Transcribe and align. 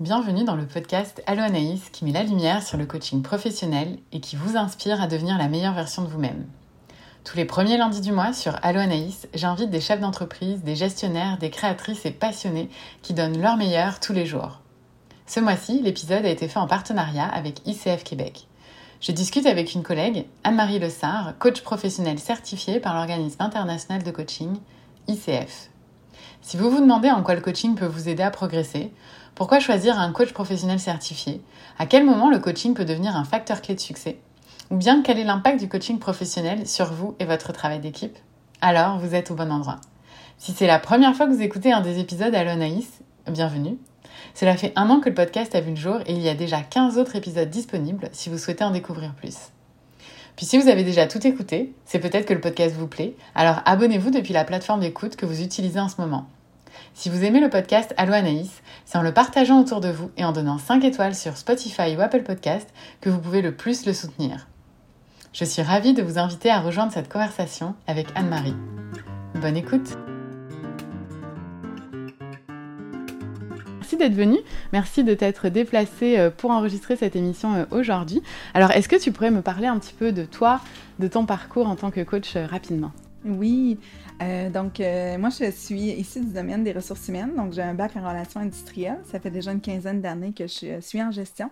Bienvenue 0.00 0.44
dans 0.44 0.56
le 0.56 0.64
podcast 0.64 1.22
Allo 1.26 1.42
Anaïs 1.42 1.90
qui 1.90 2.06
met 2.06 2.12
la 2.12 2.22
lumière 2.22 2.62
sur 2.62 2.78
le 2.78 2.86
coaching 2.86 3.20
professionnel 3.20 3.98
et 4.12 4.20
qui 4.20 4.34
vous 4.34 4.56
inspire 4.56 5.02
à 5.02 5.06
devenir 5.06 5.36
la 5.36 5.46
meilleure 5.46 5.74
version 5.74 6.00
de 6.00 6.08
vous-même. 6.08 6.46
Tous 7.22 7.36
les 7.36 7.44
premiers 7.44 7.76
lundis 7.76 8.00
du 8.00 8.10
mois 8.10 8.32
sur 8.32 8.58
Allo 8.62 8.80
Anaïs, 8.80 9.28
j'invite 9.34 9.68
des 9.68 9.82
chefs 9.82 10.00
d'entreprise, 10.00 10.62
des 10.62 10.74
gestionnaires, 10.74 11.36
des 11.36 11.50
créatrices 11.50 12.06
et 12.06 12.12
passionnés 12.12 12.70
qui 13.02 13.12
donnent 13.12 13.42
leur 13.42 13.58
meilleur 13.58 14.00
tous 14.00 14.14
les 14.14 14.24
jours. 14.24 14.62
Ce 15.26 15.38
mois-ci, 15.38 15.82
l'épisode 15.82 16.24
a 16.24 16.30
été 16.30 16.48
fait 16.48 16.58
en 16.58 16.66
partenariat 16.66 17.26
avec 17.26 17.60
ICF 17.66 18.02
Québec. 18.02 18.46
Je 19.02 19.12
discute 19.12 19.44
avec 19.44 19.74
une 19.74 19.82
collègue, 19.82 20.24
Anne-Marie 20.44 20.78
Lessard, 20.78 21.34
coach 21.38 21.60
professionnel 21.60 22.18
certifié 22.18 22.80
par 22.80 22.94
l'organisme 22.94 23.42
international 23.42 24.02
de 24.02 24.10
coaching, 24.10 24.56
ICF. 25.08 25.68
Si 26.40 26.56
vous 26.56 26.70
vous 26.70 26.80
demandez 26.80 27.10
en 27.10 27.22
quoi 27.22 27.34
le 27.34 27.42
coaching 27.42 27.74
peut 27.74 27.84
vous 27.84 28.08
aider 28.08 28.22
à 28.22 28.30
progresser, 28.30 28.92
pourquoi 29.34 29.60
choisir 29.60 29.98
un 29.98 30.12
coach 30.12 30.32
professionnel 30.32 30.78
certifié? 30.78 31.40
À 31.78 31.86
quel 31.86 32.04
moment 32.04 32.30
le 32.30 32.38
coaching 32.38 32.74
peut 32.74 32.84
devenir 32.84 33.16
un 33.16 33.24
facteur 33.24 33.62
clé 33.62 33.74
de 33.74 33.80
succès? 33.80 34.18
Ou 34.70 34.76
bien 34.76 35.02
quel 35.02 35.18
est 35.18 35.24
l'impact 35.24 35.60
du 35.60 35.68
coaching 35.68 35.98
professionnel 35.98 36.66
sur 36.66 36.92
vous 36.92 37.16
et 37.18 37.24
votre 37.24 37.52
travail 37.52 37.80
d'équipe? 37.80 38.18
Alors, 38.60 38.98
vous 38.98 39.14
êtes 39.14 39.30
au 39.30 39.34
bon 39.34 39.50
endroit. 39.50 39.80
Si 40.38 40.52
c'est 40.52 40.66
la 40.66 40.78
première 40.78 41.14
fois 41.14 41.26
que 41.26 41.32
vous 41.32 41.42
écoutez 41.42 41.72
un 41.72 41.80
des 41.80 41.98
épisodes 41.98 42.34
à 42.34 42.44
l'Onaïs, 42.44 43.00
bienvenue. 43.26 43.78
Cela 44.34 44.56
fait 44.56 44.72
un 44.76 44.88
an 44.90 45.00
que 45.00 45.08
le 45.08 45.14
podcast 45.14 45.54
a 45.54 45.60
vu 45.60 45.70
le 45.70 45.76
jour 45.76 46.00
et 46.06 46.12
il 46.12 46.20
y 46.20 46.28
a 46.28 46.34
déjà 46.34 46.60
15 46.60 46.98
autres 46.98 47.16
épisodes 47.16 47.50
disponibles 47.50 48.08
si 48.12 48.28
vous 48.28 48.38
souhaitez 48.38 48.64
en 48.64 48.70
découvrir 48.70 49.14
plus. 49.14 49.36
Puis 50.36 50.46
si 50.46 50.56
vous 50.56 50.68
avez 50.68 50.84
déjà 50.84 51.06
tout 51.06 51.26
écouté, 51.26 51.74
c'est 51.84 51.98
peut-être 51.98 52.26
que 52.26 52.34
le 52.34 52.40
podcast 52.40 52.74
vous 52.74 52.86
plaît, 52.86 53.14
alors 53.34 53.60
abonnez-vous 53.66 54.10
depuis 54.10 54.32
la 54.32 54.44
plateforme 54.44 54.80
d'écoute 54.80 55.16
que 55.16 55.26
vous 55.26 55.42
utilisez 55.42 55.80
en 55.80 55.88
ce 55.88 56.00
moment. 56.00 56.26
Si 57.00 57.08
vous 57.08 57.24
aimez 57.24 57.40
le 57.40 57.48
podcast 57.48 57.94
Allo 57.96 58.12
Anaïs, 58.12 58.60
c'est 58.84 58.98
en 58.98 59.02
le 59.02 59.14
partageant 59.14 59.58
autour 59.58 59.80
de 59.80 59.88
vous 59.88 60.10
et 60.18 60.24
en 60.26 60.32
donnant 60.32 60.58
5 60.58 60.84
étoiles 60.84 61.14
sur 61.14 61.38
Spotify 61.38 61.96
ou 61.96 62.02
Apple 62.02 62.22
Podcast 62.22 62.68
que 63.00 63.08
vous 63.08 63.18
pouvez 63.18 63.40
le 63.40 63.56
plus 63.56 63.86
le 63.86 63.94
soutenir. 63.94 64.48
Je 65.32 65.46
suis 65.46 65.62
ravie 65.62 65.94
de 65.94 66.02
vous 66.02 66.18
inviter 66.18 66.50
à 66.50 66.60
rejoindre 66.60 66.92
cette 66.92 67.10
conversation 67.10 67.74
avec 67.86 68.08
Anne-Marie. 68.16 68.54
Bonne 69.36 69.56
écoute 69.56 69.96
Merci 73.78 73.96
d'être 73.96 74.12
venue, 74.12 74.40
merci 74.74 75.02
de 75.02 75.14
t'être 75.14 75.48
déplacée 75.48 76.18
euh, 76.18 76.28
pour 76.28 76.50
enregistrer 76.50 76.96
cette 76.96 77.16
émission 77.16 77.54
euh, 77.54 77.64
aujourd'hui. 77.70 78.22
Alors, 78.52 78.72
est-ce 78.72 78.90
que 78.90 79.00
tu 79.00 79.10
pourrais 79.10 79.30
me 79.30 79.40
parler 79.40 79.68
un 79.68 79.78
petit 79.78 79.94
peu 79.94 80.12
de 80.12 80.26
toi, 80.26 80.60
de 80.98 81.08
ton 81.08 81.24
parcours 81.24 81.66
en 81.66 81.76
tant 81.76 81.90
que 81.90 82.02
coach 82.02 82.36
euh, 82.36 82.44
rapidement? 82.44 82.92
Oui, 83.24 83.78
euh, 84.22 84.48
donc 84.48 84.80
euh, 84.80 85.18
moi 85.18 85.28
je 85.28 85.50
suis 85.50 85.90
ici 85.92 86.20
du 86.20 86.32
domaine 86.32 86.64
des 86.64 86.72
ressources 86.72 87.06
humaines, 87.08 87.34
donc 87.36 87.52
j'ai 87.52 87.62
un 87.62 87.74
bac 87.74 87.92
en 87.96 88.08
relations 88.08 88.40
industrielles. 88.40 89.00
Ça 89.10 89.20
fait 89.20 89.30
déjà 89.30 89.52
une 89.52 89.60
quinzaine 89.60 90.00
d'années 90.00 90.32
que 90.32 90.46
je 90.46 90.80
suis 90.80 91.02
en 91.02 91.10
gestion. 91.10 91.50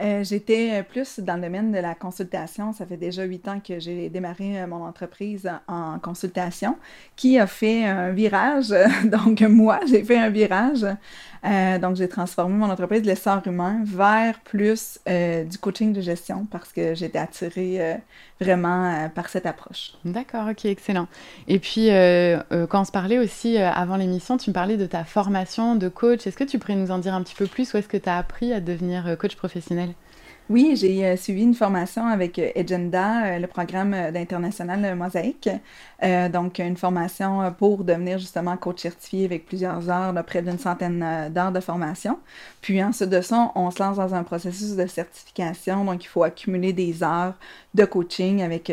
Euh, 0.00 0.24
j'étais 0.24 0.82
plus 0.82 1.20
dans 1.20 1.36
le 1.36 1.42
domaine 1.42 1.72
de 1.72 1.78
la 1.78 1.94
consultation. 1.94 2.72
Ça 2.72 2.86
fait 2.86 2.96
déjà 2.96 3.24
huit 3.24 3.46
ans 3.48 3.60
que 3.60 3.78
j'ai 3.80 4.08
démarré 4.08 4.66
mon 4.66 4.84
entreprise 4.84 5.50
en 5.68 5.98
consultation, 5.98 6.76
qui 7.16 7.38
a 7.38 7.46
fait 7.46 7.84
un 7.84 8.10
virage. 8.10 8.74
Donc 9.04 9.40
moi, 9.42 9.80
j'ai 9.86 10.02
fait 10.04 10.18
un 10.18 10.30
virage 10.30 10.86
euh, 11.44 11.78
donc, 11.78 11.96
j'ai 11.96 12.08
transformé 12.08 12.54
mon 12.54 12.70
entreprise 12.70 13.02
de 13.02 13.06
l'essor 13.06 13.40
humain 13.46 13.80
vers 13.84 14.38
plus 14.40 15.00
euh, 15.08 15.44
du 15.44 15.58
coaching 15.58 15.92
de 15.92 16.00
gestion 16.00 16.46
parce 16.50 16.72
que 16.72 16.94
j'étais 16.94 17.18
attirée 17.18 17.80
euh, 17.80 17.94
vraiment 18.40 19.08
par 19.14 19.28
cette 19.28 19.46
approche. 19.46 19.92
D'accord, 20.04 20.48
ok, 20.50 20.66
excellent. 20.66 21.08
Et 21.48 21.58
puis, 21.58 21.88
quand 21.88 22.80
on 22.80 22.84
se 22.84 22.92
parlait 22.92 23.18
aussi 23.18 23.58
avant 23.58 23.96
l'émission, 23.96 24.36
tu 24.36 24.50
me 24.50 24.54
parlais 24.54 24.76
de 24.76 24.86
ta 24.86 25.04
formation 25.04 25.76
de 25.76 25.88
coach. 25.88 26.26
Est-ce 26.26 26.36
que 26.36 26.44
tu 26.44 26.58
pourrais 26.58 26.76
nous 26.76 26.90
en 26.90 26.98
dire 26.98 27.14
un 27.14 27.22
petit 27.22 27.34
peu 27.34 27.46
plus? 27.46 27.72
Où 27.74 27.76
est-ce 27.76 27.88
que 27.88 27.96
tu 27.96 28.08
as 28.08 28.16
appris 28.16 28.52
à 28.52 28.60
devenir 28.60 29.16
coach 29.18 29.36
professionnel? 29.36 29.94
Oui, 30.50 30.74
j'ai 30.74 31.06
euh, 31.06 31.16
suivi 31.16 31.44
une 31.44 31.54
formation 31.54 32.04
avec 32.06 32.36
euh, 32.40 32.50
Agenda, 32.56 33.24
euh, 33.24 33.38
le 33.38 33.46
programme 33.46 34.10
d'international 34.12 34.96
Mosaïque. 34.96 35.48
donc, 36.32 36.58
une 36.58 36.76
formation 36.76 37.54
pour 37.56 37.84
devenir 37.84 38.18
justement 38.18 38.56
coach 38.56 38.80
certifié 38.80 39.26
avec 39.26 39.46
plusieurs 39.46 39.88
heures, 39.88 40.12
près 40.24 40.42
d'une 40.42 40.58
centaine 40.58 41.30
d'heures 41.32 41.52
de 41.52 41.60
formation. 41.60 42.18
Puis 42.62 42.82
ensuite 42.82 43.10
de 43.10 43.20
ça, 43.20 43.52
on 43.54 43.70
se 43.70 43.80
lance 43.80 43.98
dans 43.98 44.12
un 44.14 44.24
processus 44.24 44.74
de 44.76 44.86
certification. 44.86 45.84
Donc, 45.84 46.02
il 46.04 46.08
faut 46.08 46.24
accumuler 46.24 46.72
des 46.72 47.02
heures 47.04 47.34
de 47.74 47.84
coaching 47.84 48.42
avec 48.42 48.72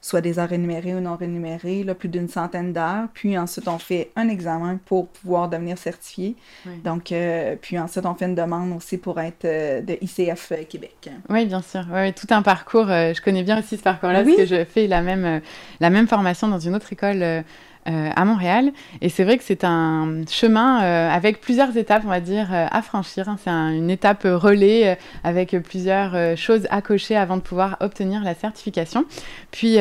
soit 0.00 0.20
des 0.20 0.38
heures 0.38 0.48
rémunérées 0.48 0.94
ou 0.94 1.00
non 1.00 1.16
rémunérées, 1.16 1.82
là, 1.82 1.94
plus 1.94 2.08
d'une 2.08 2.28
centaine 2.28 2.72
d'heures. 2.72 3.08
Puis 3.12 3.36
ensuite, 3.36 3.66
on 3.68 3.78
fait 3.78 4.10
un 4.16 4.28
examen 4.28 4.78
pour 4.84 5.08
pouvoir 5.08 5.48
devenir 5.48 5.76
certifié. 5.78 6.36
Donc, 6.84 7.12
puis 7.60 7.78
ensuite, 7.78 8.06
on 8.06 8.14
fait 8.14 8.26
une 8.26 8.34
demande 8.34 8.76
aussi 8.76 8.98
pour 8.98 9.18
être 9.20 9.44
de 9.44 9.98
ICF 10.00 10.52
Québec. 10.68 11.10
Oui, 11.28 11.46
bien 11.46 11.62
sûr. 11.62 11.84
tout 12.14 12.26
un 12.30 12.42
parcours. 12.42 12.88
Euh, 12.88 13.12
je 13.14 13.20
connais 13.20 13.42
bien 13.42 13.58
aussi 13.58 13.76
ce 13.76 13.82
parcours-là 13.82 14.24
parce 14.24 14.36
que 14.36 14.46
je 14.46 14.64
fais 14.64 14.86
la 14.86 15.02
même, 15.02 15.24
euh, 15.24 15.40
la 15.80 15.90
même 15.90 16.06
formation 16.06 16.48
dans 16.48 16.58
une 16.58 16.74
autre 16.74 16.92
école 16.92 17.44
euh, 17.88 18.10
à 18.14 18.24
Montréal. 18.24 18.72
Et 19.00 19.08
c'est 19.08 19.24
vrai 19.24 19.38
que 19.38 19.44
c'est 19.44 19.64
un 19.64 20.22
chemin 20.28 20.78
avec 20.78 21.40
plusieurs 21.40 21.76
étapes, 21.76 22.02
on 22.04 22.08
va 22.08 22.20
dire, 22.20 22.48
à 22.52 22.82
franchir. 22.82 23.28
Hein. 23.28 23.36
C'est 23.42 23.50
une 23.50 23.90
étape 23.90 24.22
relais 24.24 24.98
avec 25.24 25.56
plusieurs 25.62 26.36
choses 26.36 26.66
à 26.70 26.82
cocher 26.82 27.16
avant 27.16 27.36
de 27.36 27.42
pouvoir 27.42 27.76
obtenir 27.80 28.22
la 28.22 28.34
certification. 28.34 29.04
Puis, 29.50 29.78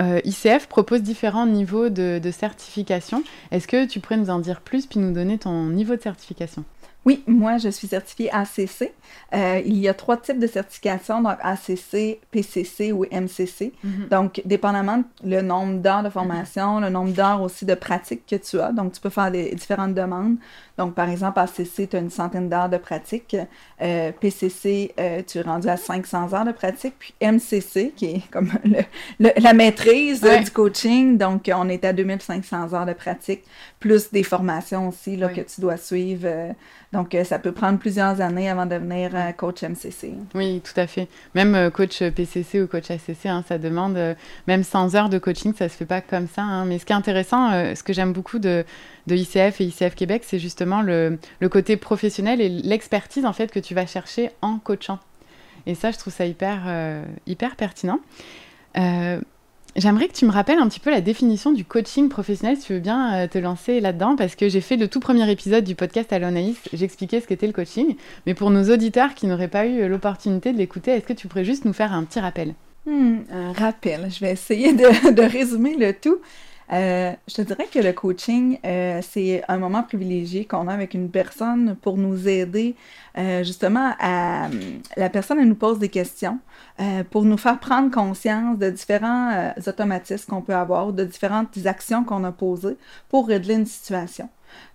ICF 0.00 0.66
propose 0.68 1.02
différents 1.02 1.46
niveaux 1.46 1.88
de, 1.88 2.20
de 2.22 2.30
certification. 2.30 3.22
Est-ce 3.50 3.68
que 3.68 3.86
tu 3.86 4.00
pourrais 4.00 4.18
nous 4.18 4.30
en 4.30 4.38
dire 4.38 4.60
plus 4.60 4.86
puis 4.86 4.98
nous 4.98 5.12
donner 5.12 5.38
ton 5.38 5.66
niveau 5.66 5.96
de 5.96 6.02
certification? 6.02 6.64
Oui, 7.06 7.22
moi, 7.28 7.56
je 7.58 7.68
suis 7.68 7.86
certifiée 7.86 8.32
ACC. 8.32 8.92
Euh, 9.32 9.62
il 9.64 9.78
y 9.78 9.88
a 9.88 9.94
trois 9.94 10.16
types 10.16 10.40
de 10.40 10.46
certification, 10.48 11.22
donc 11.22 11.36
ACC, 11.40 12.18
PCC 12.32 12.90
ou 12.90 13.04
MCC. 13.04 13.72
Mhm. 13.84 14.08
Donc, 14.10 14.42
dépendamment 14.44 15.04
le 15.24 15.40
nombre 15.40 15.80
d'heures 15.80 16.02
de 16.02 16.10
formation, 16.10 16.80
le 16.80 16.90
nombre 16.90 17.12
d'heures 17.12 17.40
aussi 17.40 17.64
de 17.64 17.74
pratique 17.74 18.26
que 18.26 18.34
tu 18.34 18.58
as. 18.58 18.72
Donc, 18.72 18.92
tu 18.92 19.00
peux 19.00 19.08
faire 19.08 19.30
des 19.30 19.54
différentes 19.54 19.94
demandes. 19.94 20.34
Donc, 20.78 20.94
par 20.94 21.08
exemple, 21.08 21.38
ACC, 21.38 21.88
tu 21.88 21.96
as 21.96 22.00
une 22.00 22.10
centaine 22.10 22.48
d'heures 22.48 22.68
de 22.68 22.76
pratique. 22.76 23.36
Euh, 23.80 24.10
PCC, 24.10 24.92
euh, 24.98 25.22
tu 25.24 25.38
es 25.38 25.42
rendu 25.42 25.68
à 25.68 25.76
500 25.76 26.32
heures 26.32 26.44
de 26.44 26.52
pratique. 26.52 26.94
Puis 26.98 27.14
MCC, 27.20 27.92
qui 27.94 28.06
est 28.06 28.22
comme 28.32 28.50
la 29.20 29.52
maîtrise 29.52 30.22
du 30.22 30.50
coaching. 30.50 31.18
Donc, 31.18 31.48
on 31.54 31.68
est 31.68 31.84
à 31.84 31.92
2500 31.92 32.74
heures 32.74 32.86
de 32.86 32.94
pratique, 32.94 33.44
plus 33.78 34.10
des 34.10 34.24
formations 34.24 34.88
aussi 34.88 35.16
là, 35.16 35.28
que 35.28 35.42
tu 35.42 35.60
dois 35.60 35.76
suivre. 35.76 36.26
Donc, 36.92 37.14
euh, 37.14 37.24
ça 37.24 37.38
peut 37.38 37.52
prendre 37.52 37.78
plusieurs 37.78 38.20
années 38.20 38.48
avant 38.48 38.64
de 38.64 38.70
devenir 38.70 39.10
coach 39.36 39.62
MCC. 39.62 40.14
Oui, 40.34 40.62
tout 40.62 40.78
à 40.80 40.86
fait. 40.86 41.08
Même 41.34 41.70
coach 41.70 42.02
PCC 42.02 42.62
ou 42.62 42.66
coach 42.66 42.90
ACC, 42.90 43.26
hein, 43.26 43.44
ça 43.46 43.58
demande 43.58 43.98
même 44.46 44.62
100 44.62 44.94
heures 44.94 45.08
de 45.08 45.18
coaching, 45.18 45.52
ça 45.54 45.68
se 45.68 45.76
fait 45.76 45.86
pas 45.86 46.00
comme 46.00 46.28
ça. 46.28 46.42
Hein. 46.42 46.64
Mais 46.64 46.78
ce 46.78 46.86
qui 46.86 46.92
est 46.92 46.96
intéressant, 46.96 47.50
ce 47.74 47.82
que 47.82 47.92
j'aime 47.92 48.12
beaucoup 48.12 48.38
de, 48.38 48.64
ICF 49.08 49.60
et 49.60 49.64
ICF 49.64 49.94
Québec, 49.94 50.22
c'est 50.24 50.38
justement 50.38 50.82
le, 50.82 51.18
côté 51.50 51.76
professionnel 51.76 52.40
et 52.40 52.48
l'expertise 52.48 53.24
en 53.24 53.32
fait 53.32 53.50
que 53.50 53.60
tu 53.60 53.74
vas 53.74 53.86
chercher 53.86 54.30
en 54.42 54.58
coachant. 54.58 54.98
Et 55.66 55.74
ça, 55.74 55.90
je 55.90 55.98
trouve 55.98 56.12
ça 56.12 56.26
hyper, 56.26 56.62
euh, 56.66 57.04
hyper 57.26 57.56
pertinent. 57.56 57.98
Euh, 58.76 59.20
j'aimerais 59.76 60.08
que 60.08 60.12
tu 60.14 60.24
me 60.24 60.30
rappelles 60.30 60.58
un 60.58 60.68
petit 60.68 60.80
peu 60.80 60.90
la 60.90 61.00
définition 61.00 61.52
du 61.52 61.64
coaching 61.64 62.08
professionnel, 62.08 62.56
si 62.56 62.66
tu 62.66 62.72
veux 62.74 62.80
bien 62.80 63.14
euh, 63.14 63.26
te 63.26 63.38
lancer 63.38 63.80
là-dedans, 63.80 64.16
parce 64.16 64.34
que 64.34 64.48
j'ai 64.48 64.60
fait 64.60 64.76
le 64.76 64.88
tout 64.88 65.00
premier 65.00 65.30
épisode 65.30 65.64
du 65.64 65.74
podcast 65.74 66.12
à 66.12 66.18
l'Anaïs, 66.18 66.56
j'expliquais 66.72 67.20
ce 67.20 67.26
qu'était 67.26 67.46
le 67.46 67.52
coaching. 67.52 67.96
Mais 68.26 68.34
pour 68.34 68.50
nos 68.50 68.72
auditeurs 68.72 69.14
qui 69.14 69.26
n'auraient 69.26 69.48
pas 69.48 69.66
eu 69.66 69.88
l'opportunité 69.88 70.52
de 70.52 70.58
l'écouter, 70.58 70.92
est-ce 70.92 71.04
que 71.06 71.12
tu 71.12 71.28
pourrais 71.28 71.44
juste 71.44 71.64
nous 71.64 71.72
faire 71.72 71.92
un 71.92 72.04
petit 72.04 72.20
rappel? 72.20 72.54
Hmm, 72.86 73.18
Un 73.32 73.52
rappel, 73.52 74.08
je 74.10 74.20
vais 74.20 74.32
essayer 74.32 74.72
de 74.72 75.20
résumer 75.22 75.76
le 75.76 75.92
tout. 75.92 76.18
Euh, 76.72 77.12
je 77.28 77.34
te 77.34 77.42
dirais 77.42 77.68
que 77.72 77.78
le 77.78 77.92
coaching, 77.92 78.58
euh, 78.64 79.00
c'est 79.02 79.42
un 79.48 79.58
moment 79.58 79.82
privilégié 79.82 80.44
qu'on 80.46 80.66
a 80.68 80.74
avec 80.74 80.94
une 80.94 81.10
personne 81.10 81.76
pour 81.80 81.96
nous 81.96 82.28
aider 82.28 82.74
euh, 83.16 83.44
justement 83.44 83.94
à... 84.00 84.48
La 84.96 85.10
personne, 85.10 85.38
elle 85.38 85.48
nous 85.48 85.54
pose 85.54 85.78
des 85.78 85.88
questions 85.88 86.38
pour 87.10 87.24
nous 87.24 87.38
faire 87.38 87.58
prendre 87.58 87.90
conscience 87.90 88.58
de 88.58 88.68
différents 88.68 89.52
automatismes 89.66 90.30
qu'on 90.30 90.42
peut 90.42 90.54
avoir, 90.54 90.92
de 90.92 91.04
différentes 91.04 91.56
actions 91.64 92.04
qu'on 92.04 92.24
a 92.24 92.32
posées 92.32 92.76
pour 93.08 93.28
régler 93.28 93.54
une 93.54 93.66
situation. 93.66 94.28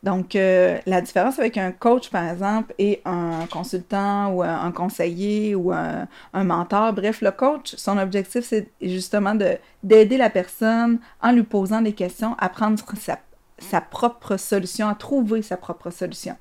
Donc, 0.03 0.35
euh, 0.35 0.77
la 0.85 1.01
différence 1.01 1.39
avec 1.39 1.57
un 1.57 1.71
coach, 1.71 2.09
par 2.09 2.27
exemple, 2.29 2.73
et 2.79 3.01
un 3.05 3.45
consultant 3.51 4.31
ou 4.33 4.41
un, 4.41 4.71
conseiller 4.71 5.55
ou 5.55 5.71
un, 5.71 6.07
mentor, 6.33 6.93
bref, 6.93 7.21
le 7.21 7.31
coach, 7.31 7.75
son 7.75 7.97
objectif, 7.97 8.43
c'est 8.43 8.69
justement 8.81 9.35
d'aider 9.83 10.17
la 10.17 10.29
personne 10.29 10.99
en 11.21 11.31
lui 11.31 11.43
posant 11.43 11.81
des 11.81 11.93
questions 11.93 12.35
à 12.39 12.49
prendre 12.49 12.83
sa, 12.97 13.19
sa 13.57 13.81
propre 13.81 14.37
solution, 14.37 14.87
à 14.87 14.95
trouver 14.95 15.41
sa 15.41 15.57
propre 15.57 15.89
solution. 15.91 16.35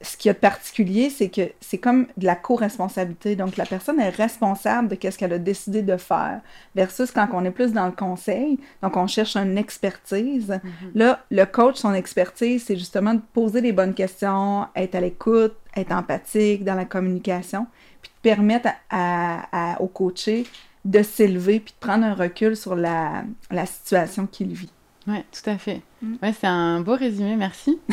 Ce 0.00 0.16
qu'il 0.16 0.28
y 0.28 0.30
a 0.30 0.34
de 0.34 0.38
particulier, 0.38 1.10
c'est 1.10 1.28
que 1.28 1.50
c'est 1.60 1.78
comme 1.78 2.06
de 2.16 2.26
la 2.26 2.36
co-responsabilité. 2.36 3.34
Donc, 3.34 3.56
la 3.56 3.66
personne 3.66 3.98
est 3.98 4.10
responsable 4.10 4.88
de 4.88 5.10
ce 5.10 5.18
qu'elle 5.18 5.32
a 5.32 5.38
décidé 5.38 5.82
de 5.82 5.96
faire. 5.96 6.40
Versus 6.76 7.10
quand 7.10 7.28
on 7.32 7.44
est 7.44 7.50
plus 7.50 7.72
dans 7.72 7.86
le 7.86 7.92
conseil, 7.92 8.60
donc 8.80 8.96
on 8.96 9.08
cherche 9.08 9.36
une 9.36 9.58
expertise. 9.58 10.50
Mm-hmm. 10.50 10.90
Là, 10.94 11.24
le 11.30 11.44
coach, 11.44 11.76
son 11.76 11.94
expertise, 11.94 12.64
c'est 12.64 12.76
justement 12.76 13.14
de 13.14 13.20
poser 13.32 13.60
les 13.60 13.72
bonnes 13.72 13.94
questions, 13.94 14.66
être 14.76 14.94
à 14.94 15.00
l'écoute, 15.00 15.56
être 15.76 15.92
empathique 15.92 16.64
dans 16.64 16.74
la 16.74 16.84
communication, 16.84 17.66
puis 18.00 18.12
de 18.14 18.20
permettre 18.22 18.68
à, 18.90 19.76
au 19.80 19.88
coaché 19.88 20.46
de 20.84 21.02
s'élever 21.02 21.60
puis 21.60 21.74
de 21.74 21.86
prendre 21.86 22.04
un 22.04 22.14
recul 22.14 22.56
sur 22.56 22.76
la, 22.76 23.24
la 23.50 23.66
situation 23.66 24.26
qu'il 24.26 24.52
vit. 24.54 24.70
Oui, 25.08 25.16
tout 25.32 25.50
à 25.50 25.56
fait. 25.56 25.80
Mm. 26.02 26.14
Ouais, 26.22 26.34
c'est 26.38 26.46
un 26.46 26.80
beau 26.80 26.94
résumé, 26.94 27.34
merci. 27.34 27.78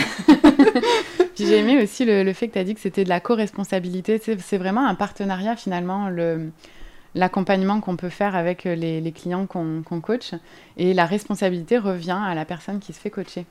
Puis 1.36 1.46
j'ai 1.46 1.60
aimé 1.60 1.82
aussi 1.82 2.04
le, 2.06 2.32
fait 2.34 2.50
que 2.50 2.54
tu 2.54 2.60
as 2.60 2.64
dit 2.66 2.76
que 2.76 2.82
c'était 2.82 3.06
de 3.06 3.10
la 3.10 3.22
co-responsabilité. 3.22 4.22
C'est 4.38 4.58
vraiment 4.58 4.86
un 4.86 4.96
partenariat 4.96 5.56
finalement, 5.56 6.10
l'accompagnement 7.16 7.80
qu'on 7.80 7.96
peut 7.96 8.10
faire 8.10 8.36
avec 8.36 8.66
les, 8.66 9.00
les 9.00 9.12
clients 9.14 9.48
qu'on 9.48 10.02
coach. 10.02 10.32
Et 10.78 10.94
la 10.94 11.06
responsabilité 11.06 11.78
revient 11.78 12.20
à 12.22 12.36
la 12.36 12.44
personne 12.44 12.80
qui 12.80 12.92
se 12.92 13.00
fait 13.00 13.10
coacher. 13.10 13.46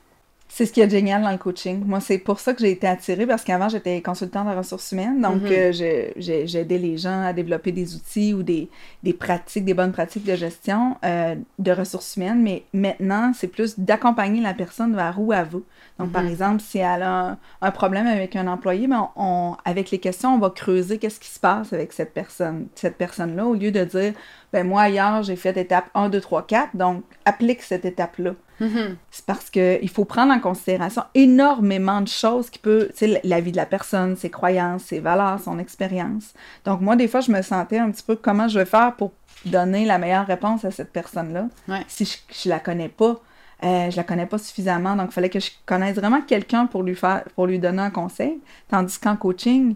C'est 0.49 0.67
ce 0.67 0.73
qui 0.73 0.81
est 0.81 0.91
génial 0.91 1.23
dans 1.23 1.32
le 1.32 1.38
coaching. 1.38 1.82
Moi, 1.85 1.99
c'est 2.00 2.19
pour 2.19 2.38
ça 2.38 2.55
que 2.55 2.61
j'ai 2.61 2.70
été 2.70 2.87
attirée 2.87 3.26
parce 3.26 3.43
qu'avant, 3.43 3.69
j'étais 3.69 4.00
consultante 4.02 4.46
en 4.46 4.56
ressources 4.56 4.93
humaines. 4.93 5.20
Donc, 5.20 5.43
mhm. 5.43 5.50
euh, 5.50 5.73
j'ai 6.17 6.58
aidé 6.58 6.79
les 6.79 6.96
gens 6.96 7.23
à 7.23 7.32
développer 7.32 7.73
des 7.73 7.96
outils 7.96 8.35
ou 8.35 8.44
des, 8.44 8.69
des 9.02 9.14
pratiques, 9.14 9.64
des 9.64 9.75
bonnes 9.75 9.91
pratiques 9.91 10.25
de 10.25 10.37
gestion 10.37 10.96
euh, 11.05 11.35
de 11.58 11.73
ressources 11.73 12.17
humaines. 12.17 12.41
Mais 12.43 12.64
maintenant, 12.73 13.32
c'est 13.35 13.49
plus 13.49 13.79
d'accompagner 13.81 14.41
la 14.41 14.55
personne 14.55 14.94
vers 14.94 15.20
où 15.20 15.32
elle 15.32 15.46
veut. 15.46 15.64
Donc, 15.99 16.12
par 16.12 16.23
mhm. 16.23 16.31
exemple, 16.31 16.61
si 16.61 16.79
elle 16.79 17.02
a 17.02 17.37
un, 17.61 17.70
problème 17.70 18.06
avec 18.06 18.37
un 18.37 18.46
employé, 18.46 18.87
ben, 18.87 19.08
on, 19.17 19.56
avec 19.64 19.91
les 19.91 19.99
questions, 19.99 20.35
on 20.35 20.38
va 20.38 20.50
creuser 20.50 20.99
qu'est-ce 20.99 21.19
qui 21.19 21.31
se 21.31 21.41
passe 21.41 21.73
avec 21.73 21.93
cette 21.93 22.12
personne, 22.12 22.67
cette 22.75 22.96
personne-là, 22.96 23.46
au 23.46 23.55
lieu 23.55 23.73
de 23.73 23.82
dire, 23.82 24.12
ben 24.55 24.69
moi, 24.69 24.89
hier, 24.89 25.21
j'ai 25.25 25.35
fait 25.35 25.56
étape 25.56 25.87
1, 25.95 26.11
2, 26.11 26.21
3, 26.21 26.47
4, 26.47 26.77
donc 26.77 27.03
applique 27.25 27.61
cette 27.61 27.85
étape-là. 27.85 28.35
Mm-hmm. 28.61 28.95
C'est 29.11 29.27
parce 29.27 29.51
qu'il 29.51 29.91
faut 29.91 30.05
prendre 30.05 30.33
en 30.33 30.39
considération 30.39 31.03
énormément 31.12 32.01
de 32.01 32.06
choses 32.06 32.51
qui 32.51 32.61
peuvent, 32.61 32.87
tu 32.97 32.99
sais, 32.99 33.21
la 33.25 33.41
vie 33.41 33.51
de 33.51 33.56
la 33.56 33.67
personne, 33.67 34.15
ses 34.15 34.31
croyances, 34.31 34.85
ses 34.85 35.01
valeurs, 35.01 35.41
son 35.41 35.59
expérience. 35.59 36.35
Donc, 36.65 36.83
moi, 36.83 36.95
des 36.95 37.09
fois, 37.09 37.19
je 37.19 37.33
me 37.33 37.43
sentais 37.43 37.79
un 37.79 37.91
petit 37.91 38.05
peu 38.05 38.15
comment 38.15 38.47
je 38.47 38.61
vais 38.61 38.65
faire 38.65 38.95
pour 38.95 39.11
donner 39.45 39.85
la 39.87 39.99
meilleure 39.99 40.29
réponse 40.29 40.65
à 40.65 40.71
cette 40.71 40.93
personne-là? 40.93 41.49
Si 41.89 42.05
je, 42.05 42.49
ne 42.49 42.55
la 42.55 42.61
connais 42.61 42.89
pas. 42.89 43.21
Euh, 43.65 43.91
je 43.91 43.97
la 43.97 44.05
connais 44.05 44.27
pas 44.27 44.39
suffisamment, 44.39 44.95
donc 44.95 45.09
il 45.11 45.15
fallait 45.15 45.31
que 45.31 45.41
je 45.41 45.51
connaisse 45.67 45.97
vraiment 45.97 46.21
quelqu'un 46.21 46.67
pour 46.67 46.85
lui 46.85 46.95
faire, 46.95 47.25
pour 47.35 47.49
lui 47.49 47.59
donner 47.59 47.83
un 47.83 47.91
conseil. 47.91 48.41
Tandis 48.69 49.01
qu'en 49.01 49.17
coaching, 49.17 49.75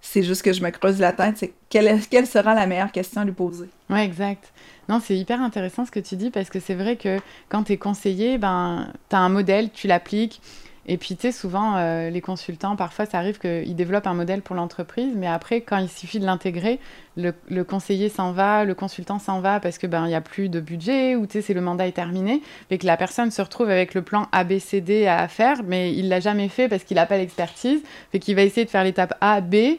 c'est 0.00 0.22
juste 0.22 0.42
que 0.42 0.52
je 0.52 0.62
me 0.62 0.70
creuse 0.70 0.98
la 0.98 1.12
tête, 1.12 1.36
c'est 1.36 1.52
quelle, 1.68 2.26
sera 2.26 2.54
la 2.54 2.66
meilleure 2.66 2.92
question 2.92 3.20
à 3.20 3.24
lui 3.24 3.32
poser. 3.32 3.68
Oui, 3.90 4.00
exact. 4.00 4.52
Non, 4.88 5.00
c'est 5.04 5.16
hyper 5.16 5.40
intéressant 5.40 5.84
ce 5.84 5.90
que 5.90 6.00
tu 6.00 6.16
dis 6.16 6.30
parce 6.30 6.50
que 6.50 6.58
c'est 6.58 6.74
vrai 6.74 6.96
que 6.96 7.18
quand 7.48 7.64
tu 7.64 7.72
es 7.72 7.76
conseiller, 7.76 8.38
ben, 8.38 8.92
tu 9.08 9.16
as 9.16 9.20
un 9.20 9.28
modèle, 9.28 9.70
tu 9.70 9.86
l'appliques. 9.86 10.40
Et 10.86 10.96
puis, 10.96 11.14
tu 11.14 11.22
sais, 11.22 11.32
souvent, 11.32 11.76
euh, 11.76 12.10
les 12.10 12.20
consultants, 12.20 12.74
parfois, 12.74 13.06
ça 13.06 13.18
arrive 13.18 13.38
qu'ils 13.38 13.76
développent 13.76 14.06
un 14.06 14.14
modèle 14.14 14.40
pour 14.42 14.56
l'entreprise, 14.56 15.12
mais 15.14 15.26
après, 15.26 15.60
quand 15.60 15.76
il 15.76 15.88
suffit 15.88 16.18
de 16.18 16.24
l'intégrer, 16.24 16.80
le, 17.16 17.62
conseiller 17.64 18.08
s'en 18.08 18.32
va, 18.32 18.64
le 18.64 18.74
consultant 18.74 19.18
s'en 19.18 19.40
va 19.40 19.60
parce 19.60 19.76
que 19.76 19.86
ben 19.86 20.06
n'y 20.06 20.14
a 20.14 20.20
plus 20.22 20.48
de 20.48 20.58
budget 20.58 21.16
ou 21.16 21.26
tu 21.26 21.34
sais, 21.34 21.42
c'est 21.42 21.54
le 21.54 21.60
mandat 21.60 21.86
est 21.86 21.92
terminé, 21.92 22.42
et 22.70 22.78
que 22.78 22.86
la 22.86 22.96
personne 22.96 23.30
se 23.30 23.42
retrouve 23.42 23.68
avec 23.68 23.94
le 23.94 24.02
plan 24.02 24.26
ABCD 24.32 25.06
à 25.06 25.28
faire, 25.28 25.62
mais 25.64 25.92
il 25.92 26.08
l'a 26.08 26.20
jamais 26.20 26.48
fait 26.48 26.68
parce 26.68 26.84
qu'il 26.84 26.94
n'a 26.94 27.06
pas 27.06 27.18
l'expertise, 27.18 27.82
fait 28.10 28.18
qu'il 28.18 28.34
va 28.34 28.42
essayer 28.42 28.64
de 28.64 28.70
faire 28.70 28.84
l'étape 28.84 29.14
A, 29.20 29.42
B, 29.42 29.76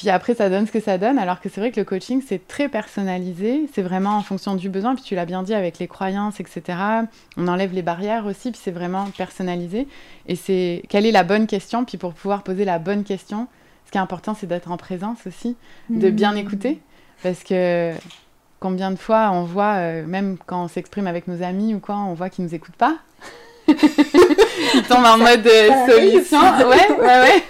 puis 0.00 0.08
après, 0.08 0.34
ça 0.34 0.48
donne 0.48 0.66
ce 0.66 0.72
que 0.72 0.80
ça 0.80 0.96
donne, 0.96 1.18
alors 1.18 1.42
que 1.42 1.50
c'est 1.50 1.60
vrai 1.60 1.70
que 1.72 1.78
le 1.78 1.84
coaching, 1.84 2.22
c'est 2.26 2.48
très 2.48 2.70
personnalisé, 2.70 3.68
c'est 3.74 3.82
vraiment 3.82 4.16
en 4.16 4.22
fonction 4.22 4.54
du 4.54 4.70
besoin, 4.70 4.94
puis 4.94 5.04
tu 5.04 5.14
l'as 5.14 5.26
bien 5.26 5.42
dit 5.42 5.52
avec 5.52 5.78
les 5.78 5.88
croyances, 5.88 6.40
etc. 6.40 6.78
On 7.36 7.46
enlève 7.48 7.74
les 7.74 7.82
barrières 7.82 8.24
aussi, 8.24 8.50
puis 8.50 8.58
c'est 8.64 8.70
vraiment 8.70 9.10
personnalisé. 9.18 9.86
Et 10.26 10.36
c'est 10.36 10.84
quelle 10.88 11.04
est 11.04 11.12
la 11.12 11.22
bonne 11.22 11.46
question, 11.46 11.84
puis 11.84 11.98
pour 11.98 12.14
pouvoir 12.14 12.44
poser 12.44 12.64
la 12.64 12.78
bonne 12.78 13.04
question, 13.04 13.46
ce 13.84 13.90
qui 13.90 13.98
est 13.98 14.00
important, 14.00 14.32
c'est 14.32 14.46
d'être 14.46 14.70
en 14.70 14.78
présence 14.78 15.26
aussi, 15.26 15.54
de 15.90 16.08
mmh. 16.08 16.12
bien 16.12 16.34
écouter, 16.34 16.80
parce 17.22 17.44
que 17.44 17.92
combien 18.58 18.92
de 18.92 18.98
fois 18.98 19.30
on 19.34 19.42
voit, 19.42 19.74
euh, 19.74 20.06
même 20.06 20.38
quand 20.46 20.64
on 20.64 20.68
s'exprime 20.68 21.08
avec 21.08 21.28
nos 21.28 21.42
amis 21.42 21.74
ou 21.74 21.78
quoi, 21.78 21.96
on 21.96 22.14
voit 22.14 22.30
qu'ils 22.30 22.46
nous 22.46 22.54
écoutent 22.54 22.74
pas. 22.76 22.96
Ils 23.68 24.82
tombent 24.88 25.04
en 25.04 25.18
mode 25.18 25.46
euh, 25.46 25.86
solution. 25.86 26.40
Ouais, 26.40 26.90
ouais, 26.90 27.20
ouais. 27.20 27.42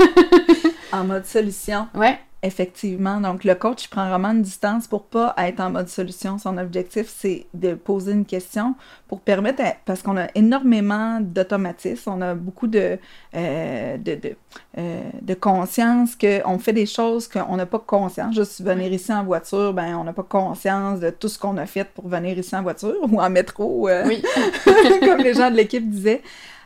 en 0.93 1.05
mode 1.05 1.27
solution. 1.27 1.87
Ouais. 1.95 2.19
Effectivement. 2.43 3.21
Donc, 3.21 3.45
le 3.45 3.55
coach 3.55 3.89
prend 3.89 4.09
vraiment 4.09 4.31
une 4.31 4.41
distance 4.41 4.87
pour 4.87 5.05
pas 5.05 5.35
être 5.37 5.61
en 5.61 5.69
mode 5.69 5.89
solution. 5.89 6.39
Son 6.39 6.57
objectif, 6.57 7.13
c'est 7.15 7.47
de 7.53 7.75
poser 7.75 8.13
une 8.13 8.25
question 8.25 8.75
pour 9.09 9.21
permettre, 9.21 9.63
parce 9.85 10.01
qu'on 10.01 10.17
a 10.17 10.29
énormément 10.35 11.21
d'automatisme, 11.21 12.11
on 12.11 12.23
a 12.23 12.35
beaucoup 12.35 12.67
de, 12.67 12.99
euh, 13.35 13.97
de, 13.99 14.15
de, 14.15 14.37
euh, 14.79 15.03
de, 15.21 15.35
conscience 15.35 16.17
qu'on 16.17 16.59
fait 16.59 16.73
des 16.73 16.87
choses 16.87 17.29
qu'on 17.29 17.57
n'a 17.59 17.67
pas 17.67 17.79
conscience. 17.79 18.35
Juste 18.35 18.63
venir 18.63 18.91
ici 18.91 19.13
en 19.13 19.23
voiture, 19.25 19.75
ben, 19.75 19.97
on 19.97 20.05
n'a 20.05 20.15
pas 20.15 20.23
conscience 20.23 20.99
de 20.99 21.11
tout 21.11 21.29
ce 21.29 21.39
qu'on 21.39 21.59
a 21.59 21.67
fait 21.67 21.85
pour 21.85 22.09
venir 22.09 22.39
ici 22.39 22.57
en 22.57 22.63
voiture 22.63 22.97
ou 23.03 23.21
en 23.21 23.29
métro, 23.29 23.87
euh, 23.91 24.05
oui. 24.07 24.23
comme 25.05 25.19
les 25.19 25.35
gens 25.35 25.51
de 25.51 25.57
l'équipe 25.57 25.87
disaient. 25.91 26.23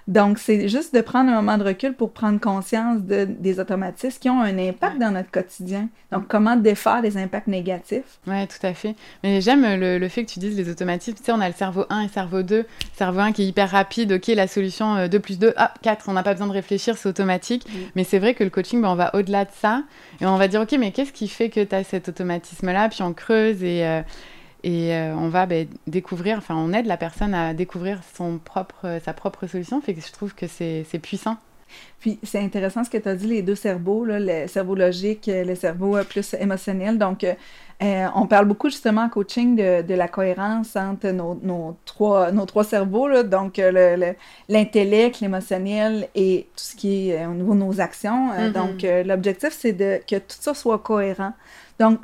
Donc, 0.07 0.39
c'est 0.39 0.69
juste 0.69 0.95
de 0.95 1.01
prendre 1.01 1.31
un 1.31 1.37
moment 1.37 1.57
de 1.57 1.65
recul 1.65 1.95
pour 1.95 2.13
prendre 2.13 2.39
conscience 2.39 3.03
de, 3.03 3.25
des 3.25 3.59
automatismes 3.59 4.19
qui 4.19 4.29
ont 4.29 4.43
un 4.43 4.59
impact 4.59 4.99
dans 4.99 5.11
notre 5.11 5.31
quotidien. 5.31 5.89
Donc, 6.13 6.29
comment 6.29 6.57
défaire 6.57 7.01
les 7.01 7.17
impacts 7.17 7.47
négatifs? 7.47 8.19
Oui, 8.27 8.47
tout 8.47 8.67
à 8.67 8.75
fait. 8.75 8.97
Mais 9.23 9.41
j'aime 9.41 9.63
le, 9.81 9.99
le, 9.99 10.09
fait 10.09 10.25
que 10.25 10.31
tu 10.31 10.41
dises 10.41 10.57
les 10.57 10.69
automatismes. 10.69 11.17
Tu 11.17 11.25
sais, 11.25 11.33
on 11.33 11.41
a 11.41 11.49
le 11.49 11.55
cerveau 11.55 11.87
1 11.89 12.01
et 12.01 12.03
le 12.05 12.11
cerveau 12.11 12.43
2. 12.43 12.67
Cerveau 12.93 13.21
1 13.21 13.33
qui 13.33 13.43
est 13.43 13.47
hyper 13.47 13.71
rapide. 13.71 14.13
OK, 14.13 14.27
la 14.27 14.47
solution 14.47 15.09
2 15.09 15.17
euh, 15.17 15.21
plus 15.21 15.39
2, 15.39 15.55
ah, 15.57 15.73
4, 15.83 16.09
on 16.09 16.13
n'a 16.13 16.23
pas 16.23 16.33
besoin 16.33 16.49
de 16.49 16.53
réfléchir, 16.53 16.99
c'est 16.99 17.09
automatique. 17.09 17.67
Mais 17.95 18.05
c'est 18.05 18.19
vrai 18.19 18.35
que 18.35 18.45
le 18.45 18.51
coaching, 18.51 18.83
ben, 18.83 18.89
on 18.89 18.97
va 18.97 19.15
au-delà 19.15 19.47
de 19.47 19.53
ça. 19.59 19.83
Et 20.21 20.27
on 20.27 20.37
va 20.37 20.49
dire, 20.49 20.61
OK, 20.61 20.77
mais 20.79 20.93
qu'est-ce 20.93 21.13
qui 21.13 21.29
fait 21.29 21.49
que 21.49 21.65
tu 21.65 21.75
as 21.75 21.83
cet 21.83 22.11
automatisme-là? 22.11 22.91
Puis 22.91 23.03
on 23.03 23.15
creuse 23.15 23.63
et... 23.63 23.87
Euh, 23.87 24.03
et 24.65 24.95
euh, 24.95 25.15
on 25.15 25.29
va 25.29 25.45
ben, 25.45 25.69
découvrir, 25.87 26.39
enfin, 26.39 26.57
on 26.57 26.73
aide 26.73 26.87
la 26.87 26.97
personne 26.97 27.35
à 27.35 27.53
découvrir 27.53 28.01
son 28.17 28.39
propre, 28.39 28.99
sa 29.05 29.13
propre 29.13 29.47
solution. 29.47 29.79
Fait 29.83 29.93
que 29.93 30.01
je 30.01 30.11
trouve 30.11 30.35
que 30.35 30.47
c'est 30.47 30.99
puissant. 31.03 31.37
Puis 32.01 32.19
c'est 32.23 32.39
intéressant 32.39 32.83
ce 32.83 32.89
que 32.89 32.97
tu 32.97 33.09
as 33.09 33.15
dit, 33.15 33.27
les 33.27 33.43
deux 33.43 33.57
cerveaux, 33.57 34.07
là, 34.07 34.19
le 34.19 34.47
cerveau 34.49 34.75
logique, 34.75 35.29
le 35.33 35.55
cerveau 35.55 35.99
euh, 35.99 36.05
plus 36.05 36.35
émotionnel. 36.41 36.97
Donc, 36.97 37.25
euh, 37.25 38.07
on 38.15 38.27
parle 38.27 38.47
beaucoup 38.47 38.71
justement 38.71 39.03
en 39.03 39.09
coaching 39.11 39.55
de, 39.55 39.83
de 39.83 39.95
la 39.95 40.09
cohérence 40.09 40.77
entre 40.77 41.09
nos, 41.09 41.39
nos, 41.43 41.77
trois, 41.85 42.33
nos 42.33 42.47
trois 42.47 42.65
cerveaux, 42.65 43.07
là, 43.07 43.23
donc 43.23 43.61
l'intellect, 44.49 45.21
l'émotionnel 45.21 46.09
et 46.15 46.47
tout 46.57 46.65
ce 46.65 46.77
qui 46.77 47.11
est 47.11 47.27
au 47.27 47.35
niveau 47.35 47.53
de 47.53 47.59
nos 47.59 47.81
actions. 47.83 48.31
Mm-hmm. 48.33 48.53
Donc, 48.53 49.07
l'objectif, 49.07 49.51
c'est 49.51 49.77
que 49.77 50.17
tout 50.17 50.37
ça 50.41 50.55
soit 50.55 50.79
cohérent. 50.79 51.35
Donc, 51.79 52.01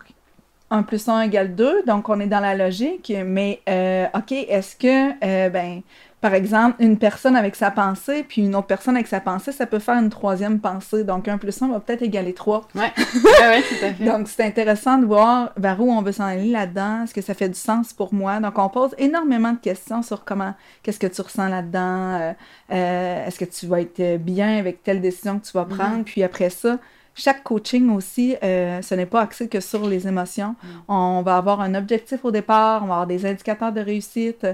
1 0.70 0.82
plus 0.84 1.08
1 1.08 1.22
égale 1.22 1.54
2, 1.54 1.82
donc 1.86 2.08
on 2.08 2.20
est 2.20 2.26
dans 2.26 2.40
la 2.40 2.54
logique, 2.54 3.12
mais 3.26 3.60
euh, 3.68 4.06
OK, 4.14 4.32
est-ce 4.32 4.76
que, 4.76 5.10
euh, 5.24 5.48
ben, 5.48 5.82
par 6.20 6.34
exemple, 6.34 6.76
une 6.80 6.98
personne 6.98 7.34
avec 7.34 7.56
sa 7.56 7.70
pensée, 7.70 8.24
puis 8.28 8.42
une 8.42 8.54
autre 8.54 8.66
personne 8.66 8.94
avec 8.94 9.08
sa 9.08 9.20
pensée, 9.20 9.52
ça 9.52 9.66
peut 9.66 9.78
faire 9.78 9.96
une 9.96 10.10
troisième 10.10 10.60
pensée. 10.60 11.02
Donc 11.02 11.26
1 11.26 11.38
plus 11.38 11.60
1 11.60 11.68
va 11.68 11.80
peut-être 11.80 12.02
égaler 12.02 12.34
3. 12.34 12.68
Oui, 12.74 12.80
ouais, 12.84 13.48
ouais, 13.48 13.62
tout 13.62 13.84
à 13.84 13.92
fait. 13.92 14.04
donc 14.04 14.28
c'est 14.28 14.44
intéressant 14.44 14.98
de 14.98 15.06
voir 15.06 15.50
vers 15.56 15.80
où 15.80 15.90
on 15.90 16.02
veut 16.02 16.12
s'en 16.12 16.24
aller 16.24 16.50
là-dedans, 16.50 17.04
est-ce 17.04 17.14
que 17.14 17.22
ça 17.22 17.34
fait 17.34 17.48
du 17.48 17.58
sens 17.58 17.92
pour 17.92 18.14
moi? 18.14 18.38
Donc 18.38 18.58
on 18.58 18.68
pose 18.68 18.94
énormément 18.98 19.52
de 19.52 19.58
questions 19.58 20.02
sur 20.02 20.24
comment, 20.24 20.54
qu'est-ce 20.82 21.00
que 21.00 21.06
tu 21.06 21.20
ressens 21.20 21.48
là-dedans, 21.48 22.34
euh, 22.70 23.26
est-ce 23.26 23.38
que 23.38 23.46
tu 23.46 23.66
vas 23.66 23.80
être 23.80 24.18
bien 24.18 24.58
avec 24.58 24.84
telle 24.84 25.00
décision 25.00 25.38
que 25.40 25.46
tu 25.46 25.52
vas 25.52 25.64
prendre, 25.64 26.04
puis 26.04 26.22
après 26.22 26.50
ça, 26.50 26.78
chaque 27.20 27.44
coaching 27.44 27.90
aussi, 27.90 28.34
euh, 28.42 28.80
ce 28.80 28.94
n'est 28.94 29.06
pas 29.06 29.20
axé 29.20 29.46
que 29.46 29.60
sur 29.60 29.86
les 29.86 30.08
émotions. 30.08 30.56
Mm. 30.62 30.66
On 30.88 31.22
va 31.22 31.36
avoir 31.36 31.60
un 31.60 31.74
objectif 31.74 32.24
au 32.24 32.30
départ, 32.30 32.82
on 32.82 32.86
va 32.86 32.94
avoir 32.94 33.06
des 33.06 33.26
indicateurs 33.26 33.72
de 33.72 33.80
réussite. 33.80 34.44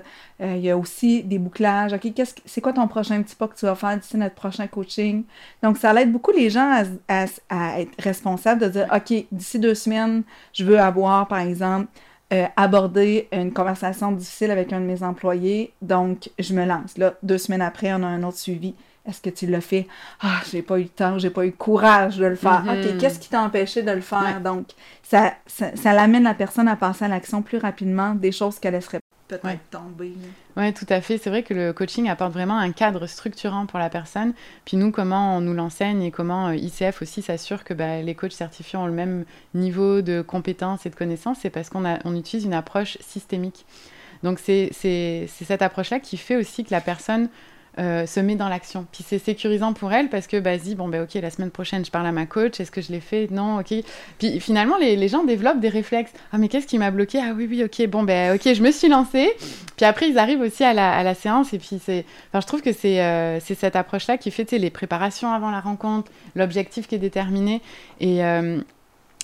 Euh, 0.40 0.54
il 0.56 0.64
y 0.64 0.70
a 0.70 0.76
aussi 0.76 1.22
des 1.22 1.38
bouclages. 1.38 1.92
OK, 1.92 2.12
c'est 2.44 2.60
quoi 2.60 2.72
ton 2.72 2.88
prochain 2.88 3.22
petit 3.22 3.36
pas 3.36 3.46
que 3.46 3.56
tu 3.56 3.66
vas 3.66 3.76
faire 3.76 3.96
d'ici 3.96 4.16
notre 4.16 4.34
prochain 4.34 4.66
coaching? 4.66 5.24
Donc, 5.62 5.78
ça 5.78 5.94
aide 5.94 6.10
beaucoup 6.10 6.32
les 6.32 6.50
gens 6.50 6.84
à, 7.08 7.80
être 7.80 7.92
responsables 8.00 8.60
de 8.60 8.68
dire, 8.68 8.88
OK, 8.92 9.26
d'ici 9.30 9.58
deux 9.60 9.74
semaines, 9.74 10.24
je 10.52 10.64
veux 10.64 10.80
avoir, 10.80 11.28
par 11.28 11.38
exemple, 11.38 11.86
euh, 12.32 12.46
abordé 12.56 13.28
une 13.30 13.52
conversation 13.52 14.10
difficile 14.10 14.50
avec 14.50 14.72
un 14.72 14.80
de 14.80 14.86
mes 14.86 15.04
employés. 15.04 15.72
Donc, 15.82 16.30
je 16.40 16.52
me 16.52 16.64
lance. 16.64 16.98
Là, 16.98 17.14
deux 17.22 17.38
semaines 17.38 17.62
après, 17.62 17.92
on 17.92 18.02
a 18.02 18.06
un 18.06 18.24
autre 18.24 18.38
suivi. 18.38 18.74
Est-ce 19.06 19.20
que 19.20 19.30
tu 19.30 19.46
l'as 19.46 19.60
fait? 19.60 19.86
Ah, 20.20 20.40
j'ai 20.50 20.62
pas 20.62 20.78
eu 20.78 20.84
le 20.84 20.88
temps, 20.88 21.18
j'ai 21.18 21.30
pas 21.30 21.44
eu 21.44 21.50
le 21.50 21.52
courage 21.52 22.18
de 22.18 22.26
le 22.26 22.36
faire. 22.36 22.64
OK, 22.66 22.92
mhm. 22.92 22.98
qu'est-ce 22.98 23.18
qui 23.18 23.28
t'a 23.28 23.42
empêché 23.42 23.82
de 23.82 23.90
le 23.92 24.00
faire? 24.00 24.40
Donc, 24.40 24.68
ça, 25.02 25.34
ça, 25.46 25.92
l'amène 25.92 26.24
la 26.24 26.34
personne 26.34 26.68
à 26.68 26.76
passer 26.76 27.04
à 27.04 27.08
l'action 27.08 27.42
plus 27.42 27.58
rapidement 27.58 28.14
des 28.14 28.32
choses 28.32 28.58
qu'elle 28.58 28.74
laisserait. 28.74 28.98
peut-être 29.28 29.70
tomber. 29.70 30.12
Oui, 30.56 30.72
tout 30.72 30.86
à 30.88 31.00
fait. 31.00 31.18
C'est 31.18 31.30
vrai 31.30 31.42
que 31.42 31.54
le 31.54 31.72
coaching 31.72 32.08
apporte 32.08 32.32
vraiment 32.32 32.58
un 32.58 32.72
cadre 32.72 33.06
structurant 33.06 33.66
pour 33.66 33.78
la 33.78 33.90
personne. 33.90 34.32
Puis 34.64 34.76
nous, 34.76 34.90
comment 34.90 35.36
on 35.36 35.40
nous 35.40 35.54
l'enseigne 35.54 36.02
et 36.02 36.10
comment 36.10 36.48
euh, 36.48 36.56
ICF 36.56 37.02
aussi 37.02 37.22
s'assure 37.22 37.62
que 37.62 37.74
bah, 37.74 38.02
les 38.02 38.14
coachs 38.14 38.32
certifiés 38.32 38.78
ont 38.78 38.86
le 38.86 38.92
même 38.92 39.24
niveau 39.54 40.02
de 40.02 40.22
compétences 40.22 40.86
et 40.86 40.90
de 40.90 40.96
connaissances, 40.96 41.38
c'est 41.42 41.50
parce 41.50 41.70
qu'on 41.70 41.84
on 42.04 42.16
utilise 42.16 42.44
une 42.44 42.54
approche 42.54 42.98
systémique. 43.00 43.66
Donc 44.22 44.38
c'est 44.38 44.70
cette 44.72 45.62
approche-là 45.62 46.00
qui 46.00 46.16
fait 46.16 46.36
aussi 46.36 46.64
que 46.64 46.70
la 46.70 46.80
personne 46.80 47.28
euh, 47.78 48.06
se 48.06 48.20
met 48.20 48.36
dans 48.36 48.48
l'action. 48.48 48.86
Puis 48.90 49.04
c'est 49.06 49.18
sécurisant 49.18 49.72
pour 49.72 49.92
elle 49.92 50.08
parce 50.08 50.26
que, 50.26 50.38
bah, 50.38 50.52
bon, 50.76 50.88
ben 50.88 51.02
ok, 51.02 51.14
la 51.14 51.30
semaine 51.30 51.50
prochaine, 51.50 51.84
je 51.84 51.90
parle 51.90 52.06
à 52.06 52.12
ma 52.12 52.26
coach, 52.26 52.58
est-ce 52.60 52.70
que 52.70 52.80
je 52.80 52.90
l'ai 52.90 53.00
fait? 53.00 53.30
Non, 53.30 53.60
ok. 53.60 53.74
Puis 54.18 54.40
finalement, 54.40 54.76
les, 54.78 55.08
gens 55.08 55.24
développent 55.24 55.60
des 55.60 55.68
réflexes. 55.68 56.12
Ah, 56.32 56.38
mais 56.38 56.48
qu'est-ce 56.48 56.66
qui 56.66 56.78
m'a 56.78 56.90
bloqué? 56.90 57.20
Ah 57.22 57.32
oui, 57.36 57.46
oui, 57.48 57.62
ok, 57.64 57.86
bon, 57.88 58.02
ben 58.02 58.34
ok, 58.34 58.54
je 58.54 58.62
me 58.62 58.70
suis 58.70 58.88
lancée. 58.88 59.30
Puis 59.76 59.84
après, 59.84 60.08
ils 60.08 60.18
arrivent 60.18 60.40
aussi 60.40 60.64
à 60.64 60.72
la, 60.72 60.92
à 60.92 61.02
la 61.02 61.14
séance 61.14 61.52
et 61.52 61.58
puis 61.58 61.80
c'est. 61.84 62.04
Enfin, 62.30 62.40
je 62.40 62.46
trouve 62.46 62.62
que 62.62 62.72
c'est 62.72 63.00
euh, 63.00 63.40
cette 63.40 63.76
approche-là 63.76 64.16
qui 64.16 64.30
fait 64.30 64.50
les 64.52 64.70
préparations 64.70 65.32
avant 65.32 65.50
la 65.50 65.60
rencontre, 65.60 66.10
l'objectif 66.34 66.86
qui 66.86 66.94
est 66.94 66.98
déterminé. 66.98 67.60
Et, 68.00 68.24
euh, 68.24 68.60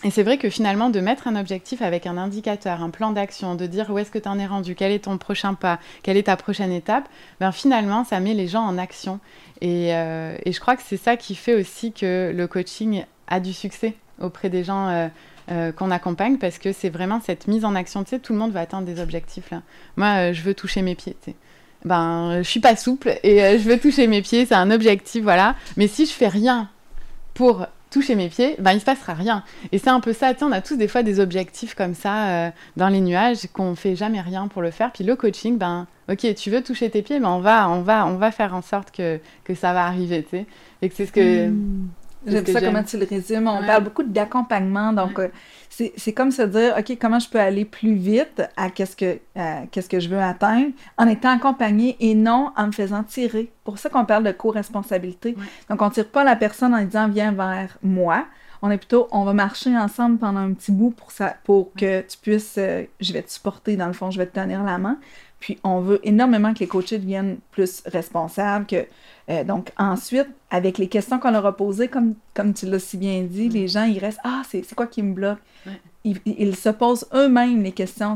et 0.05 0.11
c'est 0.11 0.25
vrai 0.25 0.37
que 0.37 0.51
finalement, 0.51 0.91
de 0.91 1.01
mettre 1.01 1.29
un 1.29 1.37
objectif 1.37 1.81
avec 1.81 2.07
un 2.07 2.17
indicateur, 2.17 2.83
un 2.83 2.91
plan 2.91 3.13
d'action, 3.13 3.55
de 3.55 3.67
dire 3.67 3.91
où 3.91 3.99
est-ce 3.99 4.11
que 4.11 4.19
tu 4.19 4.29
en 4.29 4.39
es 4.39 4.47
rendu, 4.47 4.75
quel 4.75 4.91
est 4.91 5.05
ton 5.05 5.17
prochain 5.17 5.55
pas, 5.55 5.79
quelle 6.03 6.17
est 6.17 6.25
ta 6.25 6.37
prochaine 6.37 6.73
étape, 6.73 7.09
ben 7.39 7.53
finalement, 7.53 8.05
ça 8.05 8.19
met 8.19 8.35
les 8.35 8.49
gens 8.49 8.63
en 8.63 8.79
action. 8.79 9.21
Et, 9.61 9.95
euh, 9.95 10.37
je 10.45 10.59
crois 10.59 10.75
que 10.77 10.83
c'est 10.85 10.97
ça 10.97 11.17
qui 11.17 11.37
fait 11.37 11.55
aussi 11.55 11.93
que 11.93 12.33
le 12.35 12.47
coaching 12.49 13.05
a 13.29 13.39
du 13.39 13.53
succès 13.53 13.95
auprès 14.21 14.51
des 14.51 14.65
gens 14.65 14.89
euh, 14.89 15.09
euh, 15.53 15.71
qu'on 15.71 15.93
accompagne, 15.93 16.37
parce 16.37 16.59
que 16.59 16.73
c'est 16.73 16.91
vraiment 16.91 17.21
cette 17.25 17.47
mise 17.47 17.65
en 17.65 17.77
action. 17.77 18.03
Tu 18.03 18.11
sais, 18.11 18.19
tout 18.19 18.33
le 18.33 18.41
monde 18.41 18.51
va 18.51 18.61
atteindre 18.61 18.87
des 18.87 19.01
objectifs. 19.01 19.51
Là. 19.53 19.63
Moi, 19.97 20.33
je 20.33 20.43
veux 20.43 20.55
toucher 20.55 20.83
mes 20.83 20.97
pieds. 20.97 21.17
Tu 21.23 21.31
sais. 21.31 21.37
Ben, 21.85 22.43
je 22.43 22.49
suis 22.49 22.61
pas 22.61 22.77
souple 22.77 23.19
et 23.25 23.59
je 23.59 23.69
veux 23.69 23.79
toucher 23.79 24.07
mes 24.07 24.23
pieds, 24.23 24.47
c'est 24.47 24.55
un 24.55 24.71
objectif, 24.71 25.23
voilà. 25.25 25.57
Mais 25.77 25.89
si 25.89 26.07
je 26.07 26.13
fais 26.13 26.29
rien 26.29 26.71
pour 27.35 27.67
toucher 27.93 28.15
mes 28.15 28.29
pieds, 28.29 28.57
ben, 28.59 28.73
il 28.73 28.81
se 28.81 28.85
passera 28.85 29.15
rien. 29.15 29.45
Et 29.71 29.79
c'est 29.79 29.91
un 29.91 30.01
peu 30.01 30.13
ça, 30.13 30.33
on 30.41 30.51
a 30.51 30.61
tous 30.61 30.77
des 30.77 30.89
fois 30.89 31.03
des 31.03 31.21
objectifs 31.21 31.75
comme 31.75 31.95
ça 31.95 32.29
euh, 32.29 32.51
dans 32.77 32.89
les 32.89 33.01
nuages 33.01 33.47
qu'on 33.53 33.75
fait 33.77 33.95
jamais 33.95 34.21
rien 34.21 34.49
pour 34.49 34.63
le 34.63 34.71
faire. 34.71 34.91
Puis 34.91 35.05
le 35.05 35.15
coaching, 35.15 35.59
ben, 35.59 35.87
ok, 36.11 36.35
tu 36.35 36.51
veux 36.51 36.63
toucher 36.63 36.91
tes 36.91 37.03
pieds, 37.03 37.21
ben 37.21 37.29
on 37.29 37.41
va, 37.41 37.69
on 37.69 37.83
va, 37.83 38.07
on 38.07 38.17
va 38.17 38.33
faire 38.33 38.55
en 38.55 38.63
sorte 38.63 38.91
que, 38.91 39.21
que 39.45 39.55
ça 39.55 39.73
va 39.73 39.87
arriver, 39.87 40.23
tu 40.23 40.31
sais. 40.31 40.47
Et 40.81 40.89
que 40.89 40.95
c'est 40.95 41.07
ce 41.07 41.13
que... 41.13 41.49
Mmh. 41.49 41.89
J'aime 42.25 42.47
ça 42.47 42.61
comment 42.61 42.85
tu 42.85 42.99
le 42.99 43.05
résumes. 43.05 43.49
On 43.49 43.67
parle 43.67 43.83
beaucoup 43.83 44.05
d'accompagnement, 44.05 44.93
donc 44.93 45.19
euh, 45.19 45.29
c'est 45.97 46.13
comme 46.13 46.31
se 46.31 46.43
dire, 46.43 46.75
OK, 46.79 46.97
comment 47.01 47.19
je 47.19 47.29
peux 47.29 47.41
aller 47.41 47.65
plus 47.65 47.95
vite 47.95 48.43
à 48.57 48.71
qu'est-ce 48.71 48.97
que, 48.97 49.19
qu'est-ce 49.71 49.89
que 49.89 50.01
je 50.01 50.09
veux 50.09 50.21
atteindre 50.21 50.73
en 50.99 51.07
étant 51.07 51.31
accompagné 51.31 51.97
et 52.01 52.15
non 52.15 52.53
en 52.57 52.69
me 52.69 52.73
faisant 52.73 53.03
tirer. 53.03 53.51
Pour 53.65 53.79
ça 53.79 53.89
qu'on 53.89 54.05
parle 54.05 54.25
de 54.25 54.33
co-responsabilité. 54.33 55.37
Donc, 55.69 55.83
on 55.83 55.91
tire 55.91 56.09
pas 56.09 56.25
la 56.25 56.37
personne 56.37 56.75
en 56.75 56.83
disant, 56.83 57.09
viens 57.09 57.33
vers 57.33 57.79
moi. 57.83 58.27
On 58.63 58.71
est 58.71 58.79
plutôt, 58.79 59.09
on 59.11 59.25
va 59.25 59.33
marcher 59.33 59.77
ensemble 59.77 60.19
pendant 60.19 60.39
un 60.39 60.53
petit 60.53 60.71
bout 60.71 60.91
pour, 60.91 61.11
ça, 61.11 61.35
pour 61.43 61.73
que 61.73 62.01
tu 62.03 62.17
puisses, 62.19 62.55
euh, 62.59 62.85
je 63.01 63.13
vais 63.13 63.23
te 63.23 63.31
supporter 63.31 63.77
dans 63.77 63.89
le 63.89 63.93
fond, 63.93 64.13
je 64.13 64.19
vais 64.19 64.27
te 64.27 64.39
tenir 64.39 64.63
la 64.63 64.79
main. 64.79 64.99
Puis 65.43 65.59
on 65.65 65.81
veut 65.81 65.99
énormément 66.05 66.55
que 66.55 66.61
les 66.61 66.69
coachés 66.69 66.99
deviennent 66.99 67.39
plus 67.51 67.83
responsables, 67.87 68.65
que 68.65 68.87
euh, 69.29 69.43
donc 69.43 69.73
ensuite, 69.77 70.29
avec 70.51 70.79
les 70.79 70.87
questions 70.87 71.19
qu'on 71.19 71.33
leur 71.33 71.45
a 71.47 71.57
posées, 71.57 71.89
comme, 71.89 72.15
comme 72.33 72.55
tu 72.55 72.67
l'as 72.67 72.79
si 72.79 72.97
bien 72.97 73.23
dit, 73.23 73.49
les 73.49 73.67
gens, 73.67 73.83
ils 73.83 73.99
restent 73.99 74.21
Ah, 74.23 74.43
c'est 74.49 74.73
quoi 74.77 74.87
qui 74.87 75.03
me 75.03 75.13
bloque? 75.15 75.39
Ils, 76.05 76.55
se 76.55 76.69
posent 76.69 77.09
eux-mêmes 77.13 77.61
les 77.65 77.73
questions. 77.73 78.15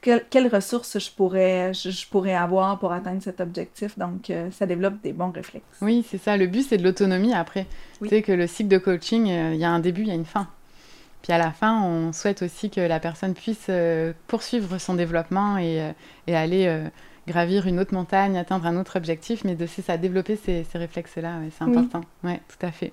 quelles 0.00 0.48
ressources 0.48 0.98
je 0.98 1.12
pourrais, 1.12 1.72
je, 1.74 2.08
pourrais 2.08 2.34
avoir 2.34 2.76
pour 2.80 2.92
atteindre 2.92 3.22
cet 3.22 3.40
objectif? 3.40 3.96
Donc, 3.96 4.30
euh, 4.30 4.50
ça 4.50 4.66
développe 4.66 5.00
des 5.00 5.12
bons 5.12 5.30
réflexes. 5.30 5.78
Oui, 5.80 6.04
c'est 6.08 6.18
ça. 6.18 6.36
Le 6.36 6.48
but, 6.48 6.62
c'est 6.62 6.78
de 6.78 6.82
l'autonomie 6.82 7.34
après. 7.34 7.66
Tu 8.02 8.08
sais 8.08 8.22
que 8.22 8.32
le 8.32 8.48
cycle 8.48 8.68
de 8.68 8.78
coaching, 8.78 9.30
euh, 9.30 9.54
il 9.54 9.60
y 9.60 9.64
a 9.64 9.70
un 9.70 9.80
début, 9.80 10.02
il 10.02 10.08
y 10.08 10.12
a 10.12 10.14
une 10.14 10.24
fin. 10.24 10.48
Puis 11.24 11.32
à 11.32 11.38
la 11.38 11.52
fin, 11.52 11.82
on 11.82 12.12
souhaite 12.12 12.42
aussi 12.42 12.68
que 12.68 12.82
la 12.82 13.00
personne 13.00 13.32
puisse 13.32 13.68
euh, 13.70 14.12
poursuivre 14.26 14.76
son 14.76 14.92
développement 14.92 15.56
et, 15.56 15.80
euh, 15.80 15.92
et 16.26 16.36
aller 16.36 16.66
euh, 16.66 16.86
gravir 17.26 17.66
une 17.66 17.80
autre 17.80 17.94
montagne, 17.94 18.36
atteindre 18.36 18.66
un 18.66 18.76
autre 18.76 18.96
objectif, 18.96 19.42
mais 19.42 19.54
de 19.54 19.64
ça 19.64 19.96
développer 19.96 20.36
ces, 20.36 20.64
ces 20.64 20.76
réflexes-là, 20.76 21.38
c'est 21.50 21.64
important. 21.64 22.02
Oui, 22.24 22.34
tout 22.46 22.66
à 22.66 22.70
fait. 22.70 22.92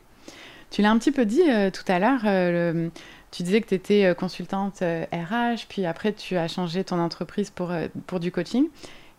Tu 0.69 0.81
l'as 0.81 0.91
un 0.91 0.97
petit 0.97 1.11
peu 1.11 1.25
dit 1.25 1.43
tout 1.73 1.83
à 1.89 2.00
l'heure, 2.00 2.21
tu 3.31 3.43
disais 3.43 3.59
que 3.59 3.67
tu 3.67 3.75
étais 3.75 4.15
consultante 4.15 4.79
RH, 4.79 5.65
puis 5.67 5.85
après 5.85 6.13
tu 6.13 6.38
as 6.38 6.47
changé 6.47 6.85
ton 6.85 7.00
entreprise 7.00 7.50
pour, 7.50 7.73
pour 8.07 8.21
du 8.21 8.31
coaching. 8.31 8.69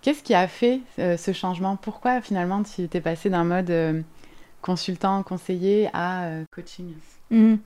Qu'est-ce 0.00 0.22
qui 0.22 0.32
a 0.32 0.48
fait 0.48 0.80
ce 0.96 1.32
changement? 1.34 1.76
Pourquoi 1.76 2.22
finalement 2.22 2.62
tu 2.62 2.88
t'es 2.88 3.02
passé 3.02 3.28
d'un 3.28 3.44
mode 3.44 4.04
consultant, 4.62 5.22
conseiller 5.22 5.90
à 5.92 6.30
coaching? 6.54 6.94
Mmh 7.30 7.56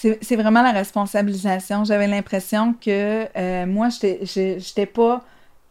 c'est 0.00 0.36
vraiment 0.36 0.62
la 0.62 0.72
responsabilisation. 0.72 1.84
J'avais 1.84 2.06
l'impression 2.06 2.72
que 2.72 3.26
euh, 3.36 3.66
moi, 3.66 3.88
je 3.90 4.56
n'étais 4.56 4.86
pas 4.86 5.22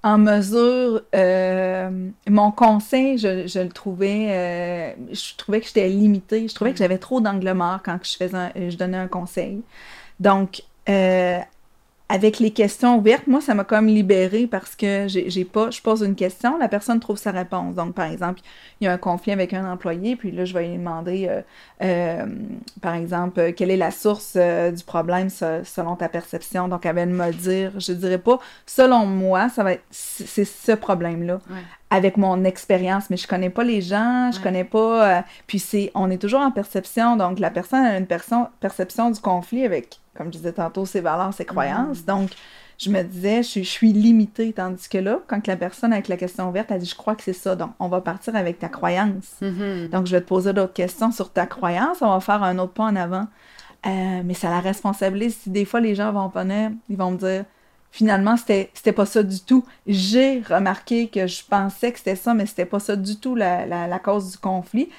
en 0.04 0.18
mesure. 0.18 1.02
Euh, 1.16 2.10
mon 2.30 2.52
conseil, 2.52 3.18
je, 3.18 3.48
je 3.48 3.60
le 3.60 3.70
trouvais. 3.70 4.28
Euh, 4.30 4.94
je 5.12 5.36
trouvais 5.36 5.62
que 5.62 5.68
j'étais 5.68 5.90
limitée. 5.90 6.48
Je 6.48 6.54
trouvais 6.54 6.72
que 6.72 6.78
j'avais 6.78 7.00
trop 7.00 7.22
d'angle 7.22 7.52
mort 7.54 7.80
quand 7.84 7.98
je, 8.04 8.18
faisais 8.18 8.70
je 8.70 8.78
donnais 8.78 8.98
un 8.98 9.08
conseil. 9.08 9.64
Donc, 10.20 10.64
avec 12.12 12.40
les 12.40 12.50
questions 12.50 12.98
ouvertes, 12.98 13.28
moi, 13.28 13.40
ça 13.40 13.54
m'a 13.54 13.64
comme 13.64 13.86
libérée 13.86 14.48
parce 14.48 14.76
que 14.76 15.06
j'ai 15.08 15.46
pas, 15.46 15.70
je 15.70 15.80
pose 15.80 16.02
une 16.02 16.16
question, 16.16 16.58
la 16.58 16.68
personne 16.68 17.00
trouve 17.00 17.20
sa 17.20 17.30
réponse. 17.30 17.76
Donc, 17.76 17.94
par 17.94 18.12
exemple, 18.12 18.42
il 18.82 18.86
y 18.86 18.88
a 18.88 18.94
un 18.94 18.98
conflit 18.98 19.32
avec 19.32 19.54
un 19.54 19.72
employé, 19.72 20.16
puis 20.16 20.32
là, 20.32 20.44
je 20.44 20.56
vais 20.56 20.68
lui 20.68 20.78
demander, 20.78 21.28
euh, 21.30 21.42
euh, 21.84 22.26
par 22.82 22.96
exemple, 22.96 23.54
quelle 23.54 23.70
est 23.70 23.78
la 23.78 23.92
source 23.92 24.34
euh, 24.38 24.72
du 24.72 24.84
problème 24.84 25.30
selon 25.30 25.96
ta 25.96 26.10
perception? 26.10 26.68
Donc, 26.68 26.88
elle 26.88 26.96
va 26.96 27.06
me 27.06 27.32
dire, 27.32 27.80
je 27.80 27.94
dirais 27.94 28.18
pas, 28.18 28.40
selon 28.66 29.06
moi, 29.06 29.50
ça 29.50 29.64
va 29.64 29.74
être, 29.74 29.84
c'est 29.92 30.46
ce 30.46 30.72
problème-là. 30.72 31.40
Avec 31.92 32.18
mon 32.18 32.44
expérience, 32.44 33.10
mais 33.10 33.18
je 33.18 33.28
connais 33.28 33.50
pas 33.50 33.64
les 33.64 33.82
gens, 33.82 34.32
je 34.32 34.40
connais 34.40 34.64
pas. 34.64 35.24
puis 35.48 35.58
c'est, 35.58 35.92
on 35.96 36.12
est 36.12 36.20
toujours 36.20 36.42
en 36.42 36.52
perception, 36.52 37.16
donc 37.16 37.40
la 37.40 37.50
personne 37.50 37.84
a 37.84 37.98
une 37.98 38.06
perception 38.06 39.10
du 39.10 39.20
conflit 39.20 39.66
avec 39.66 40.00
comme 40.20 40.34
je 40.34 40.38
disais 40.38 40.52
tantôt, 40.52 40.86
ses 40.86 41.00
valeurs, 41.00 41.34
ses 41.34 41.46
croyances. 41.46 42.02
Mm. 42.02 42.06
Donc, 42.06 42.30
je 42.78 42.90
me 42.90 43.02
disais, 43.04 43.42
je, 43.42 43.62
suis 43.62 43.94
limitée. 43.94 44.52
Tandis 44.52 44.90
que 44.90 44.98
là, 44.98 45.20
quand 45.28 45.48
la 45.48 45.56
personne 45.56 45.94
avec 45.94 46.10
la 46.10 46.18
question 46.18 46.50
ouverte 46.50 46.72
a 46.74 46.78
dit, 46.78 46.86
je 46.86 46.96
crois 46.96 47.16
que 47.16 47.24
c'est 47.24 47.34
ça, 47.34 47.56
donc 47.56 47.72
on 47.80 47.88
va 47.88 48.02
partir 48.02 48.36
avec 48.36 48.60
ta 48.60 48.68
croyance. 48.68 49.38
Mm-hmm. 49.42 49.90
Donc, 49.90 50.08
je 50.08 50.12
vais 50.12 50.22
te 50.22 50.28
poser 50.28 50.52
d'autres 50.52 50.74
questions 50.74 51.12
sur 51.12 51.32
ta 51.32 51.46
croyance, 51.46 52.02
on 52.02 52.10
va 52.10 52.20
faire 52.20 52.44
un 52.44 52.60
autre 52.60 52.74
pas 52.74 52.84
en 52.84 52.98
avant. 52.98 53.28
Euh, 53.86 54.22
mais 54.26 54.34
ça 54.34 54.50
la 54.50 54.60
responsabilise. 54.60 55.38
Si 55.38 55.50
des 55.50 55.64
fois 55.64 55.80
les 55.80 55.96
gens 55.96 56.12
vont 56.12 56.28
venir, 56.28 56.72
ils 56.90 56.98
vont 56.98 57.12
me 57.12 57.18
dire, 57.18 57.46
finalement, 57.92 58.38
c'était, 58.38 58.70
c'était 58.74 58.94
pas 58.94 59.06
ça 59.06 59.24
du 59.24 59.40
tout. 59.42 59.66
J'ai 59.88 60.42
remarqué 60.42 61.08
que 61.08 61.28
je 61.28 61.44
pensais 61.44 61.92
que 61.92 61.98
c'était 61.98 62.16
ça, 62.16 62.34
mais 62.34 62.46
c'était 62.46 62.66
pas 62.66 62.80
ça 62.80 62.96
du 62.96 63.18
tout 63.18 63.36
la, 63.36 63.66
la 63.66 64.00
cause 64.00 64.32
du 64.32 64.38
conflit. 64.38 64.90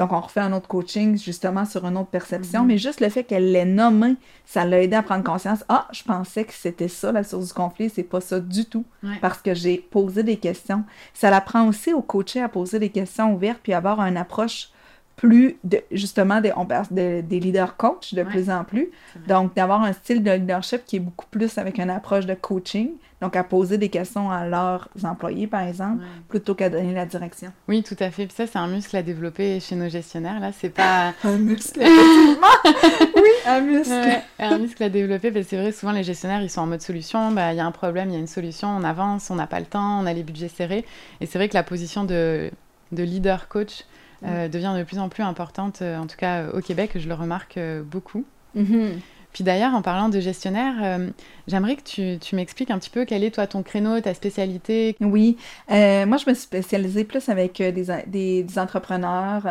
Donc, 0.00 0.12
on 0.12 0.20
refait 0.20 0.40
un 0.40 0.54
autre 0.54 0.66
coaching 0.66 1.18
justement 1.18 1.66
sur 1.66 1.84
une 1.84 1.98
autre 1.98 2.08
perception, 2.08 2.62
mhm. 2.62 2.68
mais 2.68 2.78
juste 2.78 3.02
le 3.02 3.10
fait 3.10 3.22
qu'elle 3.22 3.52
l'ait 3.52 3.66
nommé, 3.66 4.16
ça 4.46 4.64
l'a 4.64 4.80
aidé 4.80 4.96
à 4.96 5.02
prendre 5.02 5.22
conscience. 5.22 5.62
Ah, 5.68 5.88
je 5.92 6.02
pensais 6.02 6.44
que 6.44 6.54
c'était 6.54 6.88
ça 6.88 7.12
la 7.12 7.22
source 7.22 7.48
du 7.48 7.52
conflit, 7.52 7.90
c'est 7.90 8.02
pas 8.02 8.22
ça 8.22 8.40
du 8.40 8.64
tout, 8.64 8.86
parce 9.20 9.42
que 9.42 9.52
j'ai 9.52 9.76
posé 9.76 10.22
des 10.22 10.38
questions. 10.38 10.84
Ça 11.12 11.28
l'apprend 11.28 11.68
aussi 11.68 11.92
au 11.92 12.00
coacher 12.00 12.40
à 12.40 12.48
poser 12.48 12.78
des 12.78 12.88
questions 12.88 13.34
ouvertes 13.34 13.60
puis 13.62 13.74
avoir 13.74 14.00
une 14.00 14.16
approche 14.16 14.70
plus 15.20 15.58
de, 15.64 15.82
justement, 15.92 16.40
des, 16.40 16.50
on 16.56 16.64
parle 16.64 16.86
des 16.90 17.40
leaders 17.40 17.76
coach 17.76 18.14
de 18.14 18.22
plus 18.22 18.48
en 18.48 18.64
plus. 18.64 18.90
Donc, 19.28 19.54
d'avoir 19.54 19.82
un 19.82 19.92
style 19.92 20.22
de 20.22 20.30
leadership 20.30 20.86
qui 20.86 20.96
est 20.96 21.00
beaucoup 21.00 21.26
plus 21.30 21.58
avec 21.58 21.76
une 21.76 21.90
approche 21.90 22.24
de 22.24 22.32
coaching, 22.32 22.92
donc 23.20 23.36
à 23.36 23.44
poser 23.44 23.76
des 23.76 23.90
questions 23.90 24.30
à 24.30 24.46
leurs 24.46 24.88
employés, 25.04 25.46
par 25.46 25.60
exemple, 25.60 26.02
plutôt 26.30 26.54
qu'à 26.54 26.70
donner 26.70 26.94
la 26.94 27.04
direction. 27.04 27.52
Oui, 27.68 27.82
tout 27.82 27.96
à 28.00 28.10
fait. 28.10 28.24
Puis 28.24 28.34
ça, 28.34 28.46
c'est 28.46 28.56
un 28.56 28.66
muscle 28.66 28.96
à 28.96 29.02
développer 29.02 29.60
chez 29.60 29.76
nos 29.76 29.90
gestionnaires. 29.90 30.40
Là, 30.40 30.52
c'est 30.58 30.70
pas... 30.70 31.12
un 31.24 31.36
muscle, 31.36 31.82
effectivement! 31.82 32.46
oui, 33.16 33.30
un 33.44 33.60
muscle! 33.60 34.22
un 34.38 34.56
muscle 34.58 34.82
à 34.82 34.88
développer, 34.88 35.30
parce 35.30 35.44
que 35.44 35.50
c'est 35.50 35.60
vrai, 35.60 35.72
souvent, 35.72 35.92
les 35.92 36.02
gestionnaires, 36.02 36.40
ils 36.40 36.48
sont 36.48 36.62
en 36.62 36.66
mode 36.66 36.80
solution. 36.80 37.30
Bah, 37.30 37.52
il 37.52 37.58
y 37.58 37.60
a 37.60 37.66
un 37.66 37.72
problème, 37.72 38.08
il 38.08 38.14
y 38.14 38.16
a 38.16 38.20
une 38.20 38.26
solution, 38.26 38.68
on 38.68 38.84
avance, 38.84 39.30
on 39.30 39.34
n'a 39.34 39.46
pas 39.46 39.60
le 39.60 39.66
temps, 39.66 40.00
on 40.00 40.06
a 40.06 40.14
les 40.14 40.22
budgets 40.22 40.48
serrés. 40.48 40.86
Et 41.20 41.26
c'est 41.26 41.36
vrai 41.36 41.50
que 41.50 41.54
la 41.54 41.62
position 41.62 42.04
de, 42.04 42.50
de 42.92 43.02
leader 43.02 43.48
coach 43.48 43.84
euh, 44.24 44.48
devient 44.48 44.74
de 44.76 44.84
plus 44.84 44.98
en 44.98 45.08
plus 45.08 45.22
importante, 45.22 45.82
euh, 45.82 45.96
en 45.96 46.06
tout 46.06 46.16
cas 46.16 46.48
au 46.48 46.60
Québec, 46.60 46.92
je 46.96 47.08
le 47.08 47.14
remarque 47.14 47.56
euh, 47.56 47.82
beaucoup. 47.82 48.24
Mm-hmm. 48.56 48.98
Puis 49.32 49.44
d'ailleurs, 49.44 49.74
en 49.74 49.82
parlant 49.82 50.08
de 50.08 50.18
gestionnaire, 50.18 50.74
euh, 50.82 51.10
j'aimerais 51.46 51.76
que 51.76 52.16
tu, 52.18 52.34
m'expliques 52.34 52.70
un 52.70 52.78
petit 52.78 52.90
peu 52.90 53.04
quel 53.04 53.22
est 53.22 53.30
toi 53.30 53.46
ton 53.46 53.62
créneau, 53.62 54.00
ta 54.00 54.12
spécialité. 54.12 54.96
Oui, 55.00 55.36
euh, 55.70 56.04
moi 56.04 56.16
je 56.16 56.28
me 56.28 56.34
suis 56.34 56.44
spécialisée 56.44 57.04
plus 57.04 57.28
avec 57.28 57.60
euh, 57.60 57.70
des, 57.70 58.42
des, 58.42 58.58
entrepreneurs 58.58 59.46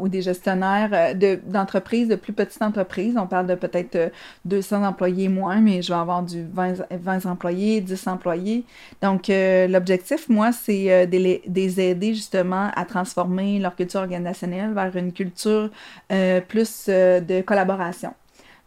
ou 0.00 0.08
des 0.08 0.22
gestionnaires 0.22 1.14
d'entreprises, 1.46 2.08
de, 2.08 2.14
plus 2.14 2.32
petites 2.32 2.62
entreprises. 2.62 3.16
On 3.18 3.26
parle 3.26 3.48
de 3.48 3.54
peut-être 3.54 4.12
200 4.44 4.84
employés 4.84 5.28
moins, 5.28 5.60
mais 5.60 5.82
je 5.82 5.92
vais 5.92 5.98
avoir 5.98 6.22
du 6.22 6.46
20, 6.52 6.86
20 6.90 7.26
employés, 7.26 7.80
10 7.80 8.06
employés. 8.06 8.64
Donc 9.02 9.28
l'objectif, 9.28 10.28
moi, 10.28 10.52
c'est 10.52 11.06
de 11.06 11.16
les 11.18 11.80
aider 11.80 12.14
justement 12.14 12.70
à 12.76 12.84
transformer 12.84 13.58
leur 13.58 13.74
culture 13.74 14.00
organisationnelle 14.00 14.72
vers 14.72 14.94
une 14.96 15.12
culture 15.12 15.70
plus 16.08 16.86
de 16.88 17.40
collaboration. 17.42 18.14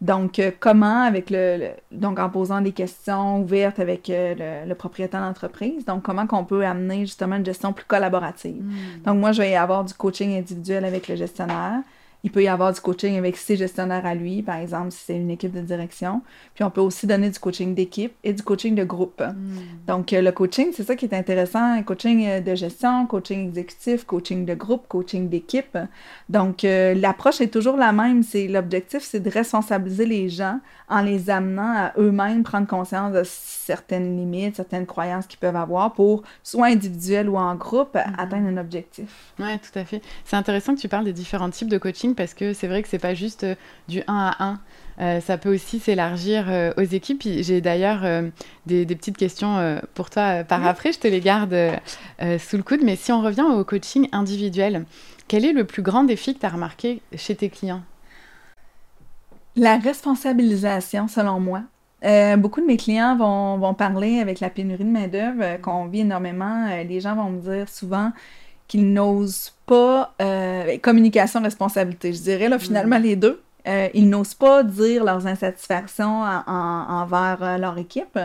Donc, 0.02 0.40
euh, 0.40 0.50
comment 0.58 1.04
avec 1.04 1.30
le, 1.30 1.68
donc 1.92 2.18
en 2.18 2.28
posant 2.28 2.60
des 2.60 2.72
questions 2.72 3.40
ouvertes 3.40 3.78
avec 3.78 4.10
euh, 4.10 4.66
le, 4.66 4.74
propriétaire 4.74 5.20
d'entreprise, 5.20 5.84
donc 5.84 6.02
comment 6.02 6.26
qu'on 6.26 6.44
peut 6.44 6.66
amener 6.66 7.02
justement 7.02 7.36
une 7.36 7.46
gestion 7.46 7.72
plus 7.72 7.84
collaborative? 7.84 8.64
Hmm. 8.64 9.02
Donc, 9.06 9.18
moi, 9.18 9.30
je 9.30 9.42
vais 9.42 9.54
avoir 9.54 9.84
du 9.84 9.94
coaching 9.94 10.36
individuel 10.36 10.84
avec 10.84 11.06
le 11.06 11.14
gestionnaire. 11.14 11.82
Il 12.24 12.30
peut 12.30 12.42
y 12.42 12.48
avoir 12.48 12.72
du 12.72 12.80
coaching 12.80 13.16
avec 13.18 13.36
ses 13.36 13.56
gestionnaires 13.56 14.06
à 14.06 14.14
lui, 14.14 14.42
par 14.42 14.56
exemple, 14.56 14.92
si 14.92 14.98
c'est 15.06 15.16
une 15.16 15.30
équipe 15.30 15.52
de 15.52 15.60
direction. 15.60 16.22
Puis 16.54 16.62
on 16.62 16.70
peut 16.70 16.80
aussi 16.80 17.06
donner 17.06 17.30
du 17.30 17.38
coaching 17.38 17.74
d'équipe 17.74 18.14
et 18.22 18.32
du 18.32 18.42
coaching 18.42 18.76
de 18.76 18.84
groupe. 18.84 19.20
Hmm. 19.20 19.58
Donc, 19.88 20.12
euh, 20.12 20.22
le 20.22 20.30
coaching, 20.30 20.68
c'est 20.72 20.84
ça 20.84 20.94
qui 20.94 21.06
est 21.06 21.14
intéressant. 21.14 21.82
Coaching 21.82 22.24
euh, 22.26 22.40
de 22.40 22.54
gestion, 22.54 23.06
coaching 23.06 23.48
exécutif, 23.48 24.04
coaching 24.04 24.44
de 24.44 24.54
groupe, 24.54 24.86
coaching 24.86 25.28
d'équipe. 25.28 25.76
Donc, 26.28 26.64
euh, 26.64 26.94
l'approche 26.94 27.40
est 27.40 27.48
toujours 27.48 27.76
la 27.76 27.92
même. 27.92 28.22
C'est 28.22 28.46
L'objectif, 28.46 29.02
c'est 29.02 29.20
de 29.20 29.30
responsabiliser 29.30 30.06
les 30.06 30.28
gens 30.28 30.60
en 30.88 31.00
les 31.00 31.30
amenant 31.30 31.74
à 31.74 31.92
eux-mêmes 31.98 32.42
prendre 32.44 32.66
conscience 32.66 33.12
de 33.12 33.22
certaines 33.24 34.16
limites, 34.16 34.56
certaines 34.56 34.86
croyances 34.86 35.26
qu'ils 35.26 35.38
peuvent 35.38 35.56
avoir 35.56 35.92
pour, 35.92 36.22
soit 36.42 36.66
individuel 36.66 37.28
ou 37.28 37.36
en 37.36 37.56
groupe, 37.56 37.94
hmm. 37.96 38.14
atteindre 38.18 38.46
un 38.48 38.58
objectif. 38.58 39.32
Oui, 39.40 39.58
tout 39.58 39.76
à 39.76 39.84
fait. 39.84 40.02
C'est 40.24 40.36
intéressant 40.36 40.74
que 40.76 40.80
tu 40.80 40.88
parles 40.88 41.04
des 41.04 41.12
différents 41.12 41.50
types 41.50 41.68
de 41.68 41.78
coaching 41.78 42.11
parce 42.14 42.34
que 42.34 42.52
c'est 42.52 42.66
vrai 42.66 42.82
que 42.82 42.88
c'est 42.88 42.98
pas 42.98 43.14
juste 43.14 43.44
euh, 43.44 43.54
du 43.88 44.00
1 44.00 44.04
à 44.08 44.44
1. 44.44 44.60
Euh, 45.00 45.20
ça 45.20 45.38
peut 45.38 45.52
aussi 45.52 45.78
s'élargir 45.78 46.46
euh, 46.48 46.72
aux 46.76 46.82
équipes. 46.82 47.22
J'ai 47.22 47.60
d'ailleurs 47.60 48.02
des, 48.66 48.86
petites 48.86 49.16
questions 49.16 49.80
pour 49.94 50.10
toi 50.10 50.44
par 50.44 50.66
après, 50.66 50.92
je 50.92 50.98
te 50.98 51.08
les 51.08 51.20
garde 51.20 51.56
sous 52.38 52.56
le 52.56 52.62
coude. 52.62 52.80
Mais 52.82 52.96
si 52.96 53.10
on 53.12 53.22
revient 53.22 53.42
au 53.42 53.64
coaching 53.64 54.08
individuel, 54.12 54.84
quel 55.28 55.44
est 55.44 55.52
le 55.52 55.64
plus 55.64 55.82
grand 55.82 56.04
défi 56.04 56.34
que 56.34 56.40
tu 56.40 56.46
as 56.46 56.50
remarqué 56.50 57.00
chez 57.16 57.34
tes 57.34 57.48
clients? 57.48 57.82
La 59.56 59.78
responsabilisation, 59.78 61.08
selon 61.08 61.40
moi. 61.40 61.62
beaucoup 62.36 62.60
de 62.60 62.66
mes 62.66 62.76
clients 62.76 63.16
vont, 63.16 63.58
vont, 63.58 63.74
parler 63.74 64.20
avec 64.20 64.40
la 64.40 64.50
pénurie 64.50 64.84
de 64.84 64.90
main-d'œuvre 64.90 65.60
qu'on 65.62 65.86
vit 65.86 66.00
énormément. 66.00 66.68
les 66.68 67.00
gens 67.00 67.16
vont 67.16 67.30
me 67.30 67.40
dire 67.40 67.68
souvent 67.68 68.12
qu'ils 68.72 68.90
n'osent 68.90 69.52
pas 69.66 70.14
euh, 70.22 70.78
communication 70.78 71.42
responsabilité. 71.42 72.14
Je 72.14 72.22
dirais 72.22 72.48
là 72.48 72.58
finalement 72.58 72.98
mm. 72.98 73.02
les 73.02 73.16
deux. 73.16 73.42
Euh, 73.68 73.88
ils 73.92 74.08
n'osent 74.08 74.32
pas 74.32 74.62
dire 74.62 75.04
leurs 75.04 75.26
insatisfactions 75.26 76.22
envers 76.22 77.38
euh, 77.42 77.58
leur 77.58 77.76
équipe. 77.76 78.18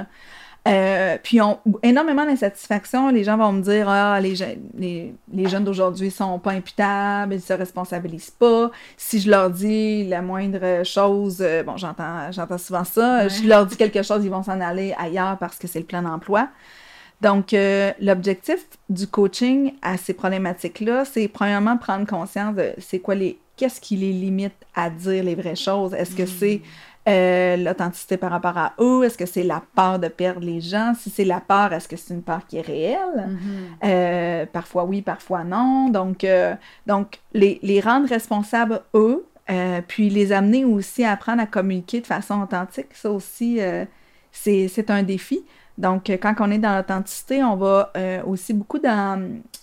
puis 0.64 1.38
ils 1.38 1.42
ont 1.42 1.60
énormément 1.84 2.26
d'insatisfaction. 2.26 3.10
Les 3.10 3.26
gens 3.26 3.36
vont 3.36 3.52
me 3.52 3.62
dire 3.62 3.90
Ah, 3.90 4.22
les, 4.22 4.36
les, 4.78 5.14
les 5.34 5.50
jeunes 5.50 5.66
d'aujourd'hui 5.66 6.12
sont 6.12 6.40
pas 6.40 6.52
imputables, 6.52 7.34
ils 7.34 7.42
se 7.42 7.52
responsabilisent 7.52 8.32
pas. 8.32 8.72
Si 8.96 9.20
je 9.20 9.30
leur 9.30 9.50
dis 9.50 10.06
la 10.06 10.22
moindre 10.22 10.86
chose, 10.86 11.46
bon, 11.66 11.76
j'entends, 11.76 12.32
j'entends 12.32 12.58
souvent 12.58 12.86
ça, 12.86 13.28
je 13.28 13.46
leur 13.46 13.66
dis 13.66 13.76
quelque 13.76 14.02
chose, 14.02 14.24
ils 14.24 14.32
vont 14.32 14.44
s'en 14.44 14.62
aller 14.62 14.96
ailleurs 14.98 15.38
parce 15.40 15.58
que 15.58 15.68
c'est 15.68 15.80
le 15.80 15.86
plein 15.86 16.06
emploi. 16.06 16.48
Donc, 17.22 17.54
euh, 17.54 17.92
l'objectif 18.00 18.66
du 18.90 19.08
coaching 19.08 19.74
à 19.82 19.98
ces 19.98 20.14
problématiques-là, 20.14 21.06
c'est 21.06 21.28
premièrement 21.28 21.78
prendre 21.78 22.06
conscience 22.06 22.56
de 22.56 22.74
c'est 22.78 23.00
quoi 23.00 23.16
les. 23.16 23.40
Qu'est-ce 23.56 23.82
qui 23.82 23.96
les 23.96 24.14
limite 24.14 24.54
à 24.76 24.92
dire 24.92 25.24
les 25.24 25.34
vraies 25.34 25.56
choses? 25.56 25.96
Est-ce 25.96 26.16
que 26.16 26.28
c'est 26.28 26.62
mm. 26.62 27.10
euh, 27.10 27.58
l'authenticité 27.58 28.16
par 28.16 28.30
rapport 28.30 28.56
à 28.56 28.74
eux? 28.80 29.04
Est-ce 29.04 29.18
que 29.18 29.26
c'est 29.26 29.42
la 29.42 29.64
peur 29.76 29.98
de 29.98 30.10
perdre 30.10 30.42
les 30.42 30.62
gens? 30.62 30.94
Si 30.94 31.10
c'est 31.10 31.26
la 31.26 31.40
peur, 31.40 31.74
est-ce 31.74 31.88
que 31.88 31.96
c'est 31.96 32.14
une 32.14 32.22
peur 32.22 32.46
qui 32.48 32.58
est 32.58 32.62
réelle? 32.62 33.00
Mm-hmm. 33.18 33.86
Euh, 33.86 34.46
parfois 34.46 34.84
oui, 34.86 35.02
parfois 35.02 35.44
non. 35.44 35.90
Donc, 35.90 36.24
donc 36.86 37.20
les, 37.34 37.58
les, 37.64 37.80
rendre 37.82 38.08
responsables, 38.08 38.84
eux, 38.94 39.26
puis 39.88 40.12
les 40.12 40.32
amener 40.32 40.64
aussi 40.64 41.04
à 41.04 41.14
apprendre 41.14 41.42
à 41.42 41.48
communiquer 41.48 42.00
de 42.00 42.06
façon 42.06 42.40
authentique, 42.44 42.94
ça 42.94 43.10
aussi, 43.10 43.60
c'est 44.32 44.90
un 44.92 45.02
défi. 45.02 45.44
Donc, 45.78 46.10
quand 46.10 46.34
on 46.40 46.50
est 46.50 46.58
dans 46.58 46.76
l'authenticité, 46.76 47.44
on 47.44 47.56
va 47.56 47.92
euh, 47.96 48.24
aussi 48.24 48.54
beaucoup 48.54 48.80
dans, 48.80 49.22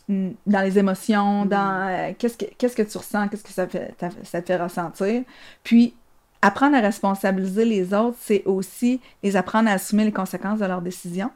mm, 0.08 0.30
dans 0.46 0.60
les 0.60 0.78
émotions, 0.78 1.44
mm. 1.44 1.48
dans 1.48 1.88
euh, 1.88 2.12
qu'est-ce, 2.16 2.38
que, 2.38 2.44
qu'est-ce 2.56 2.76
que 2.76 2.82
tu 2.82 2.98
ressens, 2.98 3.28
qu'est-ce 3.28 3.42
que 3.42 3.50
ça, 3.50 3.66
fait, 3.66 3.94
ça 4.22 4.40
te 4.40 4.46
fait 4.46 4.56
ressentir. 4.56 5.22
Puis, 5.64 5.94
apprendre 6.40 6.76
à 6.76 6.80
responsabiliser 6.80 7.64
les 7.64 7.92
autres, 7.94 8.16
c'est 8.20 8.44
aussi 8.44 9.00
les 9.22 9.34
apprendre 9.36 9.68
à 9.68 9.72
assumer 9.72 10.04
les 10.04 10.12
conséquences 10.12 10.60
de 10.60 10.66
leurs 10.66 10.82
décisions. 10.82 11.30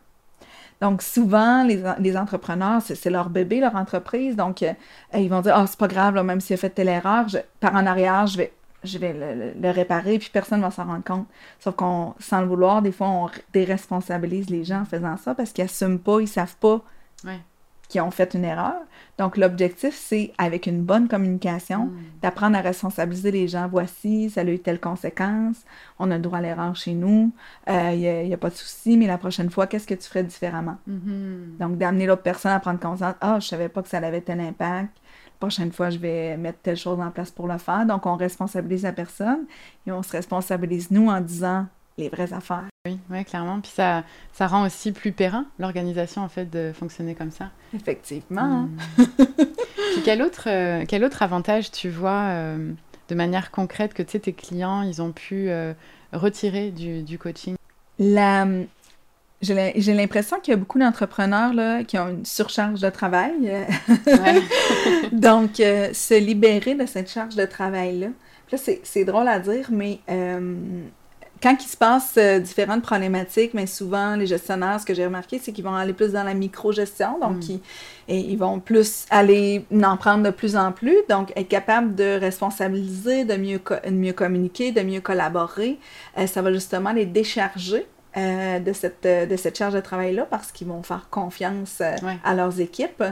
Donc, 0.81 1.03
souvent, 1.03 1.64
les, 1.64 1.83
les 1.99 2.17
entrepreneurs, 2.17 2.81
c'est, 2.83 3.11
leur 3.11 3.31
bébé, 3.31 3.59
leur 3.59 3.75
entreprise. 3.75 4.37
Donc, 4.37 4.62
euh, 4.62 4.73
ils 5.12 5.29
vont 5.29 5.41
dire, 5.41 5.57
oh, 5.59 5.64
c'est 5.67 5.79
pas 5.79 5.88
grave, 5.88 6.14
là, 6.14 6.23
même 6.23 6.41
s'il 6.41 6.55
a 6.55 6.57
fait 6.57 6.71
telle 6.71 6.88
erreur, 6.88 7.27
par 7.59 7.75
en 7.75 7.85
arrière, 7.85 8.29
je 8.29 8.38
vais 8.38 8.53
je 8.85 8.99
vais 8.99 9.55
le, 9.61 9.71
réparer, 9.71 10.19
puis 10.19 10.31
personne 10.33 10.61
ne 10.61 10.64
va 10.64 10.71
s'en 10.71 10.85
rendre 10.85 11.05
compte. 11.05 11.27
Sauf 11.59 11.75
qu'on, 11.75 12.14
sans 12.19 12.41
le 12.41 12.47
vouloir, 12.47 12.83
des 12.83 12.93
fois, 12.93 13.09
on 13.09 13.31
déresponsabilise 13.53 14.51
les 14.51 14.64
gens 14.64 14.83
en 14.83 14.85
faisant 14.85 15.17
ça 15.17 15.35
parce 15.35 15.53
qu'ils 15.53 15.64
n'assument 15.64 15.99
pas, 15.99 16.21
ils 16.21 16.25
ne 16.25 16.27
savent 16.27 16.57
pas 16.57 16.83
qu'ils 17.88 18.03
ont 18.03 18.11
fait 18.11 18.35
une 18.35 18.45
erreur. 18.45 18.77
Donc, 19.17 19.37
l'objectif, 19.37 19.95
c'est, 19.97 20.33
avec 20.38 20.67
une 20.67 20.83
bonne 20.83 21.09
communication, 21.09 21.87
hmm. 21.87 21.97
d'apprendre 22.23 22.57
à 22.57 22.61
responsabiliser 22.61 23.31
les 23.31 23.49
gens. 23.49 23.67
Voici, 23.67 24.31
ça 24.31 24.43
a 24.43 24.45
eu 24.45 24.59
telle 24.59 24.79
conséquence, 24.79 25.57
on 25.99 26.11
a 26.11 26.17
le 26.17 26.23
droit 26.23 26.38
à 26.38 26.43
l'erreur 26.43 26.77
chez 26.77 26.93
nous, 26.93 27.33
il 27.67 27.73
euh, 27.73 28.25
n'y 28.25 28.35
a, 28.35 28.37
pas 28.37 28.51
de 28.51 28.55
souci, 28.55 28.97
mais 28.97 29.07
la 29.07 29.19
prochaine 29.19 29.51
fois, 29.51 29.67
qu'est-ce 29.67 29.87
que 29.87 29.95
tu 29.95 30.07
ferais 30.07 30.23
différemment? 30.23 30.77
Mm-hmm. 30.88 31.57
Donc, 31.59 31.79
d'amener 31.79 32.07
l'autre 32.07 32.23
personne 32.23 32.53
à 32.53 32.61
prendre 32.61 32.79
conscience, 32.79 33.14
ah, 33.21 33.41
je 33.41 33.47
ne 33.47 33.49
savais 33.49 33.69
pas 33.69 33.83
que 33.83 33.88
ça 33.88 33.99
avait 33.99 34.21
tel 34.21 34.41
impact 34.41 34.91
prochaine 35.38 35.72
fois, 35.72 35.90
je 35.90 35.98
vais 35.98 36.37
mettre 36.37 36.59
telle 36.62 36.77
chose 36.77 37.01
en 37.01 37.11
place 37.11 37.31
pour 37.31 37.48
le 37.48 37.59
faire. 37.59 37.87
Donc, 37.87 38.07
on 38.07 38.16
responsabilise 38.16 38.83
la 38.83 38.92
personne 38.92 39.46
et 39.87 39.92
on 39.92 40.03
se 40.03 40.12
responsabilise 40.12 40.90
nous 40.90 41.09
en 41.09 41.20
disant 41.20 41.66
les 41.98 42.09
vraies 42.09 42.33
affaires. 42.33 42.66
Oui, 42.87 42.98
oui 43.11 43.24
clairement. 43.24 43.61
Puis 43.61 43.72
ça, 43.74 44.05
ça 44.33 44.46
rend 44.46 44.64
aussi 44.64 44.92
plus 44.92 45.12
périn 45.12 45.46
l'organisation, 45.59 46.22
en 46.22 46.29
fait, 46.29 46.46
de 46.46 46.72
fonctionner 46.72 47.14
comme 47.14 47.31
ça. 47.31 47.51
Effectivement. 47.74 48.62
Hmm. 48.62 48.77
Puis 48.98 50.03
quel 50.05 50.22
autre, 50.22 50.44
euh, 50.46 50.85
quel 50.87 51.05
autre 51.05 51.22
avantage 51.22 51.70
tu 51.70 51.90
vois 51.90 52.29
euh, 52.31 52.72
de 53.09 53.14
manière 53.14 53.51
concrète 53.51 53.94
que 53.94 54.03
tes 54.03 54.33
clients, 54.33 54.83
ils 54.83 55.03
ont 55.03 55.12
pu 55.12 55.51
euh, 55.51 55.72
retirer 56.12 56.70
du, 56.70 57.03
du 57.03 57.18
coaching? 57.18 57.57
La, 57.98 58.46
j'ai 59.40 59.94
l'impression 59.94 60.40
qu'il 60.40 60.53
y 60.53 60.55
a 60.55 60.57
beaucoup 60.57 60.79
d'entrepreneurs 60.79 61.53
qui 61.87 61.96
ont 61.98 62.09
une 62.09 62.24
surcharge 62.24 62.81
de 62.81 62.90
travail. 62.90 63.66
Donc, 65.12 65.61
euh, 65.61 65.90
se 65.92 66.18
libérer 66.18 66.74
de 66.74 66.87
cette 66.87 67.11
charge 67.11 67.37
de 67.37 67.44
travail-là. 67.44 68.09
Là, 68.51 68.59
c'est 68.83 69.05
drôle 69.05 69.29
à 69.29 69.38
dire, 69.38 69.68
mais 69.70 70.01
euh, 70.11 70.57
quand 71.40 71.55
il 71.61 71.68
se 71.68 71.77
passe 71.77 72.14
euh, 72.16 72.40
différentes 72.40 72.83
problématiques, 72.83 73.55
mais 73.55 73.66
souvent, 73.66 74.16
les 74.16 74.27
gestionnaires, 74.27 74.81
ce 74.81 74.87
que 74.87 74.94
j'ai 74.94 75.05
remarqué, 75.05 75.38
c'est 75.38 75.53
qu'ils 75.53 75.64
vont 75.64 75.74
aller 75.74 75.92
plus 75.92 76.12
dans 76.12 76.24
la 76.24 76.35
micro-gestion. 76.35 77.20
Donc, 77.20 77.37
mm. 77.37 77.59
ils, 78.09 78.37
vont 78.37 78.59
plus 78.59 79.05
aller 79.11 79.64
en 79.70 79.96
prendre 79.96 80.24
de 80.24 80.31
plus 80.31 80.57
en 80.57 80.72
plus. 80.72 80.96
Donc, 81.09 81.33
être 81.37 81.48
capable 81.48 81.94
de 81.94 82.18
responsabiliser, 82.18 83.24
de 83.24 83.37
mieux, 83.37 83.61
de 83.87 83.90
mieux 83.90 84.14
communiquer, 84.14 84.72
de 84.72 84.81
mieux 84.81 85.01
collaborer, 85.01 85.79
ça 86.27 86.42
va 86.42 86.53
justement 86.53 86.92
les 86.92 87.07
décharger 87.07 87.87
euh, 88.16 88.59
de, 88.59 88.73
cette, 88.73 89.05
euh, 89.05 89.27
de 89.27 89.37
cette 89.37 89.59
charge 89.59 89.75
de 89.75 89.81
travail-là 89.81 90.27
parce 90.31 90.51
qu'ils 90.51 90.66
vont 90.66 90.83
faire 90.83 91.09
confiance 91.11 91.83
euh, 91.83 91.94
à 92.25 92.35
leurs 92.35 92.59
équipes. 92.59 93.05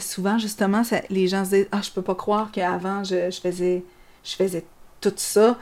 souvent, 0.00 0.38
justement, 0.38 0.82
les 1.10 1.28
gens 1.28 1.44
se 1.44 1.50
disent 1.50 1.68
Ah, 1.72 1.80
je 1.82 1.90
peux 1.90 2.02
pas 2.02 2.14
croire 2.14 2.50
qu'avant, 2.50 3.04
je, 3.04 3.30
je, 3.30 3.40
faisais, 3.40 3.84
je 4.24 4.34
faisais 4.34 4.64
tout 5.00 5.12
ça 5.16 5.58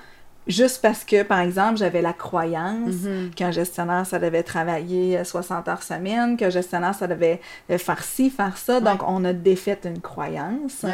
juste 0.47 0.81
parce 0.81 1.05
que, 1.05 1.25
par 1.25 1.41
exemple, 1.41 1.77
j'avais 1.77 2.03
la 2.03 2.13
croyance 2.13 2.95
mm-hmm. 2.95 3.31
qu'un 3.31 3.51
gestionnaire, 3.51 4.07
ça 4.07 4.21
devait 4.21 4.45
travailler 4.45 5.25
60 5.25 5.67
heures 5.67 5.83
semaine, 5.83 6.37
qu'un 6.37 6.51
gestionnaire, 6.51 6.95
ça 6.95 7.09
devait 7.09 7.41
faire 7.69 8.05
ci, 8.05 8.31
faire 8.31 8.57
ça. 8.57 8.81
Donc, 8.81 9.03
on 9.09 9.25
a 9.25 9.33
défait 9.33 9.81
une 9.85 10.01
croyance 10.01 10.87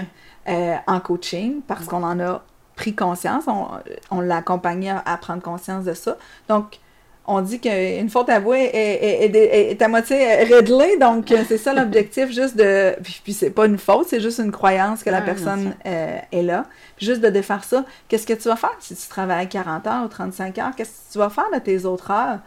en 0.46 1.00
coaching 1.00 1.60
parce 1.68 1.84
qu'on 1.84 2.02
en 2.02 2.18
a 2.18 2.42
pris 2.76 2.94
conscience, 2.94 3.44
on, 3.46 3.68
on 4.10 4.20
l'a 4.22 4.38
accompagné 4.38 4.90
à, 4.90 5.16
prendre 5.18 5.42
conscience 5.42 5.84
de 5.84 5.92
ça. 5.92 6.16
Donc, 6.48 6.80
on 7.26 7.40
dit 7.40 7.60
qu'une 7.60 8.10
faute 8.10 8.28
avouée 8.28 8.64
est, 8.72 9.24
est, 9.24 9.70
est, 9.70 9.82
à 9.82 9.88
moitié 9.88 10.42
réglée, 10.44 10.96
donc 11.00 11.30
euh, 11.30 11.44
c'est 11.46 11.58
ça 11.58 11.72
l'objectif, 11.72 12.32
juste 12.32 12.56
de... 12.56 12.96
Puis, 13.22 13.32
c'est 13.32 13.50
pas 13.50 13.66
une 13.66 13.78
faute, 13.78 14.08
c'est 14.08 14.20
juste 14.20 14.40
une 14.40 14.50
croyance 14.50 15.04
que 15.04 15.10
la 15.10 15.22
personne 15.22 15.74
euh, 15.86 16.18
est 16.32 16.42
là. 16.42 16.64
Puis 16.96 17.06
juste 17.06 17.20
de 17.20 17.28
défaire 17.28 17.62
ça, 17.62 17.84
qu'est-ce 18.08 18.26
que 18.26 18.32
tu 18.32 18.48
vas 18.48 18.56
faire? 18.56 18.76
Si 18.80 18.96
tu 18.96 19.06
travailles 19.08 19.48
40 19.48 19.86
heures 19.86 20.04
ou 20.04 20.08
35 20.08 20.58
heures? 20.58 20.72
Qu'est-ce 20.76 20.90
que 20.90 21.12
tu 21.12 21.18
vas 21.18 21.30
faire 21.30 21.50
de 21.54 21.58
tes 21.60 21.84
autres 21.84 22.10
heures? 22.10 22.38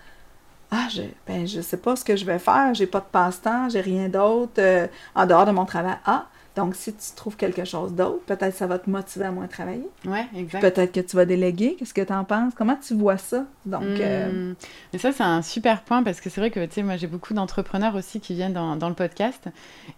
Ah, 0.72 0.88
je, 0.94 1.04
ben, 1.26 1.48
je 1.48 1.62
sais 1.62 1.78
pas 1.78 1.96
ce 1.96 2.04
que 2.04 2.18
je 2.18 2.26
vais 2.26 2.40
faire, 2.40 2.74
j'ai 2.74 2.88
pas 2.88 3.00
de 3.00 3.06
passe-temps, 3.10 3.70
j'ai 3.70 3.82
rien 3.82 4.10
d'autre 4.10 4.54
euh, 4.58 4.88
en 5.14 5.26
dehors 5.26 5.46
de 5.46 5.52
mon 5.52 5.64
travail. 5.64 5.96
Ah, 6.06 6.26
donc, 6.56 6.76
si 6.76 6.94
tu 6.94 7.16
trouves 7.16 7.36
quelque 7.36 7.66
chose 7.66 7.94
d'autre, 7.94 8.22
peut-être 8.26 8.56
ça 8.56 8.66
va 8.66 8.80
te 8.80 8.90
motiver 8.90 9.26
à 9.26 9.32
moins 9.32 9.48
travailler. 9.48 9.88
Oui, 10.06 10.20
exact. 10.36 10.62
Peut-être 10.62 10.94
que 10.94 11.02
tu 11.02 11.16
vas 11.18 11.26
déléguer. 11.26 11.76
Qu'est-ce 11.78 11.94
que 11.94 12.02
tu 12.02 12.14
en 12.14 12.24
penses? 12.24 12.54
Comment 12.56 12.78
tu 12.78 12.94
vois 12.94 13.18
ça? 13.18 13.46
Donc, 13.66 13.84
euh, 13.84 14.52
hmm. 14.52 14.56
Mais 14.94 15.00
ça, 15.00 15.12
c'est 15.12 15.24
un 15.24 15.42
super 15.42 15.82
point 15.82 16.02
parce 16.02 16.22
que 16.22 16.30
c'est 16.30 16.40
vrai 16.40 16.52
que, 16.52 16.66
tu 16.66 16.76
sais, 16.76 16.84
moi, 16.84 16.96
j'ai 16.96 17.08
beaucoup 17.08 17.34
d'entrepreneurs 17.34 17.96
aussi 17.96 18.22
qui 18.22 18.36
viennent 18.36 18.54
dans, 18.54 18.78
dans, 18.78 18.88
le 18.88 18.96
podcast. 18.96 19.50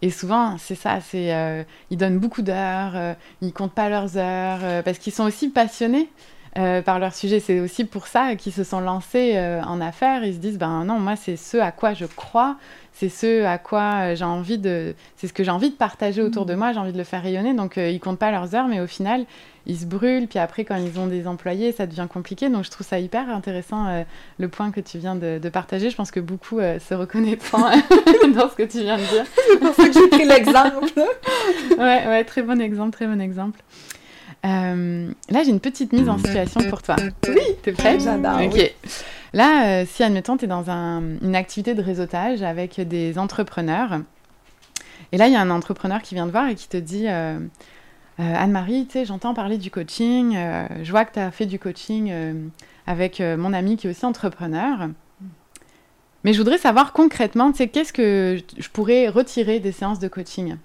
Et 0.01 0.09
souvent, 0.09 0.57
c'est 0.57 0.75
ça, 0.75 0.99
c'est... 0.99 1.31
Euh, 1.31 1.63
ils 1.91 1.97
donnent 1.97 2.17
beaucoup 2.17 2.41
d'heures, 2.41 2.95
euh, 2.95 3.13
ils 3.41 3.53
comptent 3.53 3.75
pas 3.75 3.89
leurs 3.89 4.17
heures 4.17 4.83
parce 4.83 4.97
qu'ils 4.97 5.13
sont 5.13 5.25
aussi 5.25 5.49
passionnés. 5.49 6.09
Par 6.83 6.99
leur 6.99 7.13
sujet. 7.13 7.39
C'est 7.39 7.59
aussi 7.59 7.85
pour 7.85 8.07
ça 8.07 8.35
qu'ils 8.35 8.53
se 8.53 8.63
sont 8.63 8.79
lancés 8.79 9.39
en 9.65 9.79
affaires. 9.81 10.23
Ils 10.23 10.33
se 10.33 10.39
disent, 10.39 10.57
ben 10.57 10.85
non, 10.85 10.99
moi, 10.99 11.15
c'est 11.15 11.37
ce 11.37 11.57
à 11.57 11.71
quoi 11.71 11.93
je 11.93 12.05
crois, 12.05 12.57
c'est 12.97 13.09
ce 13.09 13.43
à 13.43 13.59
quoi 13.59 13.81
euh, 13.81 14.15
j'ai 14.15 14.25
envie 14.25 14.57
de, 14.57 14.95
c'est 15.17 15.27
ce 15.27 15.33
que 15.33 15.43
j'ai 15.43 15.51
envie 15.51 15.69
de 15.69 15.75
partager 15.75 16.23
autour 16.23 16.47
de 16.47 16.55
mm. 16.55 16.57
moi, 16.57 16.73
j'ai 16.73 16.79
envie 16.79 16.93
de 16.93 16.97
le 16.97 17.03
faire 17.03 17.21
rayonner. 17.21 17.53
Donc 17.53 17.77
euh, 17.77 17.89
ils 17.89 17.99
comptent 17.99 18.17
pas 18.17 18.31
leurs 18.31 18.55
heures, 18.55 18.67
mais 18.67 18.79
au 18.79 18.87
final 18.87 19.25
ils 19.67 19.77
se 19.77 19.85
brûlent. 19.85 20.27
Puis 20.27 20.39
après 20.39 20.65
quand 20.65 20.77
ils 20.77 20.99
ont 20.99 21.05
des 21.05 21.27
employés, 21.27 21.71
ça 21.71 21.85
devient 21.85 22.07
compliqué. 22.11 22.49
Donc 22.49 22.63
je 22.63 22.71
trouve 22.71 22.87
ça 22.87 22.99
hyper 22.99 23.29
intéressant 23.29 23.87
euh, 23.87 24.03
le 24.39 24.47
point 24.47 24.71
que 24.71 24.79
tu 24.79 24.97
viens 24.97 25.15
de, 25.15 25.37
partager. 25.49 25.91
Je 25.91 25.95
pense 25.95 26.09
que 26.09 26.19
beaucoup 26.19 26.59
se 26.59 26.93
reconnaîtront 26.95 27.59
dans 28.35 28.49
ce 28.49 28.55
que 28.55 28.63
tu 28.63 28.79
viens 28.79 28.97
de 28.97 29.03
dire. 29.03 29.25
c'est 29.47 29.59
pour 29.59 29.75
ça 29.75 29.87
que 29.87 29.93
j'ai 29.93 30.07
pris 30.07 30.25
l'exemple. 30.25 30.91
ouais, 31.77 32.07
ouais, 32.07 32.23
très 32.23 32.41
bon 32.41 32.59
exemple, 32.59 32.91
très 32.91 33.05
bon 33.05 33.21
exemple. 33.21 33.59
Là, 34.43 35.43
j'ai 35.43 35.49
une 35.49 35.59
petite 35.59 35.93
mise 35.93 36.09
en 36.09 36.17
situation 36.17 36.61
pour 36.69 36.81
toi. 36.81 36.95
Oui, 37.27 37.41
t'es 37.63 37.71
prête 37.71 38.01
J'adore. 38.01 38.41
Ok. 38.41 38.73
Là, 39.33 39.81
euh, 39.81 39.85
si 39.87 40.03
admettons, 40.03 40.37
tu 40.37 40.45
es 40.45 40.47
dans 40.47 40.69
une 40.69 41.35
activité 41.35 41.73
de 41.73 41.81
réseautage 41.81 42.43
avec 42.43 42.79
des 42.79 43.19
entrepreneurs, 43.19 43.99
et 45.11 45.17
là, 45.17 45.27
il 45.27 45.33
y 45.33 45.35
a 45.35 45.41
un 45.41 45.49
entrepreneur 45.49 46.01
qui 46.01 46.15
vient 46.15 46.25
te 46.25 46.31
voir 46.31 46.49
et 46.49 46.55
qui 46.55 46.67
te 46.67 46.77
dit 46.77 47.07
euh, 47.07 47.39
euh, 47.39 47.43
Anne-Marie, 48.17 48.87
tu 48.87 48.93
sais, 48.93 49.05
j'entends 49.05 49.33
parler 49.33 49.57
du 49.57 49.71
coaching, 49.71 50.37
je 50.81 50.91
vois 50.91 51.05
que 51.05 51.13
tu 51.13 51.19
as 51.19 51.31
fait 51.31 51.45
du 51.45 51.59
coaching 51.59 52.11
avec 52.87 53.19
mon 53.19 53.53
ami 53.53 53.77
qui 53.77 53.87
est 53.87 53.89
aussi 53.89 54.05
entrepreneur. 54.05 54.89
Mais 56.23 56.33
je 56.33 56.39
voudrais 56.39 56.57
savoir 56.57 56.93
concrètement, 56.93 57.51
tu 57.51 57.59
sais, 57.59 57.67
qu'est-ce 57.67 57.93
que 57.93 58.37
je 58.57 58.69
pourrais 58.69 59.07
retirer 59.07 59.59
des 59.59 59.71
séances 59.71 59.99
de 59.99 60.07
coaching? 60.07 60.57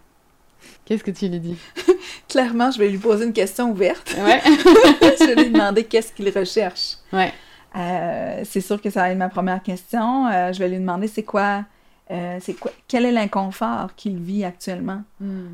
Qu'est-ce 0.84 1.04
que 1.04 1.10
tu 1.10 1.28
lui 1.28 1.40
dis? 1.40 1.56
Clairement, 2.28 2.70
je 2.70 2.78
vais 2.78 2.88
lui 2.88 2.98
poser 2.98 3.24
une 3.24 3.32
question 3.32 3.70
ouverte. 3.70 4.14
Ouais. 4.18 4.40
je 4.46 5.26
vais 5.26 5.44
lui 5.44 5.50
demander 5.50 5.84
qu'est-ce 5.84 6.12
qu'il 6.12 6.28
recherche. 6.28 6.96
Ouais. 7.12 7.32
Euh, 7.76 8.42
c'est 8.44 8.60
sûr 8.60 8.80
que 8.80 8.90
ça 8.90 9.02
va 9.02 9.10
être 9.10 9.18
ma 9.18 9.28
première 9.28 9.62
question. 9.62 10.26
Euh, 10.26 10.52
je 10.52 10.58
vais 10.58 10.68
lui 10.68 10.78
demander 10.78 11.08
c'est 11.08 11.22
quoi, 11.22 11.64
euh, 12.10 12.38
c'est 12.40 12.54
quoi, 12.54 12.70
quel 12.88 13.06
est 13.06 13.12
l'inconfort 13.12 13.94
qu'il 13.96 14.18
vit 14.18 14.44
actuellement? 14.44 15.02
Hmm. 15.20 15.46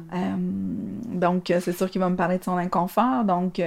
donc, 1.05 1.53
c'est 1.61 1.77
sûr 1.77 1.91
qu'il 1.91 2.01
va 2.01 2.09
me 2.09 2.17
parler 2.17 2.39
de 2.39 2.45
son 2.45 2.57
inconfort. 2.57 3.25
Donc, 3.25 3.63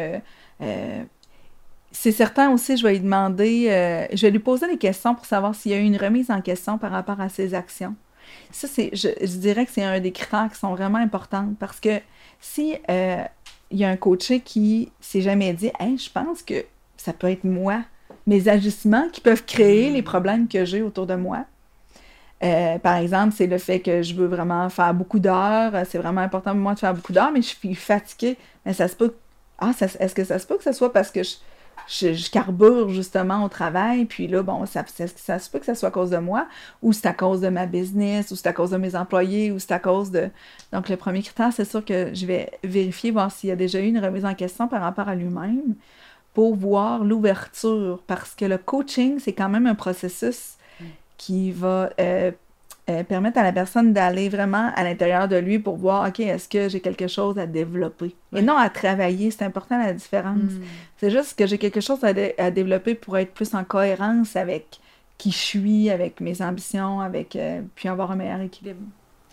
c'est 1.93 2.11
certain 2.11 2.51
aussi, 2.51 2.77
je 2.77 2.83
vais 2.83 2.93
lui 2.93 3.01
demander, 3.01 4.07
je 4.13 4.21
vais 4.21 4.31
lui 4.31 4.39
poser 4.39 4.67
des 4.67 4.77
questions 4.77 5.15
pour 5.15 5.25
savoir 5.25 5.55
s'il 5.55 5.71
y 5.71 5.75
a 5.75 5.77
eu 5.77 5.83
une 5.83 5.97
remise 5.97 6.31
en 6.31 6.41
question 6.41 6.77
par 6.77 6.91
rapport 6.91 7.21
à 7.21 7.29
ses 7.29 7.53
actions. 7.53 7.95
Ça, 8.51 8.67
c'est, 8.67 8.89
je, 8.93 9.37
dirais 9.37 9.65
que 9.65 9.71
c'est 9.71 9.83
un 9.83 9.99
des 9.99 10.11
critères 10.11 10.49
qui 10.51 10.59
sont 10.59 10.73
vraiment 10.73 10.97
importants 10.97 11.49
parce 11.59 11.79
que 11.79 11.99
si 12.39 12.75
il 13.71 13.77
y 13.77 13.85
a 13.85 13.89
un 13.89 13.97
coaché 13.97 14.41
qui 14.41 14.91
s'est 14.99 15.21
jamais 15.21 15.53
dit, 15.53 15.71
hey, 15.79 15.97
je 15.97 16.09
pense 16.11 16.41
que 16.43 16.65
ça 16.97 17.13
peut 17.13 17.29
être 17.29 17.43
moi 17.43 17.81
mes 18.27 18.47
ajustements 18.47 19.07
qui 19.11 19.21
peuvent 19.21 19.45
créer 19.45 19.89
les 19.89 20.01
problèmes 20.01 20.47
que 20.47 20.65
j'ai 20.65 20.81
autour 20.81 21.07
de 21.07 21.15
moi. 21.15 21.45
Euh, 22.43 22.79
par 22.79 22.95
exemple, 22.95 23.33
c'est 23.35 23.47
le 23.47 23.57
fait 23.57 23.79
que 23.79 24.01
je 24.01 24.15
veux 24.15 24.27
vraiment 24.27 24.69
faire 24.69 24.93
beaucoup 24.93 25.19
d'heures. 25.19 25.73
C'est 25.87 25.97
vraiment 25.97 26.21
important 26.21 26.51
pour 26.51 26.59
moi 26.59 26.73
de 26.73 26.79
faire 26.79 26.93
beaucoup 26.93 27.13
d'heures, 27.13 27.31
mais 27.31 27.41
je 27.41 27.47
suis 27.47 27.75
fatiguée. 27.75 28.37
Mais 28.65 28.73
ça 28.73 28.87
se 28.87 28.95
peut. 28.95 29.15
Ah, 29.59 29.71
est-ce 29.79 30.15
que 30.15 30.23
ça 30.23 30.39
se 30.39 30.47
peut 30.47 30.57
que 30.57 30.63
ce 30.63 30.71
soit 30.71 30.91
parce 30.91 31.11
que 31.11 31.21
je, 31.23 31.35
je, 31.91 32.31
carbure 32.31 32.89
justement 32.89 33.43
au 33.43 33.49
travail, 33.49 34.05
puis 34.05 34.27
là, 34.27 34.43
bon, 34.43 34.65
ça, 34.65 34.85
ça, 34.87 35.39
se 35.39 35.49
peut 35.49 35.59
que 35.59 35.65
ça 35.65 35.75
soit 35.75 35.89
à 35.89 35.91
cause 35.91 36.11
de 36.11 36.17
moi, 36.17 36.47
ou 36.81 36.93
c'est 36.93 37.07
à 37.07 37.13
cause 37.13 37.41
de 37.41 37.49
ma 37.49 37.65
business, 37.65 38.31
ou 38.31 38.35
c'est 38.35 38.47
à 38.47 38.53
cause 38.53 38.71
de 38.71 38.77
mes 38.77 38.95
employés, 38.95 39.51
ou 39.51 39.59
c'est 39.59 39.73
à 39.73 39.79
cause 39.79 40.11
de. 40.11 40.29
Donc, 40.71 40.89
le 40.89 40.95
premier 40.95 41.21
critère, 41.21 41.51
c'est 41.51 41.65
sûr 41.65 41.83
que 41.83 42.13
je 42.13 42.25
vais 42.25 42.51
vérifier, 42.63 43.11
voir 43.11 43.31
s'il 43.31 43.49
y 43.49 43.51
a 43.51 43.55
déjà 43.55 43.79
eu 43.79 43.87
une 43.87 43.99
remise 43.99 44.25
en 44.25 44.35
question 44.35 44.67
par 44.67 44.81
rapport 44.81 45.09
à 45.09 45.15
lui-même 45.15 45.75
pour 46.33 46.55
voir 46.55 47.03
l'ouverture 47.03 48.01
parce 48.07 48.35
que 48.35 48.45
le 48.45 48.57
coaching, 48.57 49.19
c'est 49.19 49.33
quand 49.33 49.49
même 49.49 49.67
un 49.67 49.75
processus 49.75 50.55
mm. 50.79 50.85
qui 51.17 51.51
va 51.51 51.89
euh, 51.99 52.31
euh, 52.89 53.03
permettre 53.03 53.37
à 53.37 53.43
la 53.43 53.51
personne 53.51 53.93
d'aller 53.93 54.27
vraiment 54.27 54.71
à 54.75 54.83
l'intérieur 54.83 55.27
de 55.27 55.35
lui 55.35 55.59
pour 55.59 55.77
voir, 55.77 56.07
OK, 56.09 56.19
est-ce 56.19 56.49
que 56.49 56.67
j'ai 56.67 56.79
quelque 56.79 57.07
chose 57.07 57.37
à 57.37 57.45
développer? 57.45 58.15
Et 58.35 58.41
non 58.41 58.57
à 58.57 58.69
travailler, 58.69 59.29
c'est 59.29 59.45
important 59.45 59.77
la 59.77 59.93
différence. 59.93 60.37
Mm. 60.37 60.63
C'est 60.97 61.11
juste 61.11 61.37
que 61.37 61.45
j'ai 61.45 61.59
quelque 61.59 61.79
chose 61.79 61.99
à, 62.03 62.51
développer 62.51 62.95
pour 62.95 63.17
être 63.19 63.33
plus 63.33 63.53
en 63.53 63.63
cohérence 63.63 64.35
avec 64.35 64.79
qui 65.19 65.31
je 65.31 65.37
suis, 65.37 65.89
avec 65.91 66.21
mes 66.21 66.41
ambitions, 66.41 67.01
avec 67.01 67.35
euh, 67.35 67.61
puis 67.75 67.87
avoir 67.87 68.09
un 68.11 68.15
meilleur 68.15 68.41
équilibre. 68.41 68.81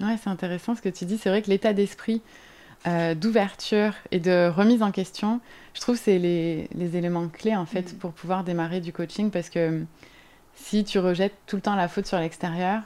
Ouais, 0.01 0.17
c'est 0.23 0.29
intéressant 0.29 0.75
ce 0.75 0.83
que 0.83 0.91
tu 0.91 1.07
dis. 1.07 1.17
C'est 1.17 1.31
vrai 1.31 1.41
que 1.41 1.49
l'état 1.49 1.73
d'esprit 1.73 2.21
euh, 2.87 3.15
d'ouverture 3.15 3.95
et 4.11 4.21
de 4.21 4.51
remise 4.51 4.83
en 4.83 4.93
question, 4.93 5.41
je 5.73 5.81
trouve 5.81 5.97
que 5.97 6.03
c'est 6.03 6.19
les, 6.19 6.69
éléments 6.97 7.29
clés 7.29 7.57
en 7.57 7.67
fait 7.67 7.95
mm. 7.95 7.97
pour 7.97 8.13
pouvoir 8.13 8.45
démarrer 8.45 8.81
du 8.81 8.93
coaching 8.93 9.31
parce 9.31 9.49
que 9.49 9.85
si 10.55 10.85
tu 10.85 10.99
rejettes 10.99 11.35
tout 11.47 11.57
le 11.57 11.63
temps 11.63 11.77
la 11.77 11.89
faute 11.89 12.07
sur 12.07 12.19
l'extérieur, 12.19 12.83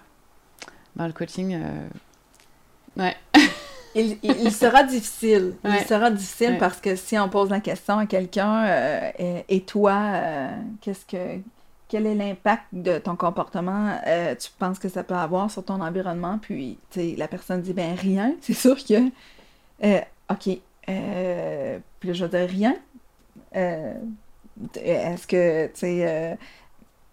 ben, 0.96 1.07
le 1.07 1.12
coaching, 1.12 1.55
euh, 1.55 1.88
ouais. 2.96 3.16
il, 3.94 4.52
sera 4.52 4.83
difficile. 4.85 5.55
Il 5.64 5.87
sera 5.87 6.11
difficile 6.11 6.57
parce 6.59 6.81
que 6.81 6.96
si 6.96 7.18
on 7.18 7.28
pose 7.28 7.50
la 7.50 7.61
question 7.61 7.98
à 7.98 8.07
quelqu'un, 8.07 8.64
euh, 8.64 9.42
et, 9.48 9.61
toi, 9.62 10.50
qu'est-ce 10.81 11.05
que 11.07 11.40
quel 11.88 12.07
est 12.07 12.14
l'impact 12.14 12.64
de 12.72 12.98
ton 12.98 13.16
comportement 13.16 13.98
tu 14.40 14.48
penses 14.59 14.78
que 14.78 14.88
ça 14.88 15.05
peut 15.05 15.14
avoir 15.14 15.50
sur 15.50 15.64
ton 15.64 15.81
environnement? 15.81 16.38
Puis, 16.38 16.78
la 16.96 17.28
personne 17.28 17.61
dit, 17.61 17.72
ben 17.72 17.94
rien. 17.94 18.35
C'est 18.40 18.55
sûr 18.55 18.76
que 18.83 19.11
euh, 19.85 20.00
OK. 20.31 20.59
Euh, 20.88 21.78
puis 22.00 22.14
je 22.14 22.24
veux 22.24 22.38
dire 22.38 22.48
rien. 22.48 22.76
Euh, 23.57 23.94
est-ce 24.76 25.26
que, 25.26 25.66
tu 25.68 25.72
sais, 25.74 26.38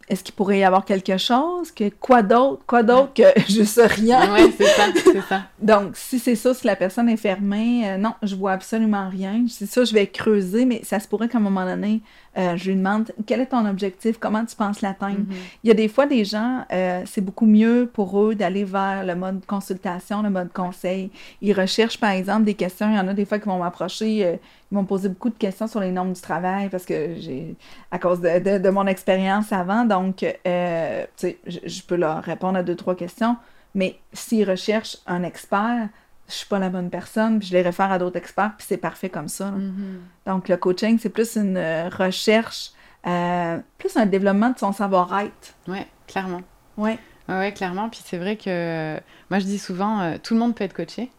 est-ce 0.10 0.24
qu'il 0.24 0.34
pourrait 0.34 0.60
y 0.60 0.64
avoir 0.64 0.86
quelque 0.86 1.18
chose? 1.18 1.72
Que, 1.72 1.90
quoi 1.90 2.22
d'autre? 2.22 2.64
Quoi 2.68 2.84
d'autre 2.84 3.14
que 3.14 3.24
je 3.50 3.64
sais 3.64 3.88
rien? 3.88 4.34
Oui, 4.34 4.54
c'est 4.58 4.66
ça, 4.66 4.84
c'est 5.04 5.22
ça. 5.22 5.44
Donc, 5.62 5.96
si 5.96 6.20
c'est 6.20 6.36
ça, 6.36 6.54
si 6.54 6.66
la 6.66 6.76
personne 6.76 7.10
est 7.10 7.18
fermée, 7.18 7.98
non, 7.98 8.14
je 8.24 8.36
vois 8.36 8.54
absolument 8.54 9.10
rien. 9.10 9.46
C'est 9.48 9.68
ça, 9.68 9.84
je 9.84 9.94
vais 9.94 10.08
creuser, 10.08 10.66
mais 10.66 10.82
ça 10.84 11.00
se 11.00 11.08
pourrait 11.08 11.30
qu'à 11.30 11.38
un 11.38 11.42
moment 11.42 11.66
donné, 11.66 12.02
euh, 12.38 12.56
je 12.56 12.70
lui 12.70 12.78
demande 12.78 13.12
quel 13.26 13.42
est 13.42 13.48
ton 13.48 13.66
objectif, 13.66 14.18
comment 14.20 14.46
tu 14.46 14.56
penses 14.56 14.82
l'atteindre? 14.82 15.20
Mhm. 15.20 15.36
Il 15.64 15.68
y 15.68 15.72
a 15.72 15.74
des 15.74 15.88
fois 15.88 16.06
des 16.06 16.24
gens, 16.24 16.64
euh, 16.72 17.02
c'est 17.06 17.22
beaucoup 17.22 17.48
mieux 17.48 17.90
pour 17.92 18.22
eux 18.22 18.36
d'aller 18.36 18.64
vers 18.64 19.04
le 19.04 19.16
mode 19.16 19.46
consultation, 19.46 20.22
le 20.22 20.30
mode 20.30 20.54
conseil. 20.54 21.10
Ils 21.42 21.54
recherchent 21.54 22.00
par 22.00 22.12
exemple 22.12 22.44
des 22.44 22.54
questions. 22.54 22.90
Il 22.90 22.96
y 22.96 23.00
en 23.00 23.08
a 23.08 23.14
des 23.14 23.26
fois 23.26 23.40
qui 23.40 23.46
vont 23.46 23.60
m'approcher, 23.60 24.26
euh, 24.26 24.36
ils 24.72 24.76
vont 24.76 24.84
me 24.84 24.88
poser 24.88 25.10
beaucoup 25.10 25.30
de 25.30 25.38
questions 25.38 25.68
sur 25.68 25.80
les 25.80 25.92
normes 25.92 26.14
du 26.14 26.22
travail 26.22 26.70
parce 26.70 26.86
que 26.86 27.16
j'ai, 27.18 27.56
à 27.92 28.00
cause 28.00 28.22
de, 28.22 28.58
de, 28.58 28.70
mon 28.70 28.86
expérience 28.88 29.52
avant, 29.52 29.86
donc 29.86 30.18
tu 30.18 30.26
sais, 30.26 31.10
je, 31.48 31.60
je 31.66 31.82
peux 31.84 31.96
leur 31.96 32.24
répondre 32.24 32.58
à 32.58 32.64
deux, 32.64 32.76
trois 32.76 32.96
questions. 32.96 33.36
Mais 33.76 34.00
s'ils 34.14 34.50
recherchent 34.50 34.98
un 35.06 35.24
expert, 35.24 35.90
je 36.28 36.34
suis 36.34 36.48
pas 36.48 36.60
la 36.60 36.70
bonne 36.70 36.90
personne, 36.90 37.40
puis 37.40 37.48
je 37.48 37.54
les 37.54 37.62
réfère 37.62 37.92
à 37.92 37.98
d'autres 37.98 38.18
experts, 38.18 38.54
puis 38.58 38.66
c'est 38.68 38.78
parfait 38.78 39.10
comme 39.10 39.28
ça. 39.28 39.52
Mm-hmm. 39.52 40.28
Donc, 40.28 40.48
le 40.48 40.58
coaching, 40.58 40.98
c'est 41.00 41.10
plus 41.10 41.36
une 41.36 41.58
euh, 41.58 41.90
recherche, 41.90 42.72
euh, 43.08 43.60
plus 43.78 43.98
un 43.98 44.06
développement 44.06 44.52
de 44.52 44.58
son 44.58 44.72
savoir-être. 44.72 45.56
Oui, 45.68 45.80
clairement. 46.08 46.42
Oui. 46.78 46.98
Oui, 47.28 47.36
ouais, 47.36 47.54
clairement. 47.54 47.90
Puis 47.90 48.02
c'est 48.04 48.18
vrai 48.18 48.38
que 48.38 49.00
moi, 49.30 49.40
je 49.40 49.46
dis 49.46 49.60
souvent, 49.60 50.02
euh, 50.02 50.18
tout 50.22 50.34
le 50.34 50.40
monde 50.40 50.56
peut 50.56 50.64
être 50.64 50.74
coaché, 50.74 51.12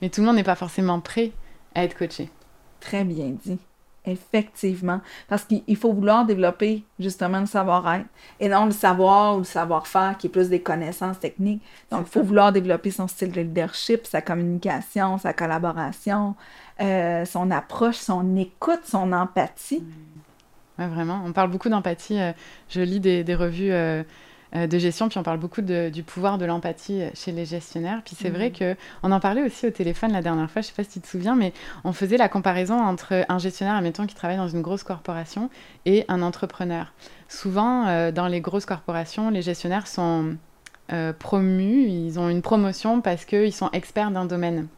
mais 0.00 0.08
tout 0.08 0.20
le 0.20 0.26
monde 0.26 0.36
n'est 0.36 0.44
pas 0.44 0.54
forcément 0.54 1.00
prêt 1.00 1.32
à 1.74 1.84
être 1.84 1.96
coaché. 1.96 2.30
Très 2.84 3.04
bien 3.04 3.34
dit. 3.44 3.58
Effectivement. 4.06 5.00
Parce 5.28 5.44
qu'il 5.44 5.76
faut 5.76 5.94
vouloir 5.94 6.26
développer 6.26 6.84
justement 6.98 7.40
le 7.40 7.46
savoir-être 7.46 8.04
et 8.38 8.50
non 8.50 8.66
le 8.66 8.70
savoir 8.70 9.36
ou 9.36 9.38
le 9.38 9.44
savoir-faire 9.44 10.18
qui 10.18 10.26
est 10.26 10.30
plus 10.30 10.50
des 10.50 10.60
connaissances 10.60 11.18
techniques. 11.18 11.62
Donc, 11.90 12.02
il 12.06 12.10
faut 12.10 12.22
vouloir 12.22 12.52
développer 12.52 12.90
son 12.90 13.08
style 13.08 13.32
de 13.32 13.40
leadership, 13.40 14.06
sa 14.06 14.20
communication, 14.20 15.16
sa 15.16 15.32
collaboration, 15.32 16.34
euh, 16.82 17.24
son 17.24 17.50
approche, 17.50 17.96
son 17.96 18.36
écoute, 18.36 18.80
son 18.84 19.10
empathie. 19.12 19.82
ouais, 20.78 20.86
vraiment. 20.86 21.22
On 21.24 21.32
parle 21.32 21.50
beaucoup 21.50 21.70
d'empathie. 21.70 22.18
je 22.68 22.82
lis 22.82 23.00
des, 23.00 23.34
revues 23.34 23.72
de 24.54 24.78
gestion, 24.78 25.08
puis 25.08 25.18
on 25.18 25.22
parle 25.22 25.38
beaucoup 25.38 25.62
du 25.62 26.02
pouvoir 26.02 26.38
de 26.38 26.44
l'empathie 26.44 27.02
chez 27.14 27.32
les 27.32 27.44
gestionnaires. 27.44 28.02
Puis 28.04 28.16
c'est 28.18 28.30
vrai 28.30 28.50
mhm. 28.50 28.52
que 28.52 28.76
on 29.02 29.10
en 29.12 29.20
parlait 29.20 29.42
aussi 29.42 29.66
au 29.66 29.70
téléphone 29.70 30.12
la 30.12 30.22
dernière 30.22 30.50
fois, 30.50 30.62
je 30.62 30.68
sais 30.68 30.72
pas 30.72 30.84
si 30.84 30.90
tu 30.90 31.00
te 31.00 31.06
souviens, 31.08 31.34
mais 31.34 31.52
on 31.82 31.92
faisait 31.92 32.16
la 32.16 32.28
comparaison 32.28 32.80
entre 32.80 33.24
un 33.28 33.38
gestionnaire, 33.38 33.74
admettons, 33.74 34.06
qui 34.06 34.14
travaille 34.14 34.36
dans 34.36 34.48
une 34.48 34.62
grosse 34.62 34.84
corporation 34.84 35.50
et 35.86 36.04
un 36.08 36.22
entrepreneur. 36.22 36.92
Souvent, 37.28 38.10
dans 38.12 38.28
les 38.28 38.40
grosses 38.40 38.66
corporations, 38.66 39.30
les 39.30 39.42
gestionnaires 39.42 39.86
sont 39.86 40.36
promus, 41.18 41.88
ils 41.88 42.18
ont 42.18 42.28
une 42.28 42.42
promotion 42.42 43.00
parce 43.00 43.24
qu'ils 43.24 43.52
sont 43.52 43.70
experts 43.72 44.10
d'un 44.10 44.24
domaine 44.24 44.68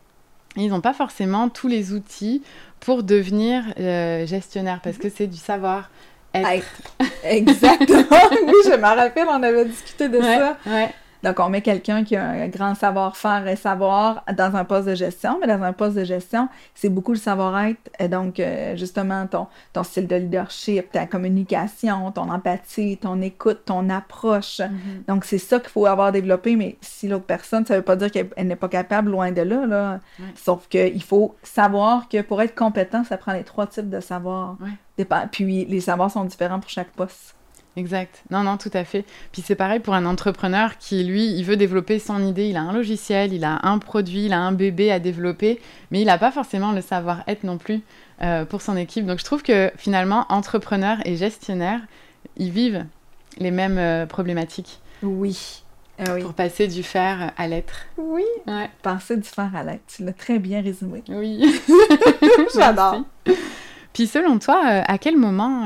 ils 0.56 0.70
n'ont 0.70 0.80
pas 0.80 0.94
forcément 0.94 1.48
tous 1.48 1.68
les 1.68 1.92
outils 1.92 2.42
pour 2.80 3.02
devenir 3.02 3.62
euh, 3.78 4.26
gestionnaire 4.26 4.80
parce 4.82 4.98
que 4.98 5.08
c'est 5.08 5.26
du 5.26 5.36
savoir 5.36 5.90
être. 6.44 6.66
Exactement. 7.25 8.07
oui, 8.46 8.55
je 8.64 8.77
me 8.77 8.83
rappelle, 8.83 9.27
on 9.29 9.42
avait 9.42 9.64
discuté 9.64 10.09
de 10.09 10.20
ça. 10.20 10.57
Ouais. 10.66 10.90
Donc, 11.27 11.40
on 11.40 11.49
met 11.49 11.61
quelqu'un 11.61 12.05
qui 12.05 12.14
a 12.14 12.25
un 12.25 12.46
grand 12.46 12.77
savoir-faire 12.77 13.49
et 13.49 13.57
savoir 13.57 14.25
dans 14.37 14.55
un 14.55 14.64
poste 14.64 14.87
de 14.87 14.94
gestion, 14.94 15.38
mais 15.40 15.49
dans 15.49 15.61
un 15.62 15.72
poste 15.72 15.96
de 15.96 16.05
gestion, 16.05 16.49
c'est 16.72 16.88
beaucoup 16.88 17.12
le 17.12 17.18
savoir-être. 17.18 18.09
Donc, 18.09 18.38
euh, 18.38 18.77
justement, 18.77 19.27
ton, 19.27 19.49
ton 19.72 19.83
style 19.83 20.07
de 20.07 20.14
leadership, 20.14 20.92
ta 20.92 21.07
communication, 21.07 22.12
ton 22.12 22.31
empathie, 22.31 22.96
ton 22.99 23.20
écoute, 23.22 23.62
ton 23.64 23.90
approche. 23.90 24.61
Mm-hmm. 24.61 25.07
Donc, 25.09 25.25
c'est 25.25 25.38
ça 25.38 25.59
qu'il 25.59 25.70
faut 25.70 25.87
avoir 25.87 26.12
développé, 26.12 26.55
mais 26.55 26.77
si 26.81 27.09
l'autre 27.09 27.25
personne, 27.25 27.66
ça 27.66 27.75
ne 27.75 27.79
veut 27.81 27.85
pas 27.85 27.96
dire 27.96 28.12
qu'elle 28.12 28.31
n'est 28.46 28.55
pas 28.55 28.68
capable, 28.68 29.11
loin 29.11 29.33
de 29.33 29.42
là. 29.42 29.66
là. 29.66 30.01
Sauf 30.37 30.68
qu'il 30.68 31.03
faut 31.03 31.35
savoir 31.42 32.09
que 32.09 32.20
pour 32.22 32.40
être 32.40 32.55
compétent, 32.55 33.03
ça 33.03 33.16
prend 33.16 33.33
les 33.33 33.42
trois 33.44 33.66
types 33.66 33.90
de 33.90 33.99
savoir. 33.99 34.59
Puis, 35.30 35.64
les 35.66 35.80
savoirs 35.80 36.11
sont 36.11 36.24
différents 36.24 36.61
pour 36.61 36.70
chaque 36.70 36.90
poste. 36.92 37.37
Exact. 37.76 38.22
Non, 38.30 38.42
non, 38.42 38.56
tout 38.56 38.70
à 38.72 38.85
fait. 38.85 39.04
Puis 39.32 39.42
c'est 39.42 39.54
pareil 39.54 39.80
pour 39.80 39.92
un 39.92 40.06
entrepreneur 40.06 40.78
qui, 40.78 41.04
lui, 41.04 41.26
il 41.26 41.44
veut 41.44 41.59
développer 41.59 41.98
son 41.98 42.24
idée. 42.26 42.48
Il 42.48 42.56
a 42.56 42.62
un 42.62 42.72
logiciel, 42.72 43.35
il 43.35 43.44
a 43.44 43.61
un 43.66 43.78
produit, 43.78 44.24
il 44.24 44.32
a 44.32 44.40
un 44.40 44.52
bébé 44.52 44.90
à 44.90 44.98
développer, 44.98 45.61
mais 45.90 46.00
il 46.00 46.06
n'a 46.06 46.16
pas 46.16 46.32
forcément 46.32 46.72
le 46.72 46.80
savoir-être 46.80 47.44
non 47.44 47.59
plus 47.59 47.82
euh, 48.22 48.46
pour 48.46 48.62
son 48.62 48.78
équipe. 48.78 49.04
Donc 49.04 49.18
je 49.18 49.24
trouve 49.24 49.42
que 49.42 49.70
finalement, 49.76 50.24
entrepreneur 50.30 50.96
et 51.04 51.16
gestionnaire, 51.16 51.80
ils 52.38 52.50
vivent 52.50 52.87
les 53.37 53.50
mêmes 53.50 53.78
euh, 53.78 54.06
problématiques. 54.06 54.80
Oui. 55.02 55.62
Ah 55.98 56.14
oui. 56.14 56.22
Pour 56.22 56.32
passer 56.32 56.68
du 56.68 56.82
faire 56.82 57.32
à 57.37 57.46
l'être. 57.46 57.87
Oui. 57.98 58.24
Ouais. 58.46 58.70
Passer 58.82 59.18
du 59.18 59.28
faire 59.28 59.54
à 59.54 59.62
l'être. 59.62 59.85
Tu 59.87 60.02
l'as 60.02 60.12
très 60.12 60.38
bien 60.38 60.62
résumé. 60.62 61.02
Oui. 61.09 61.44
J'adore. 62.54 63.02
Puis 63.96 64.06
selon 64.06 64.38
toi, 64.38 64.62
euh, 64.66 64.82
à 64.87 64.98
quel 64.98 65.16
moment 65.16 65.64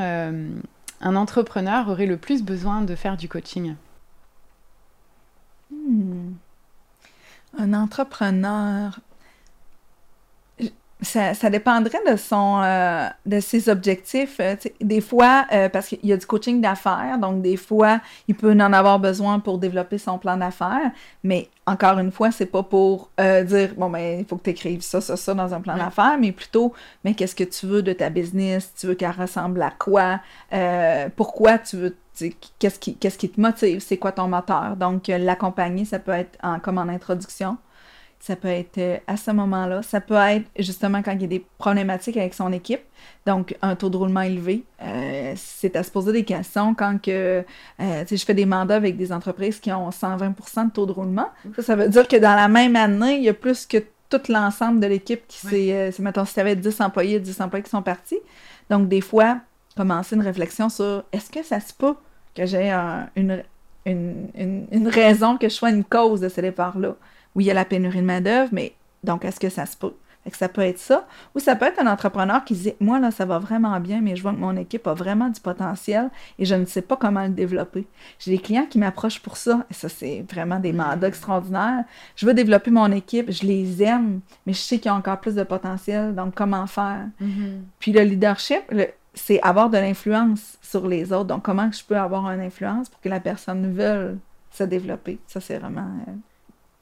un 1.01 1.17
entrepreneur 1.17 1.89
aurait 1.89 2.07
le 2.07 2.17
plus 2.17 2.45
besoin 2.45 2.83
de 2.83 2.95
faire 2.95 3.17
du 3.17 3.29
coaching? 3.29 3.75
Hmm. 5.73 6.35
Un 7.59 7.75
entrepreneur, 7.75 9.01
ça, 11.03 11.51
dépendrait 11.51 12.01
de 12.11 12.17
son 12.17 12.61
euh, 12.63 13.09
de 13.27 13.41
ses 13.41 13.69
objectifs. 13.69 14.37
Euh, 14.41 14.55
des 14.81 15.01
fois, 15.01 15.47
euh, 15.53 15.69
parce 15.69 15.89
qu'il 15.89 16.05
y 16.05 16.13
a 16.13 16.17
du 16.17 16.27
coaching 16.27 16.61
d'affaires, 16.61 17.19
donc 17.19 17.43
des 17.43 17.57
fois, 17.57 18.01
il 18.29 18.35
peut 18.35 18.53
en 18.53 18.73
avoir 18.73 18.99
besoin 18.99 19.41
pour 19.41 19.59
développer 19.59 19.99
son 19.99 20.19
plan 20.19 20.37
d'affaires. 20.37 20.93
Mais 21.25 21.49
encore 21.71 21.99
une 21.99 22.11
fois, 22.13 22.31
c'est 22.31 22.47
pas 22.47 22.63
pour 22.63 23.11
dire 23.19 23.75
bon 23.77 23.91
ben 23.91 24.21
il 24.21 24.25
faut 24.27 24.37
que 24.37 24.45
tu 24.45 24.51
écrives 24.51 24.83
ça, 24.83 25.01
ça, 25.01 25.17
ça 25.17 25.35
dans 25.35 25.53
un 25.55 25.61
plan 25.61 25.77
d'affaires, 25.77 26.17
mais 26.19 26.33
plutôt 26.33 26.73
mais 27.05 27.15
qu'est-ce 27.15 27.35
que 27.35 27.45
tu 27.45 27.67
veux 27.67 27.83
de 27.83 27.93
ta 27.93 28.11
business, 28.11 28.73
tu 28.79 28.87
veux 28.87 28.95
qu'elle 28.95 29.11
ressemble 29.11 29.63
à 29.63 29.71
quoi, 29.71 30.21
pourquoi 31.17 31.59
tu 31.59 31.77
veux 31.77 31.97
qu'est-ce 32.59 32.79
qui, 32.79 32.97
qu'est-ce 32.97 33.19
qui 33.19 33.31
te 33.31 33.41
motive, 33.41 33.81
c'est 33.81 33.97
quoi 33.97 34.13
ton 34.13 34.29
moteur? 34.29 34.77
Donc, 34.77 35.09
l'accompagner, 35.09 35.85
ça 35.85 35.99
peut 35.99 36.13
être 36.13 36.39
en, 36.43 36.59
comme 36.61 36.79
en 36.79 36.89
introduction. 36.89 37.57
Ça 38.21 38.37
peut 38.37 38.49
être 38.49 38.77
euh, 38.77 38.99
à 39.07 39.17
ce 39.17 39.31
moment-là. 39.31 39.83
Ça 39.83 40.03
peut 40.03 40.15
être 40.15 40.45
justement 40.59 41.03
quand 41.03 41.13
il 41.13 41.23
y 41.23 41.25
a 41.25 41.29
des 41.29 41.45
problématiques 41.57 42.19
avec 42.19 42.35
son 42.35 42.53
équipe, 42.53 42.83
donc 43.27 43.57
un 43.63 43.75
taux 43.75 43.89
de 43.89 43.97
roulement 43.97 44.21
élevé. 44.21 44.63
Euh, 44.83 45.33
c'est 45.37 45.75
à 45.75 45.83
se 45.83 45.91
poser 45.91 46.13
des 46.13 46.25
questions 46.25 46.75
quand 46.75 47.01
que, 47.01 47.43
euh, 47.81 48.05
je 48.11 48.25
fais 48.25 48.35
des 48.35 48.45
mandats 48.45 48.77
avec 48.77 48.99
des 48.99 49.11
entreprises 49.11 49.59
qui 49.59 49.73
ont 49.73 49.89
120% 49.89 50.67
de 50.67 50.71
taux 50.71 50.85
de 50.85 50.93
roulement. 50.93 51.31
Ça, 51.57 51.63
ça 51.63 51.77
veut 51.77 51.89
dire 51.89 52.07
que 52.07 52.17
dans 52.17 52.35
la 52.35 52.49
même 52.49 52.77
année, 52.77 53.17
il 53.17 53.23
y 53.23 53.31
a 53.31 53.35
plus 53.35 53.65
que 53.65 53.79
tout 54.11 54.21
l'ensemble 54.29 54.81
de 54.81 54.87
l'équipe 54.87 55.27
qui 55.27 55.39
s'est... 55.39 55.91
mettons, 56.01 56.27
si 56.27 56.35
tu 56.35 56.41
avais 56.41 56.57
10 56.57 56.79
employés, 56.83 57.21
10 57.21 57.41
employés 57.41 57.65
qui 57.65 57.71
sont 57.71 57.83
partis. 57.83 58.19
Donc, 58.69 58.89
des 58.89 59.01
fois, 59.01 59.39
commencer 59.77 60.15
une 60.15 60.23
réflexion 60.23 60.69
sur 60.69 61.05
est-ce 61.13 61.31
que 61.31 61.43
ça 61.43 61.59
se 61.61 61.73
peut 61.73 61.95
que 62.35 62.45
j'ai 62.45 62.71
une, 63.17 63.43
une, 63.87 64.67
une, 64.71 64.89
raison, 64.89 65.39
que 65.39 65.49
je 65.49 65.55
sois 65.55 65.71
une 65.71 65.85
cause 65.85 66.21
de 66.21 66.29
ce 66.29 66.41
départ-là? 66.41 66.97
Oui, 67.35 67.45
il 67.45 67.47
y 67.47 67.51
a 67.51 67.55
la 67.55 67.65
pénurie 67.65 68.01
de 68.01 68.07
main-d'œuvre, 68.07 68.51
mais 68.53 68.75
donc, 69.05 69.25
est-ce 69.25 69.41
que 69.41 69.49
ça 69.49 69.67
se 69.67 69.77
peut? 69.77 69.95
que 70.31 70.37
ça 70.37 70.49
peut 70.49 70.63
être 70.63 70.79
ça. 70.79 71.07
Ou 71.35 71.41
ça 71.41 71.57
peut 71.57 71.67
être 71.67 71.81
un 71.81 71.87
entrepreneur 71.87 72.45
qui 72.45 72.55
dit 72.55 72.73
Moi, 72.81 72.99
là, 73.01 73.11
ça 73.11 73.25
va 73.25 73.39
vraiment 73.39 73.79
bien, 73.81 74.01
mais 74.01 74.17
je 74.17 74.23
vois 74.23 74.33
que 74.33 74.39
mon 74.39 74.57
équipe 74.57 74.87
a 74.87 74.95
vraiment 74.95 75.29
du 75.29 75.41
potentiel 75.41 76.11
et 76.39 76.45
je 76.45 76.55
ne 76.55 76.65
sais 76.65 76.83
pas 76.83 76.97
comment 76.97 77.25
le 77.25 77.31
développer. 77.31 77.87
J'ai 78.19 78.33
des 78.33 78.39
clients 78.39 78.67
qui 78.69 78.79
m'approchent 78.79 79.21
pour 79.21 79.37
ça. 79.37 79.65
Et 79.71 79.75
ça, 79.75 79.89
c'est 79.89 80.25
vraiment 80.31 80.59
des 80.61 80.73
mandats 80.73 81.09
extraordinaires. 81.09 81.85
Je 82.17 82.27
veux 82.27 82.35
développer 82.35 82.71
mon 82.71 82.91
équipe, 82.93 83.31
je 83.31 83.45
les 83.45 83.83
aime, 83.83 84.21
mais 84.47 84.53
je 84.53 84.59
sais 84.59 84.79
qu'ils 84.79 84.91
ont 84.91 84.97
encore 84.97 85.21
plus 85.21 85.35
de 85.35 85.43
potentiel. 85.43 86.15
Donc, 86.15 86.35
comment 86.35 86.67
faire? 86.67 87.07
Mm-hmm. 87.23 87.61
Puis 87.79 87.93
le 87.93 88.03
leadership, 88.03 88.63
c'est 89.15 89.41
avoir 89.43 89.71
de 89.71 89.79
l'influence 89.79 90.59
sur 90.63 90.87
les 90.87 91.13
autres. 91.13 91.27
Donc, 91.27 91.43
comment 91.43 91.71
je 91.73 91.83
peux 91.85 91.97
avoir 91.97 92.31
une 92.31 92.41
influence 92.41 92.89
pour 92.89 93.01
que 93.01 93.09
la 93.09 93.21
personne 93.21 93.73
veuille 93.73 94.17
se 94.51 94.65
développer? 94.65 95.19
Ça, 95.27 95.41
c'est 95.41 95.59
vraiment. 95.59 95.89
Euh, 96.09 96.13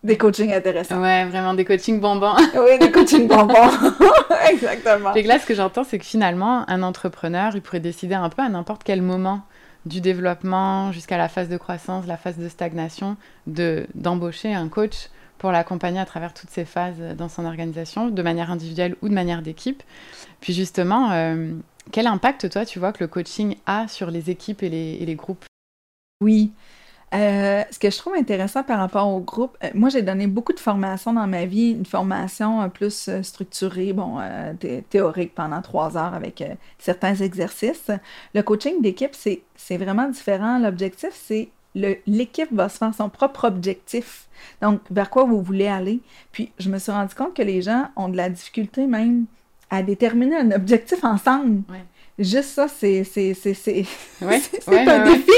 des 0.03 0.17
coachings 0.17 0.53
intéressants. 0.53 1.01
Ouais, 1.01 1.25
vraiment 1.25 1.55
des 1.55 1.65
coachings 1.65 2.01
bonbons. 2.01 2.35
oui, 2.55 2.79
des 2.79 2.91
coachings 2.91 3.27
bonbons. 3.27 3.55
Exactement. 4.51 5.15
Et 5.15 5.23
là, 5.23 5.39
ce 5.39 5.47
que 5.47 5.55
j'entends, 5.55 5.85
c'est 5.85 5.99
que 5.99 6.05
finalement, 6.05 6.69
un 6.69 6.83
entrepreneur, 6.83 7.53
il 7.55 7.63
pourrait 7.63 7.81
décider 7.81 8.15
un 8.15 8.29
peu 8.29 8.43
à 8.43 8.49
n'importe 8.49 8.85
quel 8.85 9.03
moment 9.03 9.43
du 9.87 10.01
développement 10.01 10.93
jusqu'à 10.93 11.17
la 11.17 11.29
phase 11.29 11.49
de 11.49 11.57
croissance, 11.57 12.07
la 12.07 12.17
phase 12.17 12.37
de 12.37 12.49
stagnation, 12.49 13.17
de 13.47 13.87
d'embaucher 13.95 14.55
un 14.55 14.69
coach 14.69 15.09
pour 15.39 15.53
l'accompagner 15.53 16.01
à 16.01 16.05
travers 16.05 16.35
toutes 16.35 16.51
ces 16.51 16.65
phases 16.65 16.99
dans 17.17 17.29
son 17.29 17.45
organisation, 17.47 18.09
de 18.09 18.23
manière 18.23 18.51
individuelle 18.51 18.97
ou 19.03 19.09
de 19.09 19.15
manière 19.15 19.41
d'équipe. 19.41 19.83
Puis 20.41 20.53
justement, 20.53 21.13
euh, 21.13 21.53
quel 21.93 22.07
impact, 22.07 22.51
toi, 22.51 22.65
tu 22.65 22.79
vois 22.79 22.93
que 22.93 23.03
le 23.03 23.09
coaching 23.09 23.57
a 23.67 23.89
sur 23.89 24.11
les 24.11 24.31
équipes 24.31 24.63
et 24.63 24.69
les, 24.69 24.99
et 25.01 25.07
les 25.07 25.15
groupes? 25.15 25.45
Oui, 26.21 26.53
euh, 27.15 27.63
ce 27.71 27.79
que 27.79 27.91
je 27.91 27.97
trouve 27.97 28.15
intéressant 28.15 28.63
par 28.63 28.79
rapport 28.79 29.09
au 29.09 29.21
groupe, 29.21 29.57
euh, 29.65 29.69
moi 29.75 29.89
j'ai 29.89 30.03
donné 30.03 30.27
beaucoup 30.27 30.53
de 30.53 30.61
formations 30.61 31.13
dans 31.13 31.27
ma 31.27 31.47
vie, 31.47 31.71
une 31.71 31.87
formation 31.87 32.61
euh, 32.63 32.69
plus 32.69 33.11
structurée, 33.23 33.93
bon, 33.93 34.19
théorique 34.91 35.35
pendant 35.35 35.63
trois 35.63 35.97
heures 35.97 36.15
avec 36.15 36.45
certains 36.79 37.15
exercices. 37.15 37.91
Le 38.35 38.43
coaching 38.43 38.83
d'équipe, 38.83 39.15
c'est 39.15 39.77
vraiment 39.77 40.09
différent. 40.09 40.59
L'objectif, 40.59 41.11
c'est 41.13 41.49
l'équipe 41.75 42.53
va 42.53 42.69
se 42.69 42.79
faire 42.79 42.95
son 42.95 43.09
propre 43.09 43.45
objectif. 43.47 44.29
Donc, 44.61 44.81
vers 44.91 45.11
quoi 45.11 45.25
vous 45.25 45.43
voulez 45.43 45.69
aller. 45.69 46.01
Puis, 46.33 46.53
je 46.59 46.69
me 46.71 46.79
suis 46.79 46.93
rendu 46.93 47.15
compte 47.15 47.35
que 47.35 47.43
les 47.43 47.63
gens 47.63 47.89
ont 47.97 48.09
de 48.09 48.17
la 48.17 48.31
difficulté 48.31 48.87
même 48.87 49.27
à 49.71 49.83
déterminer 49.83 50.37
un 50.37 50.51
objectif 50.51 51.05
ensemble. 51.05 51.63
Juste 52.19 52.51
ça, 52.51 52.67
c'est 52.69 53.03
un 54.21 55.05
défi. 55.05 55.33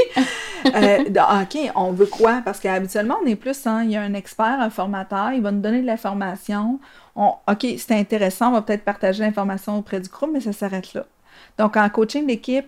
Euh, 0.66 0.98
OK, 1.42 1.72
on 1.74 1.92
veut 1.92 2.06
quoi? 2.06 2.42
Parce 2.44 2.60
qu'habituellement, 2.60 3.16
on 3.22 3.26
est 3.26 3.36
plus, 3.36 3.66
hein, 3.66 3.82
il 3.84 3.92
y 3.92 3.96
a 3.96 4.02
un 4.02 4.12
expert, 4.12 4.60
un 4.60 4.68
formateur, 4.68 5.32
il 5.32 5.40
va 5.40 5.52
nous 5.52 5.60
donner 5.60 5.80
de 5.80 5.86
l'information. 5.86 6.78
OK, 7.16 7.66
c'est 7.78 7.92
intéressant, 7.92 8.48
on 8.48 8.52
va 8.52 8.62
peut-être 8.62 8.84
partager 8.84 9.22
l'information 9.22 9.78
auprès 9.78 10.00
du 10.00 10.08
groupe, 10.08 10.30
mais 10.32 10.40
ça 10.40 10.52
s'arrête 10.52 10.92
là. 10.92 11.06
Donc, 11.58 11.76
en 11.76 11.88
coaching 11.88 12.26
d'équipe, 12.26 12.66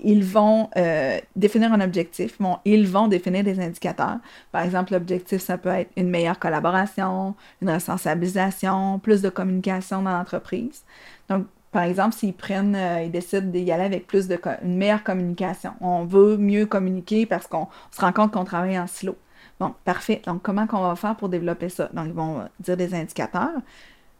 ils 0.00 0.24
vont 0.24 0.70
euh, 0.76 1.18
définir 1.36 1.72
un 1.72 1.80
objectif, 1.80 2.38
ils 2.64 2.88
vont 2.88 3.08
définir 3.08 3.44
des 3.44 3.60
indicateurs. 3.60 4.18
Par 4.52 4.62
exemple, 4.62 4.92
l'objectif, 4.92 5.40
ça 5.42 5.58
peut 5.58 5.68
être 5.68 5.90
une 5.96 6.10
meilleure 6.10 6.38
collaboration, 6.38 7.34
une 7.60 7.70
responsabilisation, 7.70 8.98
plus 8.98 9.22
de 9.22 9.28
communication 9.28 10.02
dans 10.02 10.16
l'entreprise. 10.16 10.82
Donc, 11.28 11.46
par 11.70 11.82
exemple, 11.82 12.14
s'ils 12.14 12.34
prennent, 12.34 12.74
euh, 12.74 13.02
ils 13.02 13.10
décident 13.10 13.46
d'y 13.46 13.70
aller 13.70 13.84
avec 13.84 14.06
plus 14.06 14.26
de 14.26 14.38
une 14.62 14.76
meilleure 14.76 15.04
communication. 15.04 15.72
On 15.80 16.04
veut 16.04 16.36
mieux 16.36 16.66
communiquer 16.66 17.26
parce 17.26 17.46
qu'on 17.46 17.68
se 17.90 18.00
rend 18.00 18.12
compte 18.12 18.32
qu'on 18.32 18.44
travaille 18.44 18.78
en 18.78 18.86
silo. 18.86 19.16
Bon, 19.60 19.74
parfait. 19.84 20.22
Donc, 20.24 20.42
comment 20.42 20.66
qu'on 20.66 20.80
va 20.80 20.96
faire 20.96 21.16
pour 21.16 21.28
développer 21.28 21.68
ça? 21.68 21.90
Donc, 21.92 22.06
ils 22.06 22.12
vont 22.12 22.48
dire 22.60 22.76
des 22.76 22.94
indicateurs. 22.94 23.60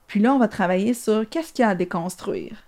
Puis 0.07 0.21
là, 0.21 0.35
on 0.35 0.39
va 0.39 0.49
travailler 0.49 0.95
sur 0.95 1.29
qu'est-ce 1.29 1.53
qu'il 1.53 1.63
y 1.63 1.67
a 1.67 1.71
à 1.71 1.75
déconstruire? 1.75 2.65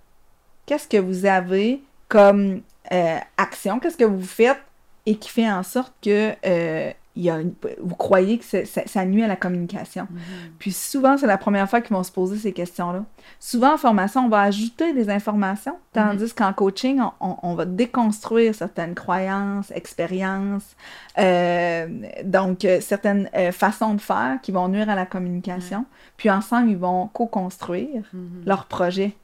Qu'est-ce 0.66 0.88
que 0.88 0.98
vous 0.98 1.26
avez 1.26 1.82
comme 2.08 2.62
euh, 2.92 3.18
action? 3.36 3.80
Qu'est-ce 3.80 3.96
que 3.96 4.04
vous 4.04 4.22
faites 4.22 4.60
et 5.06 5.16
qui 5.16 5.30
fait 5.30 5.50
en 5.50 5.62
sorte 5.62 5.92
que 6.02 6.34
euh, 6.46 6.92
vous 7.16 7.94
croyez 7.96 8.38
que 8.38 8.44
ça, 8.64 9.04
nuit 9.04 9.22
à 9.22 9.28
la 9.28 9.36
communication. 9.36 10.06
Mhm. 10.10 10.20
Puis 10.58 10.72
souvent, 10.72 11.16
c'est 11.18 11.26
la 11.26 11.38
première 11.38 11.68
fois 11.68 11.80
qu'ils 11.80 11.96
vont 11.96 12.02
se 12.02 12.12
poser 12.12 12.36
ces 12.36 12.52
questions-là. 12.52 13.04
Souvent, 13.40 13.74
en 13.74 13.78
formation, 13.78 14.26
on 14.26 14.28
va 14.28 14.42
ajouter 14.42 14.92
des 14.94 15.10
informations, 15.10 15.76
tandis 15.92 16.24
mhm. 16.24 16.30
qu'en 16.30 16.52
coaching, 16.52 17.00
on, 17.20 17.54
va 17.54 17.64
déconstruire 17.64 18.54
certaines 18.54 18.94
croyances, 18.94 19.70
expériences, 19.72 20.76
euh, 21.18 21.88
donc 22.24 22.64
euh, 22.64 22.80
certaines 22.80 23.28
euh, 23.34 23.50
façons 23.50 23.94
de 23.94 24.00
faire 24.00 24.38
qui 24.40 24.52
vont 24.52 24.68
nuire 24.68 24.88
à 24.88 24.94
la 24.94 25.06
communication. 25.06 25.86
Puis 26.16 26.30
ensemble, 26.30 26.70
ils 26.70 26.78
vont 26.78 27.08
co-construire 27.08 28.04
mhm. 28.12 28.42
leur 28.46 28.66
projet 28.66 29.14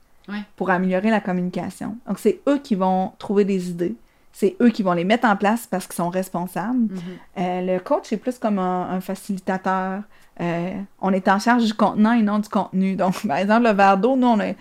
pour 0.56 0.70
améliorer 0.70 1.10
la 1.10 1.20
communication. 1.20 1.96
Donc, 2.08 2.18
c'est 2.18 2.40
eux 2.48 2.58
qui 2.58 2.74
vont 2.74 3.12
trouver 3.18 3.44
des 3.44 3.70
idées 3.70 3.94
c'est 4.38 4.54
eux 4.60 4.68
qui 4.68 4.82
vont 4.82 4.92
les 4.92 5.04
mettre 5.04 5.26
en 5.26 5.34
place 5.34 5.66
parce 5.66 5.86
qu'ils 5.86 5.94
sont 5.94 6.10
responsables. 6.10 6.76
Mhm. 6.76 7.00
Euh, 7.38 7.60
le 7.62 7.80
coach 7.80 8.12
est 8.12 8.18
plus 8.18 8.38
comme 8.38 8.58
un, 8.58 9.00
facilitateur. 9.00 10.02
Euh, 10.42 10.74
on 11.00 11.10
est 11.14 11.26
en 11.28 11.38
charge 11.38 11.64
du 11.64 11.72
contenant 11.72 12.12
et 12.12 12.20
non 12.20 12.38
du 12.38 12.48
contenu. 12.50 12.96
Donc, 12.96 13.26
par 13.26 13.38
exemple, 13.38 13.66
le 13.66 13.72
verre 13.72 13.96
d'eau, 13.96 14.14
nous, 14.14 14.26
on 14.26 14.38
est, 14.40 14.56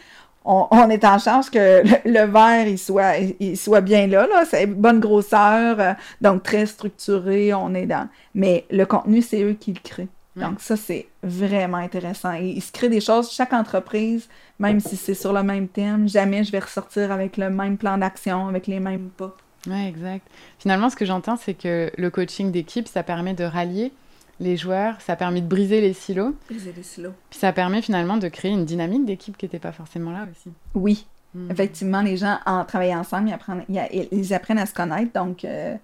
on, 0.45 0.89
est 0.89 1.03
en 1.03 1.19
charge 1.19 1.49
que 1.49 1.83
le, 2.05 2.25
verre 2.25 2.69
il 2.69 2.79
soit, 2.79 3.17
il 3.17 3.57
soit 3.57 3.81
bien 3.81 4.07
là, 4.07 4.25
là. 4.27 4.45
c'est 4.45 4.65
bonne 4.65 5.01
grosseur, 5.01 5.77
euh, 5.81 5.93
donc 6.21 6.43
très 6.43 6.65
structuré, 6.67 7.53
on 7.53 7.73
est 7.73 7.85
dans. 7.85 8.07
Mais 8.33 8.63
le 8.71 8.85
contenu, 8.85 9.21
c'est 9.21 9.43
eux 9.43 9.57
qui 9.59 9.73
le 9.73 9.79
créent. 9.83 10.07
Donc, 10.37 10.59
ça, 10.59 10.77
c'est 10.77 11.07
vraiment 11.23 11.77
intéressant. 11.77 12.33
Et 12.33 12.47
il 12.47 12.61
se 12.61 12.71
crée 12.71 12.89
des 12.89 13.01
choses, 13.01 13.31
chaque 13.31 13.51
entreprise, 13.51 14.29
même 14.57 14.79
si 14.79 14.95
c'est 14.95 15.13
sur 15.13 15.33
le 15.33 15.43
même 15.43 15.67
thème, 15.67 16.07
jamais 16.07 16.45
je 16.45 16.51
vais 16.51 16.59
ressortir 16.59 17.11
avec 17.11 17.35
le 17.35 17.49
même 17.49 17.77
plan 17.77 17.97
d'action, 17.97 18.47
avec 18.47 18.67
les 18.67 18.79
mêmes 18.79 19.09
pas. 19.17 19.35
Oui, 19.67 19.85
exact. 19.87 20.27
Finalement, 20.59 20.89
ce 20.89 20.95
que 20.95 21.05
j'entends, 21.05 21.37
c'est 21.37 21.53
que 21.53 21.91
le 21.97 22.09
coaching 22.09 22.51
d'équipe, 22.51 22.87
ça 22.87 23.03
permet 23.03 23.33
de 23.33 23.43
rallier 23.43 23.91
les 24.39 24.57
joueurs, 24.57 24.99
ça 25.01 25.15
permet 25.15 25.41
de 25.41 25.47
briser 25.47 25.81
les 25.81 25.93
silos. 25.93 26.35
Briser 26.49 26.73
les 26.75 26.83
silos. 26.83 27.13
Puis 27.29 27.39
ça 27.39 27.53
permet 27.53 27.81
finalement 27.81 28.17
de 28.17 28.27
créer 28.27 28.51
une 28.51 28.65
dynamique 28.65 29.05
d'équipe 29.05 29.37
qui 29.37 29.45
n'était 29.45 29.59
pas 29.59 29.71
forcément 29.71 30.11
là 30.11 30.27
aussi. 30.29 30.53
Oui. 30.73 31.05
Hmm. 31.33 31.49
Effectivement, 31.51 32.01
les 32.01 32.17
gens, 32.17 32.39
en 32.45 32.65
travaillant 32.65 32.99
ensemble, 32.99 33.29
ils 33.29 33.33
apprennent, 33.33 33.65
ils 34.11 34.33
apprennent 34.33 34.59
à 34.59 34.65
se 34.65 34.73
connaître. 34.73 35.13
Donc, 35.13 35.45
euh, 35.45 35.75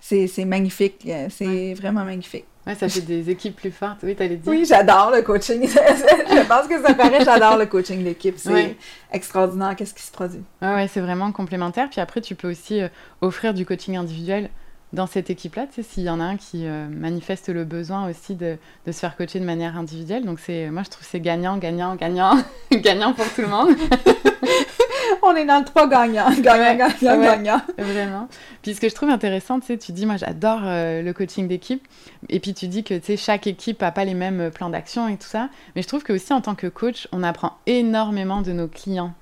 c'est 0.00 0.44
magnifique. 0.44 1.04
Euh, 1.06 1.28
c'est 1.30 1.74
vraiment 1.74 2.04
magnifique. 2.04 2.44
Ouais, 2.66 2.74
ça 2.74 2.88
fait 2.88 3.00
des 3.00 3.30
équipes 3.30 3.54
plus 3.54 3.70
fortes. 3.70 3.98
Oui, 4.02 4.16
t'allais 4.16 4.36
dire. 4.36 4.50
Oui, 4.50 4.64
j'adore 4.64 5.12
le 5.14 5.22
coaching. 5.22 5.62
je 5.68 6.48
pense 6.48 6.66
que 6.66 6.82
ça 6.82 6.94
paraît, 6.94 7.24
j'adore 7.24 7.56
le 7.56 7.66
coaching 7.66 8.02
d'équipe. 8.02 8.34
C'est 8.38 8.76
extraordinaire, 9.12 9.76
qu'est-ce 9.76 9.94
qui 9.94 10.02
se 10.02 10.10
produit. 10.10 10.42
Ouais, 10.60 10.74
ouais 10.74 10.88
c'est 10.88 11.00
vraiment 11.00 11.30
complémentaire. 11.30 11.88
Puis 11.88 12.00
après, 12.00 12.20
tu 12.20 12.34
peux 12.34 12.50
aussi 12.50 12.80
euh, 12.80 12.88
offrir 13.20 13.54
du 13.54 13.64
coaching 13.64 13.96
individuel 13.96 14.50
dans 14.92 15.06
cette 15.06 15.30
équipe-là, 15.30 15.66
tu 15.66 15.74
sais, 15.74 15.82
s'il 15.82 16.04
y 16.04 16.10
en 16.10 16.20
a 16.20 16.24
un 16.24 16.36
qui 16.36 16.66
euh, 16.66 16.86
manifeste 16.88 17.48
le 17.48 17.64
besoin 17.64 18.08
aussi 18.08 18.34
de, 18.34 18.56
de, 18.86 18.92
se 18.92 19.00
faire 19.00 19.16
coacher 19.16 19.40
de 19.40 19.44
manière 19.44 19.76
individuelle. 19.76 20.24
Donc, 20.24 20.40
c'est, 20.40 20.70
moi, 20.70 20.82
je 20.84 20.90
trouve 20.90 21.04
que 21.04 21.10
c'est 21.10 21.20
gagnant, 21.20 21.58
gagnant, 21.58 21.96
gagnant, 21.96 22.38
gagnant 22.72 23.12
pour 23.12 23.26
tout 23.32 23.42
le 23.42 23.48
monde. 23.48 23.76
on 25.22 25.34
est 25.34 25.44
dans 25.44 25.58
le 25.58 25.64
trois 25.64 25.88
gagnants. 25.88 26.30
Gagnant, 26.40 26.88
gagnant, 27.00 27.20
gagnant. 27.20 27.60
Vraiment. 27.78 28.28
Puis 28.62 28.74
ce 28.74 28.80
que 28.80 28.88
je 28.88 28.94
trouve 28.94 29.10
intéressant, 29.10 29.60
tu 29.60 29.66
sais, 29.66 29.78
tu 29.78 29.92
dis, 29.92 30.06
moi 30.06 30.16
j'adore 30.16 30.60
euh, 30.64 31.02
le 31.02 31.12
coaching 31.12 31.48
d'équipe. 31.48 31.86
Et 32.28 32.40
puis 32.40 32.54
tu 32.54 32.68
dis 32.68 32.84
que 32.84 32.94
tu 32.94 33.06
sais, 33.06 33.16
chaque 33.16 33.46
équipe 33.46 33.80
n'a 33.80 33.92
pas 33.92 34.04
les 34.04 34.14
mêmes 34.14 34.40
euh, 34.40 34.50
plans 34.50 34.70
d'action 34.70 35.08
et 35.08 35.16
tout 35.16 35.26
ça. 35.26 35.48
Mais 35.74 35.82
je 35.82 35.88
trouve 35.88 36.02
que 36.02 36.12
aussi 36.12 36.32
en 36.32 36.40
tant 36.40 36.54
que 36.54 36.66
coach, 36.66 37.08
on 37.12 37.22
apprend 37.22 37.58
énormément 37.66 38.42
de 38.42 38.52
nos 38.52 38.68
clients. 38.68 39.14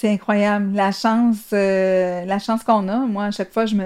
C'est 0.00 0.08
incroyable. 0.08 0.72
La 0.72 0.92
chance, 0.92 1.50
euh, 1.52 2.24
la 2.24 2.38
chance 2.38 2.64
qu'on 2.64 2.88
a, 2.88 3.00
moi, 3.00 3.24
à 3.24 3.30
chaque 3.32 3.52
fois, 3.52 3.66
je 3.66 3.74
me. 3.74 3.84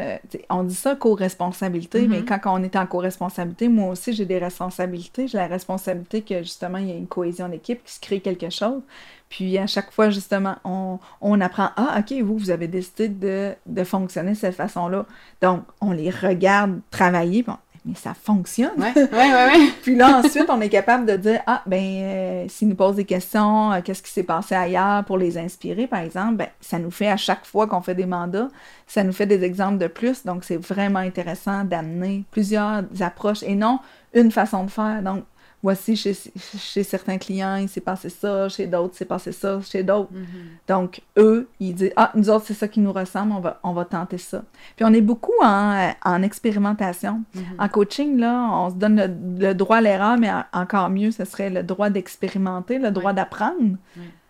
On 0.48 0.62
dit 0.62 0.72
ça 0.72 0.94
co-responsabilité, 0.94 2.06
mais 2.06 2.20
mm-hmm. 2.20 2.40
quand 2.40 2.60
on 2.60 2.62
est 2.62 2.76
en 2.76 2.86
co-responsabilité, 2.86 3.66
moi 3.66 3.88
aussi, 3.88 4.12
j'ai 4.12 4.24
des 4.24 4.38
responsabilités. 4.38 5.26
J'ai 5.26 5.38
la 5.38 5.48
responsabilité 5.48 6.22
que 6.22 6.38
justement, 6.38 6.78
il 6.78 6.88
y 6.88 6.92
a 6.92 6.94
une 6.94 7.08
cohésion 7.08 7.48
d'équipe, 7.48 7.82
qui 7.82 7.94
se 7.94 7.98
crée 7.98 8.20
quelque 8.20 8.48
chose. 8.48 8.80
Puis 9.28 9.58
à 9.58 9.66
chaque 9.66 9.90
fois, 9.90 10.10
justement, 10.10 10.54
on, 10.64 11.00
on 11.20 11.40
apprend 11.40 11.70
Ah, 11.74 11.96
OK, 11.98 12.12
vous, 12.22 12.38
vous 12.38 12.50
avez 12.50 12.68
décidé 12.68 13.08
de, 13.08 13.52
de 13.66 13.82
fonctionner 13.82 14.34
de 14.34 14.36
cette 14.36 14.54
façon-là. 14.54 15.06
Donc, 15.42 15.64
on 15.80 15.90
les 15.90 16.10
regarde 16.10 16.78
travailler. 16.92 17.42
Bon, 17.42 17.56
mais 17.84 17.94
ça 17.94 18.14
fonctionne. 18.14 18.70
Oui, 18.78 18.88
oui, 18.96 19.08
oui. 19.12 19.72
puis 19.82 19.94
là, 19.94 20.18
ensuite, 20.18 20.46
on 20.48 20.60
est 20.60 20.68
capable 20.70 21.04
de 21.04 21.16
dire, 21.16 21.40
ah, 21.46 21.62
ben, 21.66 21.82
euh, 21.82 22.44
s'ils 22.48 22.68
nous 22.68 22.74
posent 22.74 22.96
des 22.96 23.04
questions, 23.04 23.72
euh, 23.72 23.80
qu'est-ce 23.84 24.02
qui 24.02 24.10
s'est 24.10 24.22
passé 24.22 24.54
ailleurs 24.54 25.04
pour 25.04 25.18
les 25.18 25.36
inspirer, 25.36 25.86
par 25.86 26.00
exemple, 26.00 26.36
ben, 26.36 26.48
ça 26.60 26.78
nous 26.78 26.90
fait 26.90 27.08
à 27.08 27.16
chaque 27.16 27.44
fois 27.44 27.66
qu'on 27.66 27.82
fait 27.82 27.94
des 27.94 28.06
mandats, 28.06 28.48
ça 28.86 29.04
nous 29.04 29.12
fait 29.12 29.26
des 29.26 29.44
exemples 29.44 29.78
de 29.78 29.86
plus. 29.86 30.24
Donc, 30.24 30.44
c'est 30.44 30.56
vraiment 30.56 31.00
intéressant 31.00 31.64
d'amener 31.64 32.24
plusieurs 32.30 32.84
approches 33.00 33.42
et 33.42 33.54
non 33.54 33.80
une 34.14 34.30
façon 34.30 34.64
de 34.64 34.70
faire. 34.70 35.02
Donc, 35.02 35.24
voici 35.64 35.96
chez, 35.96 36.12
chez 36.58 36.82
certains 36.82 37.16
clients, 37.16 37.56
il 37.56 37.70
s'est 37.70 37.80
passé 37.80 38.10
ça, 38.10 38.50
chez 38.50 38.66
d'autres, 38.66 38.94
s'est 38.94 39.06
passé 39.06 39.32
ça, 39.32 39.60
chez 39.62 39.82
d'autres. 39.82 40.12
Mm-hmm. 40.12 40.68
Donc, 40.68 41.00
eux, 41.16 41.48
ils 41.58 41.74
disent 41.74 41.92
Ah, 41.96 42.12
nous 42.14 42.28
autres, 42.28 42.44
c'est 42.46 42.54
ça 42.54 42.68
qui 42.68 42.80
nous 42.80 42.92
ressemble, 42.92 43.32
on 43.32 43.40
va, 43.40 43.60
on 43.62 43.72
va 43.72 43.86
tenter 43.86 44.18
ça. 44.18 44.44
Puis, 44.76 44.84
on 44.84 44.92
est 44.92 45.00
beaucoup 45.00 45.32
en, 45.42 45.90
en 46.04 46.22
expérimentation. 46.22 47.22
Mm-hmm. 47.34 47.40
En 47.58 47.68
coaching, 47.68 48.18
là, 48.18 48.46
on 48.52 48.70
se 48.70 48.74
donne 48.74 49.38
le, 49.38 49.54
droit 49.54 49.78
à 49.78 49.80
l'erreur, 49.80 50.18
mais 50.18 50.30
encore 50.52 50.90
mieux, 50.90 51.10
ce 51.10 51.24
serait 51.24 51.48
le 51.48 51.62
droit 51.62 51.88
d'expérimenter, 51.88 52.78
le 52.78 52.90
droit 52.90 53.14
d'apprendre. 53.14 53.76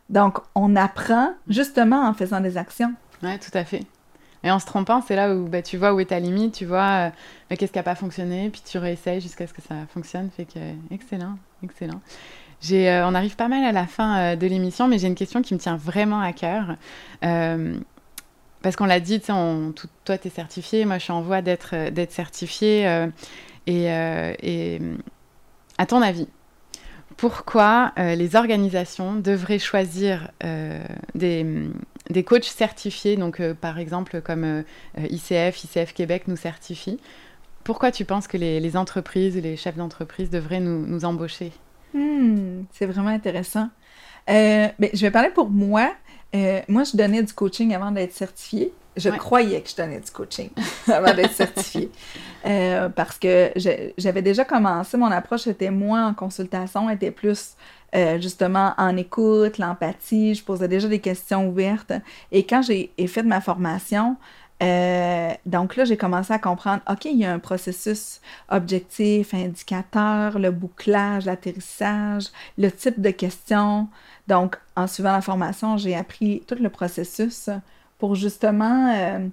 Donc, 0.09 0.39
on 0.55 0.77
apprend 0.77 1.35
justement 1.49 2.07
en 2.07 2.15
faisant 2.15 2.41
des 2.41 2.57
actions. 2.57 2.95
Oui, 3.25 3.37
tout 3.41 3.59
à 3.59 3.65
fait. 3.65 3.85
Et 4.45 4.51
en 4.51 4.59
se 4.59 4.67
trompant, 4.67 5.01
c'est 5.01 5.17
là 5.17 5.35
où 5.35 5.49
bah, 5.49 5.63
tu 5.63 5.79
vois 5.79 5.95
où 5.95 6.01
est 6.01 6.07
ta 6.07 6.21
limite, 6.21 6.55
tu 6.55 6.67
vois 6.67 7.11
euh, 7.51 7.57
qu'est-ce 7.57 7.73
qui 7.73 7.79
n'a 7.79 7.83
pas 7.83 7.95
fonctionné, 7.95 8.51
puis 8.51 8.63
tu 8.65 8.77
réessayes 8.77 9.23
jusqu'à 9.23 9.47
ce 9.47 9.55
que 9.55 9.63
ça 9.63 9.75
fonctionne. 9.93 10.31
Fait 10.31 10.45
que, 10.45 10.59
excellent, 10.91 11.39
excellent. 11.63 12.01
Euh, 12.71 13.05
on 13.07 13.15
arrive 13.15 13.37
pas 13.37 13.49
mal 13.49 13.65
à 13.65 13.73
la 13.73 13.87
fin 13.87 14.19
euh, 14.19 14.37
de 14.37 14.47
l'émission, 14.47 14.87
mais 14.87 14.99
j'ai 14.99 15.07
une 15.09 15.15
question 15.15 15.41
qui 15.41 15.55
me 15.55 15.59
tient 15.59 15.77
vraiment 15.77 16.21
à 16.21 16.33
cœur. 16.35 16.77
parce 17.21 18.77
qu'on 18.77 18.85
l'a 18.85 19.01
dit, 19.01 19.21
toi, 19.21 20.19
tu 20.19 20.29
es 20.29 20.31
certifié, 20.31 20.85
moi, 20.85 20.99
je 20.99 21.05
suis 21.05 21.13
en 21.13 21.23
voie 21.23 21.41
d'être, 21.41 21.91
d'être 21.91 22.13
certifié. 22.13 23.09
et, 23.67 23.85
et 23.87 24.81
à 25.79 25.87
ton 25.87 26.03
avis, 26.03 26.29
pourquoi 27.17 27.93
les 27.97 28.37
organisations 28.37 29.15
devraient 29.17 29.59
choisir 29.59 30.31
des 31.15 31.71
des 32.11 32.23
coachs 32.23 32.45
certifiés, 32.45 33.17
donc 33.17 33.41
euh, 33.41 33.55
par 33.55 33.79
exemple 33.79 34.21
comme 34.21 34.45
euh, 34.45 34.63
ICF, 34.99 35.65
ICF 35.65 35.95
Québec 35.95 36.25
nous 36.27 36.37
certifie. 36.37 37.01
Pourquoi 37.63 37.91
tu 37.91 38.05
penses 38.05 38.27
que 38.27 38.37
les, 38.37 38.77
entreprises, 38.77 39.37
les 39.37 39.57
chefs 39.57 39.77
d'entreprise 39.77 40.29
devraient 40.29 40.61
nous, 40.61 41.05
embaucher? 41.07 41.51
Hmm, 41.95 42.65
C'est 42.73 42.85
vraiment 42.85 43.09
intéressant. 43.09 43.71
Euh, 44.29 44.69
ben, 44.79 44.91
je 44.93 45.01
vais 45.01 45.11
parler 45.11 45.31
pour 45.31 45.49
moi. 45.49 45.95
moi, 46.69 46.85
je 46.85 46.95
donnais 46.95 47.23
du 47.23 47.33
coaching 47.33 47.75
avant 47.75 47.91
d'être 47.91 48.13
certifiée. 48.13 48.75
Je 48.97 49.09
croyais 49.09 49.63
que 49.63 49.71
je 49.71 49.77
donnais 49.77 49.99
du 49.99 50.11
coaching 50.11 50.51
avant 50.93 51.15
d'être 51.15 51.33
certifiée. 51.33 51.91
parce 52.43 53.19
que 53.19 53.51
j'avais 53.97 54.21
déjà 54.21 54.45
commencé, 54.45 54.99
mon 54.99 55.11
approche 55.11 55.47
était 55.47 55.71
moins 55.71 56.09
en 56.09 56.13
consultation, 56.13 56.91
était 56.91 57.11
plus 57.11 57.57
euh, 57.95 58.21
justement 58.21 58.75
en 58.77 58.97
écoute, 58.97 59.59
l'empathie. 59.59 60.35
Je 60.35 60.45
posais 60.45 60.69
déjà 60.69 60.89
des 60.89 61.01
questions 61.01 61.49
ouvertes. 61.49 61.93
Et 62.33 62.45
quand 62.45 62.63
j'ai 62.63 62.93
fait 63.07 63.23
ma 63.23 63.41
formation, 63.41 64.17
euh, 64.63 65.33
donc 65.47 65.77
là, 65.77 65.85
j'ai 65.85 65.97
commencé 65.97 66.33
à 66.33 66.39
comprendre, 66.39 66.83
OK, 66.89 67.05
il 67.07 67.19
y 67.19 67.25
a 67.25 67.33
un 67.33 67.39
processus 67.39 68.21
objectif, 68.49 69.35
indicateur, 69.35 70.39
le 70.39 70.51
bouclage, 70.51 71.27
l'atterrissage, 71.27 72.29
le 72.57 72.71
type 72.71 73.01
de 73.01 73.11
questions. 73.11 73.89
Donc, 74.29 74.57
en 74.77 74.87
suivant 74.87 75.13
la 75.13 75.21
formation, 75.21 75.77
j'ai 75.77 75.95
appris 75.95 76.43
tout 76.47 76.57
le 76.61 76.71
processus 76.71 77.51
pour 77.99 78.15
justement 78.15 78.95
euh, 78.95 79.29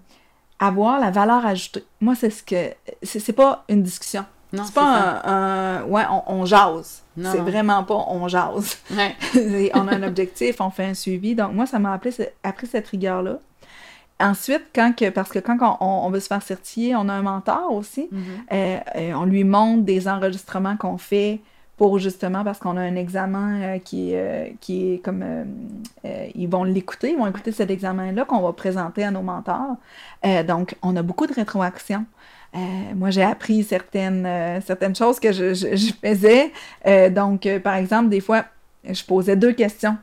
avoir 0.59 0.99
la 0.99 1.11
valeur 1.11 1.45
ajoutée. 1.45 1.83
Moi, 2.01 2.15
c'est 2.15 2.29
ce 2.29 2.43
que. 2.43 2.73
C'est 3.03 3.33
pas 3.33 3.63
une 3.69 3.83
discussion. 3.83 4.25
C'est 4.53 4.73
pas 4.73 5.21
un, 5.25 5.83
Ouais, 5.83 6.03
on, 6.27 6.45
jase. 6.45 7.03
C'est 7.17 7.39
vraiment 7.39 7.83
pas 7.83 8.05
on 8.07 8.27
jase. 8.27 8.77
on 9.73 9.87
a 9.87 9.95
un 9.95 10.03
objectif, 10.03 10.59
on 10.59 10.69
fait 10.69 10.85
un 10.85 10.93
suivi. 10.93 11.35
Donc, 11.35 11.53
moi, 11.53 11.65
ça 11.65 11.79
m'a 11.79 11.93
appris, 11.93 12.15
appris 12.43 12.67
cette 12.67 12.87
rigueur-là. 12.87 13.39
Ensuite, 14.19 14.65
quand 14.75 14.95
que, 14.95 15.09
parce 15.09 15.31
que 15.31 15.39
quand 15.39 15.77
on, 15.79 16.09
veut 16.09 16.19
se 16.19 16.27
faire 16.27 16.43
certifier, 16.43 16.95
on 16.95 17.09
a 17.09 17.13
un 17.13 17.23
mentor 17.23 17.73
aussi. 17.73 18.09
Mm-hmm. 18.11 18.53
Euh, 18.53 18.79
euh, 18.95 19.13
on 19.13 19.25
lui 19.25 19.43
montre 19.43 19.83
des 19.83 20.07
enregistrements 20.07 20.77
qu'on 20.77 20.97
fait 20.97 21.41
pour 21.81 21.97
justement, 21.97 22.43
parce 22.43 22.59
qu'on 22.59 22.77
a 22.77 22.81
un 22.81 22.95
examen 22.95 23.59
euh, 23.61 23.79
qui, 23.79 24.13
qui 24.59 24.93
est 24.93 24.97
comme. 24.99 25.25
ils 26.35 26.47
vont 26.47 26.63
l'écouter, 26.63 27.09
ils 27.13 27.17
vont 27.17 27.25
écouter 27.25 27.51
cet 27.51 27.71
examen-là 27.71 28.23
qu'on 28.25 28.39
va 28.39 28.53
présenter 28.53 29.03
à 29.03 29.09
nos 29.09 29.23
mentors. 29.23 29.77
donc, 30.47 30.75
on 30.83 30.95
a 30.95 31.01
beaucoup 31.01 31.25
de 31.25 31.33
rétroaction. 31.33 32.05
Euh, 32.53 32.59
moi, 32.95 33.09
j'ai 33.09 33.23
appris 33.23 33.63
certaines, 33.63 34.27
euh, 34.27 34.93
choses 34.93 35.19
que 35.19 35.31
je, 35.31 35.91
faisais. 36.03 36.51
Euh, 36.85 37.09
donc, 37.09 37.49
par 37.63 37.73
exemple, 37.73 38.09
des 38.09 38.21
fois, 38.21 38.45
je 38.87 39.03
posais 39.03 39.35
deux 39.35 39.53
questions. 39.53 39.97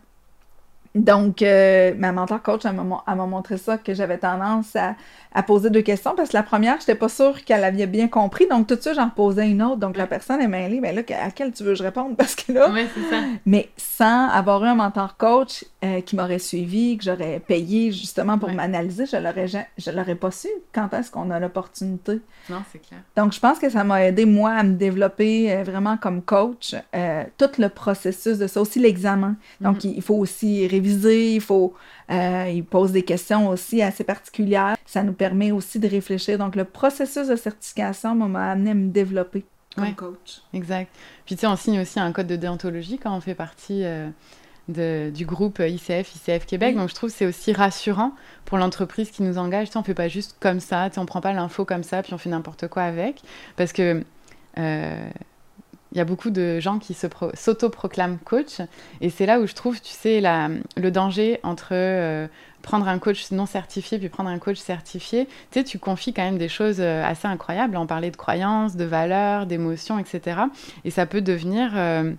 Donc, 0.94 1.42
euh, 1.42 1.94
ma 1.96 2.12
mentor 2.12 2.42
coach, 2.42 2.62
elle 2.64 2.74
m'a 2.74 3.26
montré 3.26 3.56
ça, 3.58 3.78
que 3.78 3.94
j'avais 3.94 4.18
tendance 4.18 4.74
à, 4.74 4.94
à, 5.32 5.42
poser 5.42 5.70
deux 5.70 5.82
questions 5.82 6.14
parce 6.16 6.30
que 6.30 6.36
la 6.36 6.42
première, 6.42 6.74
je 6.76 6.82
n'étais 6.82 6.94
pas 6.94 7.08
sûre 7.08 7.44
qu'elle 7.44 7.64
avait 7.64 7.86
bien 7.86 8.08
compris. 8.08 8.46
Donc, 8.48 8.66
tout 8.66 8.76
de 8.76 8.80
suite, 8.80 8.94
j'en 8.94 9.10
posais 9.10 9.48
une 9.48 9.62
autre. 9.62 9.76
Donc, 9.76 9.96
la 9.96 10.06
personne 10.06 10.40
est 10.40 10.48
mêlée. 10.48 10.80
Mais 10.80 10.92
là, 10.92 11.02
à 11.22 11.30
quelle 11.30 11.52
tu 11.52 11.62
veux 11.62 11.72
que 11.72 11.78
je 11.78 11.82
réponde? 11.82 12.16
Parce 12.18 12.34
que 12.34 12.52
là. 12.52 12.70
Oui, 12.72 12.86
c'est 12.94 13.14
ça. 13.14 13.22
Mais 13.46 13.68
sans 13.76 14.28
avoir 14.28 14.64
eu 14.64 14.68
un 14.68 14.74
mentor 14.74 15.16
coach 15.16 15.64
euh, 15.84 16.00
qui 16.00 16.16
m'aurait 16.16 16.38
suivi, 16.38 16.98
que 16.98 17.04
j'aurais 17.04 17.40
payé 17.40 17.92
justement 17.92 18.38
pour 18.38 18.50
m'analyser, 18.50 19.06
je 19.06 19.16
l'aurais, 19.16 19.46
je 19.46 19.90
l'aurais 19.90 20.14
pas 20.14 20.30
su 20.30 20.48
quand 20.72 20.92
est-ce 20.92 21.10
qu'on 21.10 21.30
a 21.30 21.38
l'opportunité? 21.38 22.20
Non, 22.50 22.62
c'est 22.72 22.80
clair. 22.80 23.00
Donc, 23.16 23.32
je 23.32 23.40
pense 23.40 23.58
que 23.58 23.68
ça 23.68 23.84
m'a 23.84 24.04
aidé, 24.04 24.24
moi, 24.24 24.52
à 24.52 24.62
me 24.62 24.74
développer 24.74 25.52
euh, 25.52 25.62
vraiment 25.62 25.96
comme 25.96 26.22
coach. 26.22 26.74
tout 27.37 27.50
le 27.58 27.68
processus 27.68 28.38
de 28.38 28.46
ça, 28.46 28.60
aussi 28.60 28.79
l'examen. 28.79 29.37
Donc, 29.60 29.79
mm-hmm. 29.79 29.94
il 29.96 30.02
faut 30.02 30.16
aussi 30.16 30.66
réviser, 30.66 31.35
il 31.35 31.40
faut 31.40 31.74
euh, 32.11 32.50
il 32.52 32.65
pose 32.65 32.92
des 32.92 33.02
questions 33.02 33.48
aussi 33.48 33.83
assez 33.83 34.04
particulières. 34.04 34.77
Ça 34.87 35.02
nous 35.02 35.13
permet 35.13 35.52
aussi 35.52 35.79
de 35.79 35.88
réfléchir. 35.88 36.38
Donc, 36.38 36.56
le 36.56 36.65
processus 36.65 37.29
de 37.29 37.37
certification 37.37 38.15
m'a 38.15 38.52
amené 38.52 38.71
à 38.71 38.75
me 38.75 38.88
développer 38.88 39.44
comme 39.77 39.94
coach. 39.94 40.40
Exact. 40.54 40.90
Puis, 41.27 41.37
tu 41.37 41.42
sais, 41.42 41.46
on 41.46 41.56
signe 41.56 41.81
aussi 41.81 42.00
un 42.00 42.11
code 42.13 42.27
de 42.27 42.37
déontologie 42.37 42.98
quand 42.98 43.15
on 43.15 43.21
fait 43.21 43.35
partie 43.35 43.85
euh, 43.85 44.09
de, 44.69 45.11
du 45.15 45.27
groupe 45.27 45.61
ICF, 45.61 46.15
ICF 46.17 46.46
Québec. 46.46 46.77
Donc, 46.77 46.88
je 46.88 46.94
trouve 46.94 47.11
que 47.11 47.17
c'est 47.17 47.27
aussi 47.27 47.52
rassurant 47.52 48.13
pour 48.44 48.59
l'entreprise 48.59 49.11
qui 49.11 49.23
nous 49.23 49.38
engage. 49.38 49.69
Tu 49.69 49.73
sais, 49.73 49.77
on 49.77 49.83
ne 49.83 49.87
fait 49.87 49.94
pas 49.94 50.09
juste 50.09 50.37
comme 50.40 50.61
ça, 50.61 50.88
tu 50.88 50.94
sais, 50.94 50.98
on 50.98 51.02
ne 51.02 51.06
prend 51.06 51.21
pas 51.21 51.33
l'info 51.33 51.65
comme 51.65 51.83
ça, 51.83 52.02
puis 52.02 52.15
on 52.15 52.19
fait 52.19 52.31
n'importe 52.31 52.69
quoi 52.69 52.83
avec. 52.85 53.23
Parce 53.56 53.73
que. 53.73 54.02
Euh, 54.56 55.11
il 55.92 55.98
y 55.98 56.00
a 56.00 56.04
beaucoup 56.04 56.30
de 56.30 56.60
gens 56.60 56.78
qui 56.78 56.94
s'autoproclament 56.94 58.18
coach. 58.24 58.60
Et 59.00 59.10
c'est 59.10 59.26
là 59.26 59.40
où 59.40 59.46
je 59.46 59.54
trouve, 59.54 59.80
tu 59.80 59.92
sais, 59.92 60.20
la, 60.20 60.48
le 60.76 60.90
danger 60.90 61.40
entre 61.42 61.68
euh, 61.72 62.26
prendre 62.62 62.88
un 62.88 62.98
coach 62.98 63.30
non 63.30 63.46
certifié 63.46 63.98
puis 63.98 64.08
prendre 64.08 64.28
un 64.28 64.38
coach 64.38 64.58
certifié. 64.58 65.26
Tu 65.50 65.60
sais, 65.60 65.64
tu 65.64 65.78
confies 65.78 66.12
quand 66.12 66.24
même 66.24 66.38
des 66.38 66.48
choses 66.48 66.78
euh, 66.80 67.02
assez 67.04 67.26
incroyables. 67.26 67.76
On 67.76 67.86
parlait 67.86 68.10
de 68.10 68.16
croyances, 68.16 68.76
de 68.76 68.84
valeurs, 68.84 69.46
d'émotions, 69.46 69.98
etc. 69.98 70.42
Et 70.84 70.90
ça 70.90 71.06
peut 71.06 71.22
devenir 71.22 71.72
euh, 71.74 72.12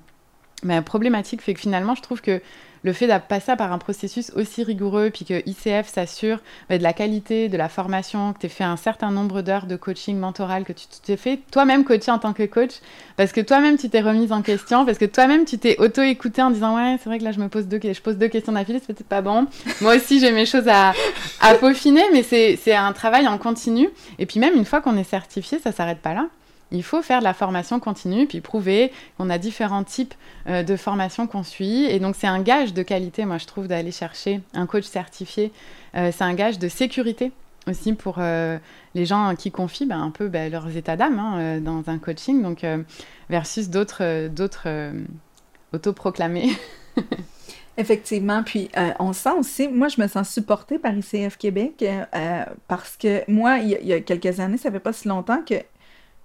ben, 0.64 0.82
problématique. 0.82 1.42
Fait 1.42 1.54
que 1.54 1.60
finalement, 1.60 1.96
je 1.96 2.02
trouve 2.02 2.22
que 2.22 2.42
le 2.84 2.94
fait 2.94 3.08
passer 3.28 3.56
par 3.56 3.72
un 3.72 3.78
processus 3.78 4.32
aussi 4.36 4.64
rigoureux, 4.64 5.10
puis 5.10 5.26
que 5.26 5.42
ICF 5.46 5.88
s'assure 5.88 6.40
bah, 6.70 6.78
de 6.78 6.84
la 6.84 6.94
qualité 6.94 7.50
de 7.50 7.58
la 7.58 7.70
formation, 7.70 8.34
que 8.34 8.40
tu 8.40 8.50
fait 8.50 8.64
un 8.64 8.78
certain 8.78 9.12
nombre 9.12 9.42
d'heures 9.42 9.66
de 9.66 9.76
coaching 9.76 10.18
mentoral, 10.18 10.64
que 10.64 10.74
tu 10.74 10.86
t'es 11.04 11.18
fait 11.18 11.40
toi-même 11.52 11.84
coacher 11.84 12.12
en 12.12 12.20
tant 12.20 12.34
que 12.34 12.44
coach, 12.44 12.76
parce 13.18 13.32
que 13.32 13.42
toi-même 13.42 13.78
tu 13.78 13.90
t'es 13.90 14.02
remise 14.02 14.32
en 14.32 14.42
question, 14.42 14.86
parce 14.86 14.98
que 14.98 15.06
toi-même 15.06 15.46
tu 15.46 15.58
t'es 15.58 15.78
auto-écouté 15.80 16.42
en 16.42 16.52
disant 16.52 16.76
ouais 16.76 16.98
c'est 17.02 17.10
vrai 17.10 17.20
que 17.20 17.24
là 17.24 17.32
je 17.32 17.40
me 17.40 17.50
pose 17.50 17.68
deux, 17.68 17.80
je 17.84 18.02
pose 18.02 18.18
deux 18.18 18.30
questions 18.30 18.54
d'affilée, 18.54 18.80
c'est 18.80 18.94
peut-être 18.94 19.10
pas 19.10 19.22
bon. 19.22 19.48
Moi 19.82 19.96
aussi 19.98 20.20
j'ai 20.20 20.32
mes 20.32 20.46
choses 20.46 20.68
à, 20.68 20.94
à 21.42 21.56
peaufiner, 21.56 22.04
mais 22.14 22.24
c'est 22.24 22.76
un 22.76 22.94
travail 22.94 23.28
en 23.28 23.38
continu. 23.38 23.90
Et 24.20 24.26
puis 24.26 24.40
même 24.40 24.56
une 24.56 24.66
fois 24.66 24.82
qu'on 24.82 24.98
est 24.98 25.04
certifié, 25.04 25.60
ça 25.60 25.72
s'arrête 25.72 26.00
pas 26.00 26.14
là. 26.14 26.28
Il 26.72 26.84
faut 26.84 27.02
faire 27.02 27.20
de 27.20 27.24
la 27.24 27.34
formation 27.34 27.80
continue, 27.80 28.28
puis 28.28 28.42
prouver 28.42 28.92
qu'on 29.18 29.30
a 29.30 29.38
différents 29.38 29.84
types 29.84 30.14
euh, 30.48 30.62
de 30.62 30.76
formations 30.76 31.26
qu'on 31.26 31.44
suit. 31.44 31.86
Et 31.86 32.00
donc, 32.00 32.16
c'est 32.16 32.28
un 32.28 32.42
gage 32.42 32.74
de 32.74 32.84
qualité, 32.84 33.26
moi, 33.26 33.40
je 33.40 33.48
trouve, 33.48 33.68
d'aller 33.68 33.92
chercher 33.92 34.42
un 34.54 34.68
coach 34.68 34.86
certifié. 34.86 35.52
Euh, 35.96 36.12
c'est 36.16 36.24
un 36.24 36.34
gage 36.36 36.60
de 36.60 36.68
sécurité 36.68 37.32
aussi 37.68 37.94
pour 37.94 38.16
euh, 38.20 38.58
les 38.94 39.06
gens 39.06 39.36
qui 39.36 39.52
confient 39.52 39.86
ben, 39.86 40.00
un 40.00 40.12
peu 40.12 40.28
ben, 40.28 40.52
leurs 40.52 40.76
états 40.76 40.96
d'âme 40.96 41.20
hein, 41.20 41.60
dans 41.60 41.84
un 41.88 41.98
coaching, 41.98 42.42
donc 42.42 42.66
versus 43.30 43.70
d'autres, 43.70 44.04
autoproclamés. 45.74 46.52
Effectivement, 47.78 48.44
puis 48.44 48.70
on 49.00 49.14
sent 49.14 49.32
aussi, 49.38 49.68
moi 49.70 49.88
je 49.88 50.02
me 50.02 50.08
sens 50.08 50.30
supportée 50.30 50.80
par 50.80 50.94
ICF 50.94 51.38
Québec 51.38 51.86
parce 52.68 52.98
que 52.98 53.24
moi, 53.32 53.60
il 53.60 53.70
y, 53.70 53.88
y, 53.88 53.94
a 53.94 54.02
quelques 54.02 54.40
années, 54.40 54.58
ça 54.58 54.72
fait 54.72 54.80
pas 54.80 54.92
si 54.92 55.08
longtemps 55.08 55.42
que 55.48 55.56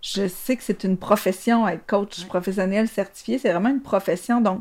je 0.05 0.29
sais 0.29 0.57
que 0.57 0.63
c'est 0.63 0.85
une 0.85 0.99
profession, 0.99 1.67
être 1.67 1.87
coach 1.87 2.27
professionnel 2.27 2.89
certifié, 2.89 3.39
c'est 3.39 3.51
vraiment 3.51 3.71
une 3.71 3.81
profession. 3.81 4.43
Donc, 4.43 4.61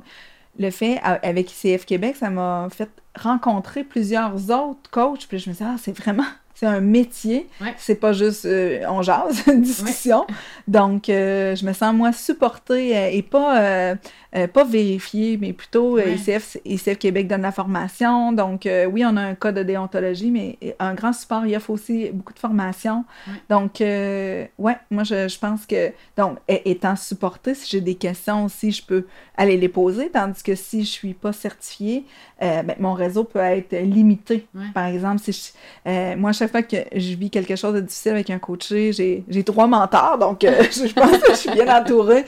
le 0.57 0.69
fait 0.71 0.99
avec 1.01 1.51
ICF 1.51 1.85
Québec, 1.85 2.15
ça 2.15 2.29
m'a 2.29 2.69
fait 2.71 2.89
rencontrer 3.19 3.83
plusieurs 3.83 4.35
autres 4.51 4.89
coachs. 4.89 5.27
Puis 5.27 5.39
je 5.39 5.49
me 5.49 5.55
suis 5.55 5.65
dit, 5.65 5.71
ah, 5.71 5.77
c'est 5.77 5.97
vraiment 5.97 6.23
c'est 6.53 6.65
un 6.65 6.79
métier. 6.79 7.49
C'est 7.77 7.95
pas 7.95 8.13
juste 8.13 8.45
euh, 8.45 8.85
on 8.87 9.01
jase, 9.01 9.43
une 9.47 9.61
discussion. 9.61 10.25
Donc, 10.69 11.09
euh, 11.09 11.55
je 11.55 11.65
me 11.65 11.73
sens, 11.73 11.93
moi, 11.93 12.13
supportée 12.13 12.95
euh, 12.95 13.09
et 13.11 13.21
pas, 13.21 13.95
pas 14.53 14.63
vérifiée, 14.63 15.37
mais 15.37 15.53
plutôt 15.53 15.99
ICF, 15.99 16.57
ICF, 16.65 16.97
Québec 16.97 17.27
donne 17.27 17.43
la 17.43 17.51
formation. 17.51 18.31
Donc, 18.31 18.67
oui, 18.91 19.03
on 19.05 19.15
a 19.17 19.21
un 19.21 19.35
code 19.35 19.55
de 19.55 19.63
déontologie, 19.63 20.31
mais 20.31 20.57
un 20.79 20.93
grand 20.93 21.13
support, 21.13 21.45
il 21.45 21.55
offre 21.55 21.69
aussi 21.69 22.09
beaucoup 22.11 22.33
de 22.33 22.39
formation. 22.39 23.05
Donc, 23.49 23.75
ouais, 23.79 24.77
moi, 24.91 25.03
je, 25.03 25.27
je, 25.27 25.39
pense 25.39 25.65
que, 25.65 25.91
donc, 26.17 26.37
étant 26.47 26.95
supportée, 26.95 27.53
si 27.53 27.69
j'ai 27.69 27.81
des 27.81 27.95
questions 27.95 28.45
aussi, 28.45 28.71
je 28.71 28.83
peux 28.83 29.05
aller 29.37 29.57
les 29.57 29.69
poser, 29.69 30.09
tandis 30.09 30.41
que 30.41 30.55
si 30.55 30.83
je 30.83 30.89
suis 30.89 31.13
pas 31.13 31.33
certifiée, 31.33 32.05
ben, 32.39 32.75
mon 32.79 32.93
réseau 32.93 33.23
peut 33.23 33.39
être 33.39 33.73
limité. 33.73 34.47
Par 34.73 34.85
exemple, 34.85 35.21
si 35.21 35.53
moi, 36.17 36.31
chaque 36.31 36.51
fois 36.51 36.63
que 36.63 36.77
je 36.95 37.15
vis 37.15 37.29
quelque 37.29 37.55
chose 37.55 37.75
de 37.75 37.81
difficile 37.81 38.11
avec 38.11 38.29
un 38.29 38.39
coaché, 38.39 38.91
j'ai 38.93 39.43
trois 39.43 39.67
mentors, 39.67 40.17
donc 40.17 40.43
euh, 40.43 40.63
je 40.71 40.93
pense 40.93 41.17
que 41.17 41.31
je 41.31 41.37
suis 41.37 41.51
bien 41.51 41.67
entourée, 41.75 42.25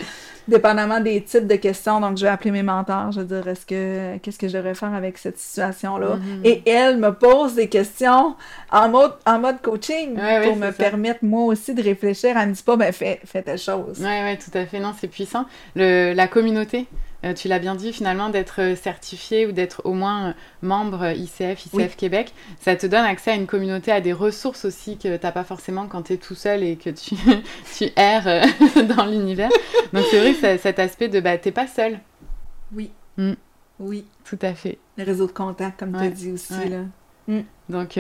dépendamment 0.48 1.00
des 1.00 1.22
types 1.22 1.48
de 1.48 1.56
questions. 1.56 2.00
Donc, 2.00 2.18
je 2.18 2.24
vais 2.24 2.32
appeler 2.32 2.52
mes 2.52 2.64
mentors, 2.64 3.12
je 3.12 3.22
vais 3.22 3.26
dire, 3.26 3.48
est-ce 3.48 3.66
que, 3.66 4.18
qu'est-ce 4.18 4.38
que 4.38 4.48
je 4.48 4.58
devrais 4.58 4.76
faire 4.76 4.94
avec 4.94 5.18
cette 5.18 5.38
situation-là? 5.38 6.18
Mm-hmm. 6.18 6.46
Et 6.46 6.70
elle 6.70 6.98
me 6.98 7.12
pose 7.12 7.56
des 7.56 7.68
questions 7.68 8.36
en 8.72 8.90
mode, 8.90 9.14
en 9.26 9.40
mode 9.40 9.62
coaching 9.62 10.16
pour 10.44 10.56
me 10.56 10.72
permettre, 10.72 11.20
moi 11.24 11.46
aussi, 11.46 11.74
de 11.74 11.82
réfléchir. 11.82 12.38
Elle 12.38 12.50
me 12.50 12.54
dit 12.54 12.64
pas, 12.64 12.76
ben, 12.76 12.92
fais, 12.92 13.20
fais 13.26 13.42
telle 13.42 13.60
chose. 13.60 14.00
Oui, 14.00 14.18
oui, 14.24 14.38
tout 14.38 14.58
à 14.58 14.66
fait. 14.66 14.80
Non, 14.80 14.94
c'est 15.00 15.08
puissant. 15.08 15.46
Le, 15.76 16.14
la 16.14 16.28
communauté, 16.28 16.88
tu 17.34 17.48
l'as 17.48 17.60
bien 17.60 17.76
dit, 17.76 17.94
finalement, 17.94 18.30
d'être 18.30 18.62
euh, 18.62 18.76
certifié 18.76 19.48
ou 19.48 19.52
d'être 19.52 19.82
au 19.86 19.94
moins 19.94 20.30
euh, 20.30 20.34
membre 20.62 21.12
ICF, 21.16 21.66
ICF 21.66 21.96
Québec, 21.96 22.34
ça 22.60 22.76
te 22.76 22.86
donne 22.86 23.06
accès 23.06 23.32
à 23.32 23.36
une 23.36 23.48
communauté, 23.48 23.92
à 23.92 24.02
des 24.02 24.14
ressources 24.14 24.66
aussi 24.66 24.98
que 24.98 25.16
tu 25.16 25.24
n'as 25.26 25.32
pas 25.32 25.44
forcément 25.44 25.88
quand 25.88 26.04
tu 26.04 26.14
es 26.14 26.18
tout 26.18 26.36
seul 26.36 26.64
et 26.64 26.76
que 26.76 26.90
tu, 26.90 27.16
tu 27.78 27.86
erres 27.96 28.46
dans 28.98 29.06
l'univers. 29.06 29.50
Donc 29.94 30.06
c'est 30.12 30.20
vrai 30.20 30.34
que 30.34 30.62
cet 30.62 30.80
aspect 30.80 31.08
de 31.08 31.20
bah, 31.20 31.38
t'es 31.38 31.52
pas 31.52 31.68
seul. 31.68 32.00
Oui. 32.74 32.92
Mm. 33.18 33.34
Oui. 33.80 34.06
Tout 34.24 34.40
à 34.42 34.54
fait. 34.54 34.78
Le 34.98 35.04
réseau 35.04 35.28
de 35.28 35.32
contact, 35.32 35.80
comme 35.80 35.92
tu 35.94 36.04
as 36.04 36.10
dit 36.10 36.32
aussi. 36.32 36.54
Là. 36.70 36.84
Mm. 37.28 37.42
Donc, 37.70 37.98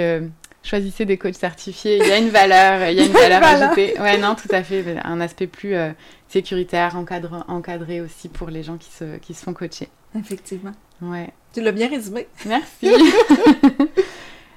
choisissez 0.65 1.05
des 1.05 1.17
coachs 1.17 1.35
certifiés. 1.35 1.97
Il 1.97 2.07
y 2.07 2.11
a 2.11 2.17
une 2.17 2.29
valeur, 2.29 2.89
il 2.89 2.97
y 2.97 2.99
a 2.99 3.05
une 3.05 3.11
valeur 3.13 3.43
ajoutée. 3.43 3.93
Ouais, 3.99 4.17
non, 4.17 4.35
tout 4.35 4.53
à 4.53 4.63
fait. 4.63 4.83
Un 5.03 5.21
aspect 5.21 5.47
plus 5.47 5.75
euh, 5.75 5.91
sécuritaire, 6.27 6.95
encadre, 6.95 7.45
encadré 7.47 8.01
aussi 8.01 8.29
pour 8.29 8.49
les 8.49 8.63
gens 8.63 8.77
qui 8.77 8.91
se, 8.91 9.17
qui 9.17 9.33
se 9.33 9.43
font 9.43 9.53
coacher. 9.53 9.89
Effectivement. 10.17 10.71
Ouais. 11.01 11.29
Tu 11.53 11.61
l'as 11.61 11.71
bien 11.71 11.89
résumé. 11.89 12.27
Merci. 12.45 12.87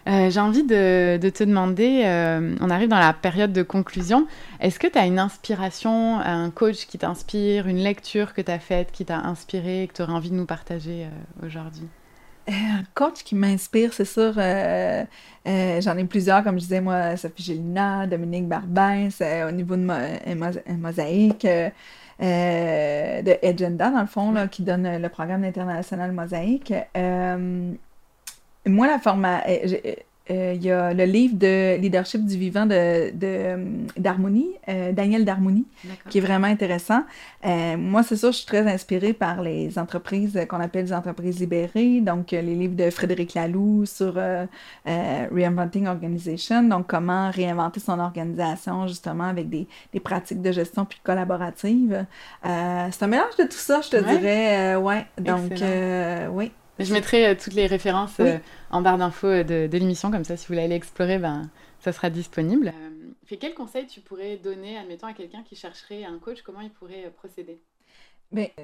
Euh, 0.07 0.31
j'ai 0.31 0.41
envie 0.41 0.63
de, 0.63 1.19
de, 1.19 1.29
te 1.29 1.45
demander, 1.45 2.01
euh, 2.07 2.57
on 2.63 2.71
arrive 2.71 2.89
dans 2.89 2.99
la 2.99 3.13
période 3.13 3.53
de 3.53 3.63
conclusion, 3.63 4.27
est-ce 4.59 4.79
que 4.79 4.87
tu 4.87 4.97
as 4.97 5.05
une 5.05 5.19
inspiration, 5.19 6.19
un 6.19 6.49
coach 6.49 6.87
qui 6.87 6.97
t'inspire, 6.97 7.67
une 7.67 7.77
lecture 7.77 8.33
que 8.33 8.41
tu 8.41 8.51
as 8.51 8.59
faite 8.59 8.91
qui 8.91 9.05
t'a 9.05 9.19
inspiré 9.19 9.83
et 9.83 9.87
que 9.87 9.93
tu 9.93 10.01
aurais 10.01 10.15
envie 10.15 10.31
de 10.31 10.35
nous 10.35 10.47
partager 10.47 11.07
aujourd'hui? 11.45 11.89
Un 12.49 12.85
coach 12.95 13.23
qui 13.25 13.35
m'inspire, 13.35 13.93
c'est 13.93 14.05
sûr. 14.05 14.35
Euh, 14.37 15.05
euh, 15.47 15.81
j'en 15.81 15.97
ai 15.97 16.05
plusieurs, 16.05 16.43
comme 16.43 16.57
je 16.57 16.65
disais, 16.65 16.81
moi, 16.81 17.17
Sophie 17.17 17.43
Gélina, 17.43 18.07
Dominique 18.07 18.49
Barbin, 18.49 19.09
c'est 19.11 19.45
au 19.45 19.51
niveau 19.51 19.77
de 19.77 20.75
Mosaïque, 20.75 21.45
euh, 21.45 23.23
de 23.23 23.47
Agenda, 23.47 23.91
dans 23.91 24.01
le 24.01 24.07
fond, 24.07 24.33
là, 24.33 24.49
qui 24.49 24.63
donne 24.63 24.99
le 24.99 25.09
programme 25.09 25.45
international 25.45 26.13
Mosaïque. 26.13 26.73
moi, 28.67 28.87
la 28.87 28.99
format, 28.99 29.43
euh, 30.31 30.53
il 30.55 30.63
y 30.63 30.71
a 30.71 30.93
le 30.93 31.05
livre 31.05 31.37
de 31.37 31.77
leadership 31.81 32.25
du 32.25 32.37
vivant 32.37 32.67
de, 32.67 33.13
d'Harmonie, 33.99 34.51
euh, 34.69 34.93
Daniel 34.93 35.25
Darmouni, 35.25 35.67
qui 36.11 36.19
est 36.19 36.21
vraiment 36.21 36.47
intéressant. 36.47 37.03
Euh, 37.47 37.77
moi, 37.77 38.03
c'est 38.03 38.17
ça, 38.17 38.31
je 38.31 38.37
suis 38.37 38.47
très 38.47 38.67
inspirée 38.71 39.15
par 39.15 39.43
les 39.43 39.79
entreprises 39.79 40.39
qu'on 40.49 40.61
appelle 40.61 40.87
les 40.87 40.93
entreprises 40.93 41.41
libérées, 41.41 42.01
donc 42.01 42.33
les 42.33 42.43
livres 42.43 42.77
de 42.77 42.91
Frédéric 42.91 43.35
Laloux 43.35 43.87
sur 43.87 44.19
Reinventing 44.87 45.87
Organization, 45.87 46.63
donc 46.63 46.87
comment 46.89 47.31
réinventer 47.31 47.81
son 47.81 47.99
organisation 47.99 48.87
justement 48.87 49.25
avec 49.25 49.49
des, 49.49 49.67
des 49.93 50.01
pratiques 50.01 50.43
de 50.43 50.53
gestion 50.53 50.85
puis 50.85 51.01
collaborative. 51.03 52.05
c'est 52.43 53.03
un 53.03 53.07
mélange 53.07 53.37
de 53.39 53.45
tout 53.45 53.53
ça, 53.53 53.81
je 53.81 53.91
te 53.91 53.97
dirais. 53.97 54.77
ouais, 54.77 55.07
donc, 55.19 55.53
oui. 56.33 56.53
Je 56.79 56.93
mettrai 56.93 57.27
euh, 57.27 57.35
toutes 57.35 57.55
les 57.55 57.67
références 57.67 58.21
euh, 58.21 58.39
en 58.71 58.83
barre 58.83 58.99
d'infos 58.99 59.27
euh, 59.27 59.69
de, 59.69 59.79
l'émission, 59.79 60.11
comme 60.11 60.25
ça, 60.25 60.37
si 60.37 60.47
vous 60.47 60.55
voulez 60.55 60.65
aller 60.65 60.77
explorer, 60.77 61.19
ben, 61.19 61.51
ça 61.81 61.93
sera 61.93 62.09
disponible. 62.09 62.73
Fait, 63.25 63.37
quel 63.37 63.55
conseil 63.55 63.87
tu 63.87 64.01
pourrais 64.01 64.37
donner, 64.37 64.79
admettons, 64.79 65.09
à 65.09 65.13
quelqu'un 65.13 65.43
qui 65.43 65.57
chercherait 65.57 66.05
un 66.05 66.19
coach, 66.19 66.43
comment 66.43 66.61
il 66.61 66.71
pourrait 66.71 67.13
procéder? 67.17 67.61
Mais, 68.31 68.55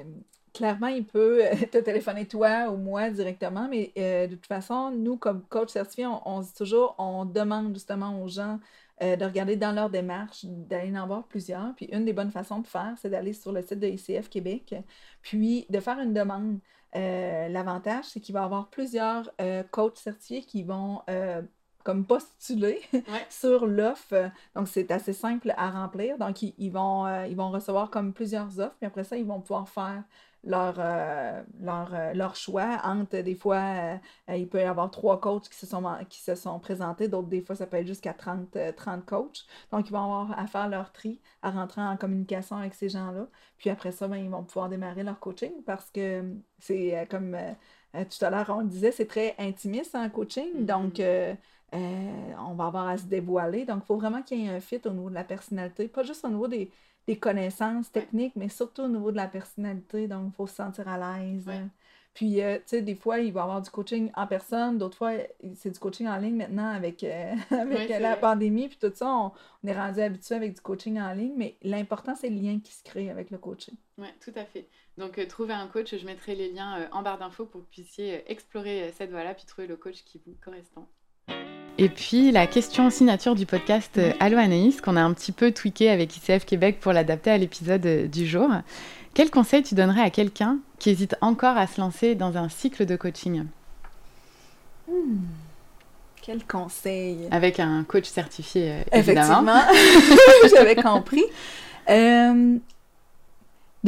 clairement, 0.53 0.87
il 0.87 1.05
peut 1.05 1.41
te 1.71 1.77
téléphoner 1.77 2.25
toi 2.25 2.69
ou 2.69 2.77
moi 2.77 3.09
directement, 3.09 3.67
mais 3.69 3.91
de 3.95 4.33
toute 4.33 4.45
façon, 4.45 4.91
nous, 4.91 5.17
comme 5.17 5.41
coach 5.43 5.69
certifié, 5.69 6.05
on, 6.07 6.21
on, 6.27 6.41
dit 6.41 6.53
toujours, 6.53 6.95
on 6.97 7.25
demande 7.25 7.73
justement 7.73 8.21
aux 8.21 8.27
gens 8.27 8.59
euh, 9.01 9.17
de 9.17 9.25
regarder 9.25 9.57
dans 9.57 9.73
leur 9.73 9.89
démarche, 9.89 10.45
d'aller 10.45 10.97
en 10.97 11.05
voir 11.05 11.23
plusieurs. 11.25 11.75
Puis 11.75 11.87
une 11.91 12.05
des 12.05 12.13
bonnes 12.13 12.31
façons 12.31 12.59
de 12.59 12.67
faire, 12.67 12.93
c'est 12.97 13.09
d'aller 13.09 13.33
sur 13.33 13.51
le 13.51 13.61
site 13.61 13.79
de 13.79 13.87
ICF 13.87 14.29
Québec, 14.29 14.73
puis 15.21 15.65
de 15.69 15.79
faire 15.79 15.99
une 15.99 16.13
demande. 16.13 16.59
Euh, 16.95 17.49
l'avantage, 17.49 18.05
c'est 18.05 18.21
qu'il 18.21 18.33
va 18.33 18.41
y 18.41 18.43
avoir 18.45 18.69
plusieurs 18.69 19.29
euh, 19.41 19.63
coachs 19.69 19.97
certifiés 19.97 20.43
qui 20.43 20.63
vont 20.63 21.01
comme 21.83 22.05
postuler 22.05 22.81
sur 23.29 23.67
l'offre. 23.67 24.31
Donc, 24.55 24.69
c'est 24.69 24.89
assez 24.91 25.13
simple 25.13 25.53
à 25.57 25.69
remplir. 25.69 26.17
Donc, 26.17 26.41
ils, 26.41 26.69
vont, 26.69 27.25
ils 27.25 27.35
vont 27.35 27.51
recevoir 27.51 27.91
comme 27.91 28.13
plusieurs 28.13 28.59
offres, 28.59 28.75
puis 28.79 28.87
après 28.87 29.03
ça, 29.03 29.17
ils 29.17 29.25
vont 29.25 29.41
pouvoir 29.41 29.67
faire 29.67 30.03
leur, 30.45 30.75
euh, 30.77 31.43
leur, 31.59 31.93
euh, 31.93 32.13
leur, 32.13 32.35
choix 32.35 32.79
entre 32.83 33.17
des 33.17 33.35
fois, 33.35 33.99
euh, 34.29 34.35
il 34.35 34.47
peut 34.47 34.59
y 34.59 34.63
avoir 34.63 34.91
trois 34.91 35.19
coachs 35.19 35.49
qui 35.49 35.57
se 35.57 35.65
sont, 35.65 35.83
qui 36.09 36.21
se 36.21 36.35
sont 36.35 36.59
présentés, 36.59 37.07
d'autres 37.07 37.27
des 37.27 37.41
fois, 37.41 37.55
ça 37.55 37.65
peut 37.65 37.77
être 37.77 37.87
jusqu'à 37.87 38.13
30, 38.13 38.57
30 38.75 39.05
coachs. 39.05 39.45
Donc, 39.71 39.89
ils 39.89 39.91
vont 39.91 40.03
avoir 40.03 40.39
à 40.39 40.47
faire 40.47 40.69
leur 40.69 40.91
tri, 40.91 41.19
à 41.41 41.51
rentrer 41.51 41.81
en 41.81 41.97
communication 41.97 42.57
avec 42.57 42.75
ces 42.75 42.89
gens-là. 42.89 43.27
Puis 43.57 43.69
après 43.69 43.91
ça, 43.91 44.07
ben, 44.07 44.17
ils 44.17 44.29
vont 44.29 44.43
pouvoir 44.43 44.69
démarrer 44.69 45.03
leur 45.03 45.19
coaching 45.19 45.63
parce 45.65 45.89
que 45.91 46.23
c'est 46.59 47.07
comme 47.09 47.37
tout 47.93 48.25
à 48.25 48.29
l'heure, 48.29 48.49
on 48.49 48.59
le 48.59 48.67
disait, 48.67 48.91
c'est 48.91 49.07
très 49.07 49.35
intimiste 49.39 49.95
en 49.95 50.09
coaching. 50.09 50.65
Mm-hmm. 50.65 50.65
Donc, 50.65 51.01
on 51.71 52.53
va 52.53 52.65
avoir 52.67 52.87
à 52.87 52.97
se 52.97 53.05
dévoiler. 53.05 53.65
Donc, 53.65 53.83
il 53.83 53.87
faut 53.87 53.97
vraiment 53.97 54.21
qu'il 54.21 54.41
y 54.41 54.45
ait 54.45 54.49
un 54.49 54.59
fit 54.59 54.81
au 54.85 54.91
niveau 54.91 55.09
de 55.09 55.15
la 55.15 55.23
personnalité, 55.23 55.87
pas 55.87 56.03
juste 56.03 56.23
au 56.25 56.29
niveau 56.29 56.47
des 56.47 56.71
des 57.07 57.17
connaissances 57.17 57.91
techniques, 57.91 58.35
mais 58.35 58.49
surtout 58.49 58.83
au 58.83 58.87
niveau 58.87 59.11
de 59.11 59.17
la 59.17 59.27
personnalité. 59.27 60.07
Donc, 60.07 60.31
il 60.33 60.35
faut 60.35 60.47
se 60.47 60.55
sentir 60.55 60.87
à 60.87 60.97
l'aise. 60.97 61.49
Puis, 62.15 62.41
euh, 62.41 62.55
tu 62.59 62.63
sais, 62.67 62.81
des 62.81 62.95
fois, 62.95 63.19
il 63.19 63.33
va 63.33 63.41
y 63.41 63.43
avoir 63.43 63.61
du 63.61 63.69
coaching 63.69 64.09
en 64.15 64.25
personne, 64.25 64.77
d'autres 64.77 64.97
fois, 64.97 65.11
c'est 65.55 65.69
du 65.69 65.79
coaching 65.79 66.07
en 66.07 66.15
ligne 66.15 66.37
maintenant 66.37 66.69
avec, 66.69 67.03
euh, 67.03 67.35
avec 67.51 67.89
la 67.89 68.15
pandémie, 68.15 68.69
puis 68.69 68.77
tout 68.79 68.91
ça, 68.95 69.13
on, 69.13 69.33
est 69.67 69.73
rendu 69.73 69.99
habitué 69.99 70.33
avec 70.33 70.53
du 70.53 70.61
coaching 70.61 70.97
en 70.97 71.11
ligne, 71.11 71.33
mais 71.35 71.57
l'important, 71.61 72.15
c'est 72.15 72.29
le 72.29 72.37
lien 72.37 72.59
qui 72.63 72.71
se 72.71 72.83
crée 72.83 73.09
avec 73.09 73.31
le 73.31 73.37
coaching. 73.37 73.75
Oui, 73.97 74.07
tout 74.21 74.31
à 74.37 74.45
fait. 74.45 74.65
Donc, 74.97 75.17
euh, 75.17 75.27
trouver 75.27 75.55
un 75.55 75.67
coach, 75.67 75.93
je 75.93 76.05
mettrai 76.05 76.35
les 76.35 76.53
liens 76.53 76.87
en 76.93 77.01
barre 77.01 77.17
d'infos 77.17 77.47
pour 77.47 77.59
que 77.59 77.65
vous 77.65 77.71
puissiez 77.71 78.23
explorer 78.31 78.93
cette 78.93 79.11
voie-là, 79.11 79.33
puis 79.33 79.45
trouver 79.45 79.67
le 79.67 79.75
coach 79.75 80.05
qui 80.05 80.21
vous 80.25 80.37
correspond. 80.41 80.87
Et 81.77 81.89
puis 81.89 82.31
la 82.31 82.47
question 82.47 82.89
signature 82.89 83.35
du 83.35 83.45
podcast 83.45 83.97
euh, 83.97 84.13
Allo 84.21 84.37
Anaïs, 84.37 84.79
qu'on 84.79 84.95
a 84.95 85.01
un 85.01 85.11
petit 85.11 85.33
peu 85.33 85.51
tweaké 85.51 85.89
avec 85.89 86.15
ICF 86.15 86.45
Québec 86.45 86.79
pour 86.79 86.93
l'adapter 86.93 87.31
à 87.31 87.37
l'épisode 87.37 87.85
euh, 87.85 88.07
du 88.07 88.25
jour. 88.25 88.49
Quel 89.13 89.29
conseil 89.29 89.61
tu 89.61 89.75
donnerais 89.75 90.01
à 90.01 90.09
quelqu'un 90.09 90.59
qui 90.79 90.89
hésite 90.89 91.17
encore 91.19 91.57
à 91.57 91.67
se 91.67 91.81
lancer 91.81 92.15
dans 92.15 92.37
un 92.37 92.47
cycle 92.47 92.85
de 92.85 92.95
coaching? 92.95 93.45
Hmm. 94.87 95.17
Quel 96.21 96.45
conseil 96.45 97.27
Avec 97.31 97.59
un 97.59 97.83
coach 97.83 98.05
certifié, 98.05 98.71
euh, 98.71 98.81
évidemment. 98.93 99.43
Effectivement, 99.69 100.49
j'avais 100.55 100.75
compris. 100.75 101.25
de 101.89 102.61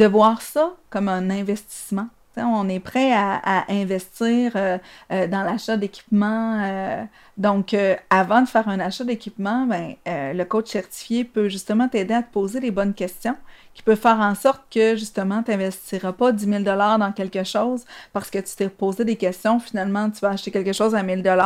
voir 0.06 0.42
ça 0.42 0.76
comme 0.90 1.08
un 1.08 1.30
investissement 1.30 2.08
on 2.44 2.68
est 2.68 2.80
prêt 2.80 3.12
à, 3.12 3.64
investir 3.68 4.52
euh, 4.56 4.78
euh, 5.12 5.26
dans 5.26 5.42
l'achat 5.42 5.76
d'équipement. 5.76 6.60
Euh, 6.62 7.04
donc, 7.36 7.74
avant 8.10 8.42
de 8.42 8.48
faire 8.48 8.68
un 8.68 8.80
achat 8.80 9.04
d'équipement, 9.04 9.66
ben, 9.66 9.94
le 10.06 10.44
coach 10.44 10.70
certifié 10.70 11.24
peut 11.24 11.48
justement 11.48 11.88
t'aider 11.88 12.14
à 12.14 12.22
te 12.22 12.32
poser 12.32 12.60
les 12.60 12.70
bonnes 12.70 12.94
questions, 12.94 13.36
qui 13.74 13.82
peut 13.82 13.94
faire 13.94 14.18
en 14.18 14.34
sorte 14.34 14.62
que 14.72 14.96
justement, 14.96 15.42
tu 15.42 15.52
n'investiras 15.52 16.12
pas 16.12 16.32
10 16.32 16.44
000 16.44 16.62
dans 16.64 17.12
quelque 17.12 17.44
chose 17.44 17.84
parce 18.12 18.28
que 18.30 18.38
tu 18.38 18.56
t'es 18.56 18.68
posé 18.68 19.04
des 19.04 19.16
questions. 19.16 19.60
Finalement, 19.60 20.10
tu 20.10 20.20
vas 20.20 20.30
acheter 20.30 20.50
quelque 20.50 20.72
chose 20.72 20.96
à 20.96 20.98
1 20.98 21.22
000 21.22 21.36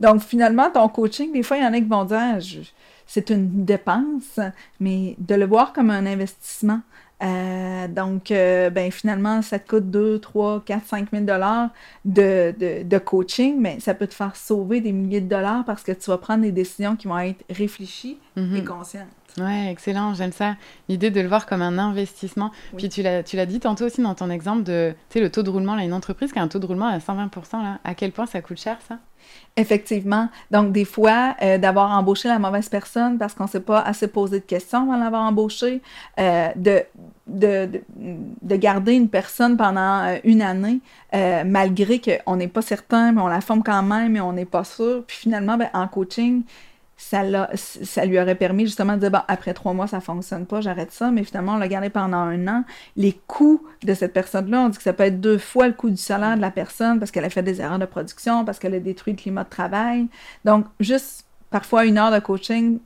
Donc, 0.00 0.20
finalement, 0.22 0.70
ton 0.70 0.88
coaching, 0.88 1.32
des 1.32 1.44
fois, 1.44 1.56
il 1.56 1.62
y 1.62 1.66
en 1.66 1.72
a 1.72 1.78
qui 1.78 1.86
vont 1.86 2.04
dire 2.04 2.38
c'est 3.08 3.30
une 3.30 3.64
dépense, 3.64 4.38
mais 4.80 5.16
de 5.18 5.34
le 5.34 5.46
voir 5.46 5.72
comme 5.72 5.90
un 5.90 6.04
investissement. 6.04 6.80
Euh, 7.22 7.88
donc, 7.88 8.30
euh, 8.30 8.70
ben, 8.70 8.92
finalement, 8.92 9.42
ça 9.42 9.58
te 9.58 9.68
coûte 9.68 9.90
2, 9.90 10.20
3, 10.20 10.62
4, 10.64 10.86
5 10.86 11.08
000 11.12 11.24
dollars 11.24 11.70
de, 12.04 12.54
de, 12.58 12.84
de, 12.84 12.98
coaching, 12.98 13.56
mais 13.58 13.80
ça 13.80 13.94
peut 13.94 14.06
te 14.06 14.14
faire 14.14 14.36
sauver 14.36 14.80
des 14.80 14.92
milliers 14.92 15.20
de 15.20 15.28
dollars 15.28 15.64
parce 15.64 15.82
que 15.82 15.92
tu 15.92 16.10
vas 16.10 16.18
prendre 16.18 16.42
des 16.42 16.52
décisions 16.52 16.94
qui 16.94 17.08
vont 17.08 17.18
être 17.18 17.44
réfléchies 17.50 18.18
et 18.36 18.40
mhm. 18.40 18.64
conscientes. 18.64 19.08
Ouais, 19.36 19.70
excellent, 19.70 20.14
j'aime 20.14 20.32
ça. 20.32 20.56
L'idée 20.88 21.10
de 21.10 21.20
le 21.20 21.28
voir 21.28 21.46
comme 21.46 21.62
un 21.62 21.78
investissement. 21.78 22.50
Puis 22.76 22.88
tu 22.88 23.02
l'as, 23.02 23.22
tu 23.22 23.36
l'as 23.36 23.46
dit 23.46 23.60
tantôt 23.60 23.84
aussi 23.84 24.02
dans 24.02 24.14
ton 24.14 24.30
exemple 24.30 24.62
de, 24.62 24.94
tu 25.10 25.18
sais, 25.18 25.20
le 25.20 25.30
taux 25.30 25.42
de 25.42 25.50
roulement, 25.50 25.76
là, 25.76 25.82
une 25.82 25.92
entreprise 25.92 26.32
qui 26.32 26.38
a 26.38 26.42
un 26.42 26.48
taux 26.48 26.58
de 26.58 26.66
roulement 26.66 26.86
à 26.86 26.98
120%, 26.98 27.62
là, 27.62 27.78
à 27.84 27.94
quel 27.94 28.12
point 28.12 28.26
ça 28.26 28.40
coûte 28.42 28.60
cher, 28.60 28.78
ça? 28.88 28.98
Effectivement. 29.58 30.28
Donc, 30.52 30.70
des 30.70 30.84
fois, 30.84 31.34
euh, 31.42 31.58
d'avoir 31.58 31.90
embauché 31.90 32.28
la 32.28 32.38
mauvaise 32.38 32.68
personne 32.68 33.18
parce 33.18 33.34
qu'on 33.34 33.44
ne 33.44 33.48
s'est 33.48 33.58
pas 33.58 33.80
assez 33.80 34.06
posé 34.06 34.38
de 34.38 34.44
questions 34.44 34.82
avant 34.82 34.96
l'avoir 34.96 35.22
embauché, 35.22 35.82
euh, 36.20 36.48
de, 36.54 36.84
de, 37.26 37.68
de, 38.40 38.56
garder 38.56 38.92
une 38.92 39.08
personne 39.08 39.56
pendant 39.56 40.04
euh, 40.04 40.18
une 40.22 40.42
année, 40.42 40.78
malgré 41.12 42.00
qu'on 42.00 42.36
n'est 42.36 42.46
pas 42.46 42.62
certain, 42.62 43.10
mais 43.10 43.20
on 43.20 43.26
la 43.26 43.40
forme 43.40 43.64
quand 43.64 43.82
même, 43.82 44.12
mais 44.12 44.20
on 44.20 44.32
n'est 44.32 44.44
pas 44.44 44.62
sûr. 44.62 45.02
Puis 45.04 45.16
finalement, 45.16 45.56
ben, 45.56 45.70
en 45.74 45.88
coaching, 45.88 46.42
ça, 46.98 47.22
ça 47.54 48.04
lui 48.04 48.20
aurait 48.20 48.34
permis 48.34 48.66
justement 48.66 48.94
de 48.94 48.98
dire, 48.98 49.12
bon, 49.12 49.20
après 49.28 49.54
trois 49.54 49.72
mois, 49.72 49.86
ça 49.86 50.00
fonctionne 50.00 50.46
pas, 50.46 50.60
j'arrête 50.60 50.90
ça, 50.90 51.12
mais 51.12 51.22
finalement, 51.22 51.54
on 51.54 51.56
l'a 51.56 51.68
gardé 51.68 51.90
pendant 51.90 52.18
un 52.18 52.48
an. 52.48 52.64
Les 52.96 53.18
coûts 53.28 53.64
de 53.84 53.94
cette 53.94 54.12
personne-là, 54.12 54.62
on 54.62 54.68
dit 54.68 54.76
que 54.76 54.82
ça 54.82 54.92
peut 54.92 55.04
être 55.04 55.20
deux 55.20 55.38
fois 55.38 55.68
le 55.68 55.74
coût 55.74 55.90
du 55.90 55.96
salaire 55.96 56.36
de 56.36 56.40
la 56.40 56.50
personne 56.50 56.98
parce 56.98 57.12
qu'elle 57.12 57.24
a 57.24 57.30
fait 57.30 57.44
des 57.44 57.60
erreurs 57.60 57.78
de 57.78 57.86
production, 57.86 58.44
parce 58.44 58.58
qu'elle 58.58 58.74
a 58.74 58.80
détruit 58.80 59.12
le 59.12 59.18
climat 59.18 59.44
de 59.44 59.48
travail. 59.48 60.08
Donc, 60.44 60.66
juste 60.80 61.24
parfois 61.50 61.86
une 61.86 61.98
heure 61.98 62.10
de 62.10 62.18
coaching 62.18 62.80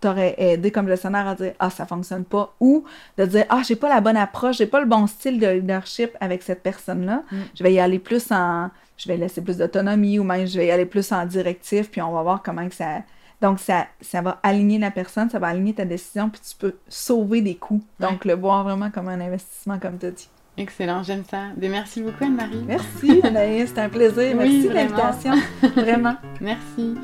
t'aurait 0.00 0.34
aidé 0.36 0.70
comme 0.70 0.86
gestionnaire 0.86 1.26
à 1.26 1.34
dire 1.34 1.54
ah 1.58 1.70
ça 1.70 1.86
fonctionne 1.86 2.24
pas 2.24 2.52
ou 2.60 2.84
de 3.16 3.24
dire 3.24 3.46
ah 3.48 3.62
j'ai 3.66 3.76
pas 3.76 3.88
la 3.88 4.02
bonne 4.02 4.18
approche 4.18 4.58
j'ai 4.58 4.66
pas 4.66 4.80
le 4.80 4.86
bon 4.86 5.06
style 5.06 5.40
de 5.40 5.46
leadership 5.46 6.10
avec 6.20 6.42
cette 6.42 6.62
personne 6.62 7.06
là 7.06 7.22
mm. 7.32 7.36
je 7.54 7.62
vais 7.62 7.72
y 7.72 7.80
aller 7.80 7.98
plus 7.98 8.30
en 8.30 8.68
je 8.98 9.08
vais 9.08 9.16
laisser 9.16 9.40
plus 9.40 9.56
d'autonomie 9.56 10.18
ou 10.18 10.24
même 10.24 10.46
je 10.46 10.58
vais 10.58 10.66
y 10.66 10.70
aller 10.70 10.84
plus 10.84 11.10
en 11.10 11.24
directif 11.24 11.90
puis 11.90 12.02
on 12.02 12.12
va 12.12 12.22
voir 12.22 12.42
comment 12.42 12.68
que 12.68 12.74
ça 12.74 12.98
donc, 13.40 13.60
ça, 13.60 13.86
ça 14.00 14.22
va 14.22 14.38
aligner 14.42 14.78
la 14.78 14.90
personne, 14.90 15.28
ça 15.30 15.38
va 15.38 15.48
aligner 15.48 15.74
ta 15.74 15.84
décision, 15.84 16.30
puis 16.30 16.40
tu 16.40 16.56
peux 16.56 16.74
sauver 16.88 17.42
des 17.42 17.56
coûts. 17.56 17.82
Donc, 18.00 18.24
le 18.24 18.34
voir 18.34 18.64
vraiment 18.64 18.90
comme 18.90 19.08
un 19.08 19.20
investissement, 19.20 19.78
comme 19.78 19.98
tu 19.98 20.06
as 20.06 20.10
dit. 20.10 20.28
Excellent, 20.56 21.02
j'aime 21.02 21.24
ça. 21.28 21.48
Ben, 21.56 21.70
merci 21.70 22.00
beaucoup, 22.00 22.24
Anne-Marie. 22.24 22.64
Merci, 22.66 23.20
Anaïs, 23.24 23.68
c'était 23.68 23.80
un 23.82 23.88
plaisir. 23.88 24.36
merci 24.36 24.68
de 24.68 24.72
l'invitation. 24.72 25.34
vraiment. 25.76 26.16
Merci. 26.40 26.94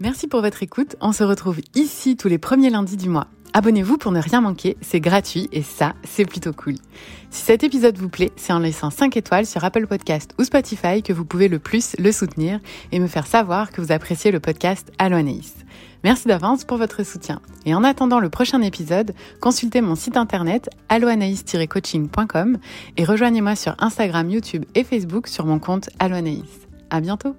Merci 0.00 0.26
pour 0.26 0.40
votre 0.40 0.64
écoute. 0.64 0.96
On 1.00 1.12
se 1.12 1.22
retrouve 1.22 1.60
ici 1.76 2.16
tous 2.16 2.26
les 2.26 2.38
premiers 2.38 2.70
lundis 2.70 2.96
du 2.96 3.08
mois. 3.08 3.28
Abonnez-vous 3.54 3.98
pour 3.98 4.12
ne 4.12 4.20
rien 4.20 4.40
manquer, 4.40 4.76
c'est 4.80 5.00
gratuit 5.00 5.48
et 5.52 5.62
ça, 5.62 5.94
c'est 6.04 6.24
plutôt 6.24 6.52
cool. 6.52 6.74
Si 7.30 7.42
cet 7.42 7.64
épisode 7.64 7.98
vous 7.98 8.08
plaît, 8.08 8.32
c'est 8.36 8.52
en 8.52 8.58
laissant 8.58 8.90
5 8.90 9.16
étoiles 9.16 9.46
sur 9.46 9.62
Apple 9.62 9.86
Podcast 9.86 10.34
ou 10.38 10.44
Spotify 10.44 11.02
que 11.02 11.12
vous 11.12 11.24
pouvez 11.24 11.48
le 11.48 11.58
plus 11.58 11.94
le 11.98 12.12
soutenir 12.12 12.60
et 12.92 12.98
me 12.98 13.06
faire 13.06 13.26
savoir 13.26 13.70
que 13.70 13.80
vous 13.82 13.92
appréciez 13.92 14.30
le 14.30 14.40
podcast 14.40 14.90
Allo 14.98 15.16
Anaïs. 15.16 15.54
Merci 16.04 16.28
d'avance 16.28 16.64
pour 16.64 16.78
votre 16.78 17.04
soutien. 17.04 17.40
Et 17.64 17.74
en 17.74 17.84
attendant 17.84 18.20
le 18.20 18.30
prochain 18.30 18.60
épisode, 18.62 19.12
consultez 19.40 19.82
mon 19.82 19.94
site 19.94 20.16
internet 20.16 20.68
alloanaïs-coaching.com 20.88 22.58
et 22.96 23.04
rejoignez-moi 23.04 23.54
sur 23.54 23.74
Instagram, 23.78 24.30
YouTube 24.30 24.64
et 24.74 24.84
Facebook 24.84 25.28
sur 25.28 25.46
mon 25.46 25.58
compte 25.58 25.90
Allo 25.98 26.16
Anaïs. 26.16 26.68
À 26.90 27.00
bientôt! 27.00 27.36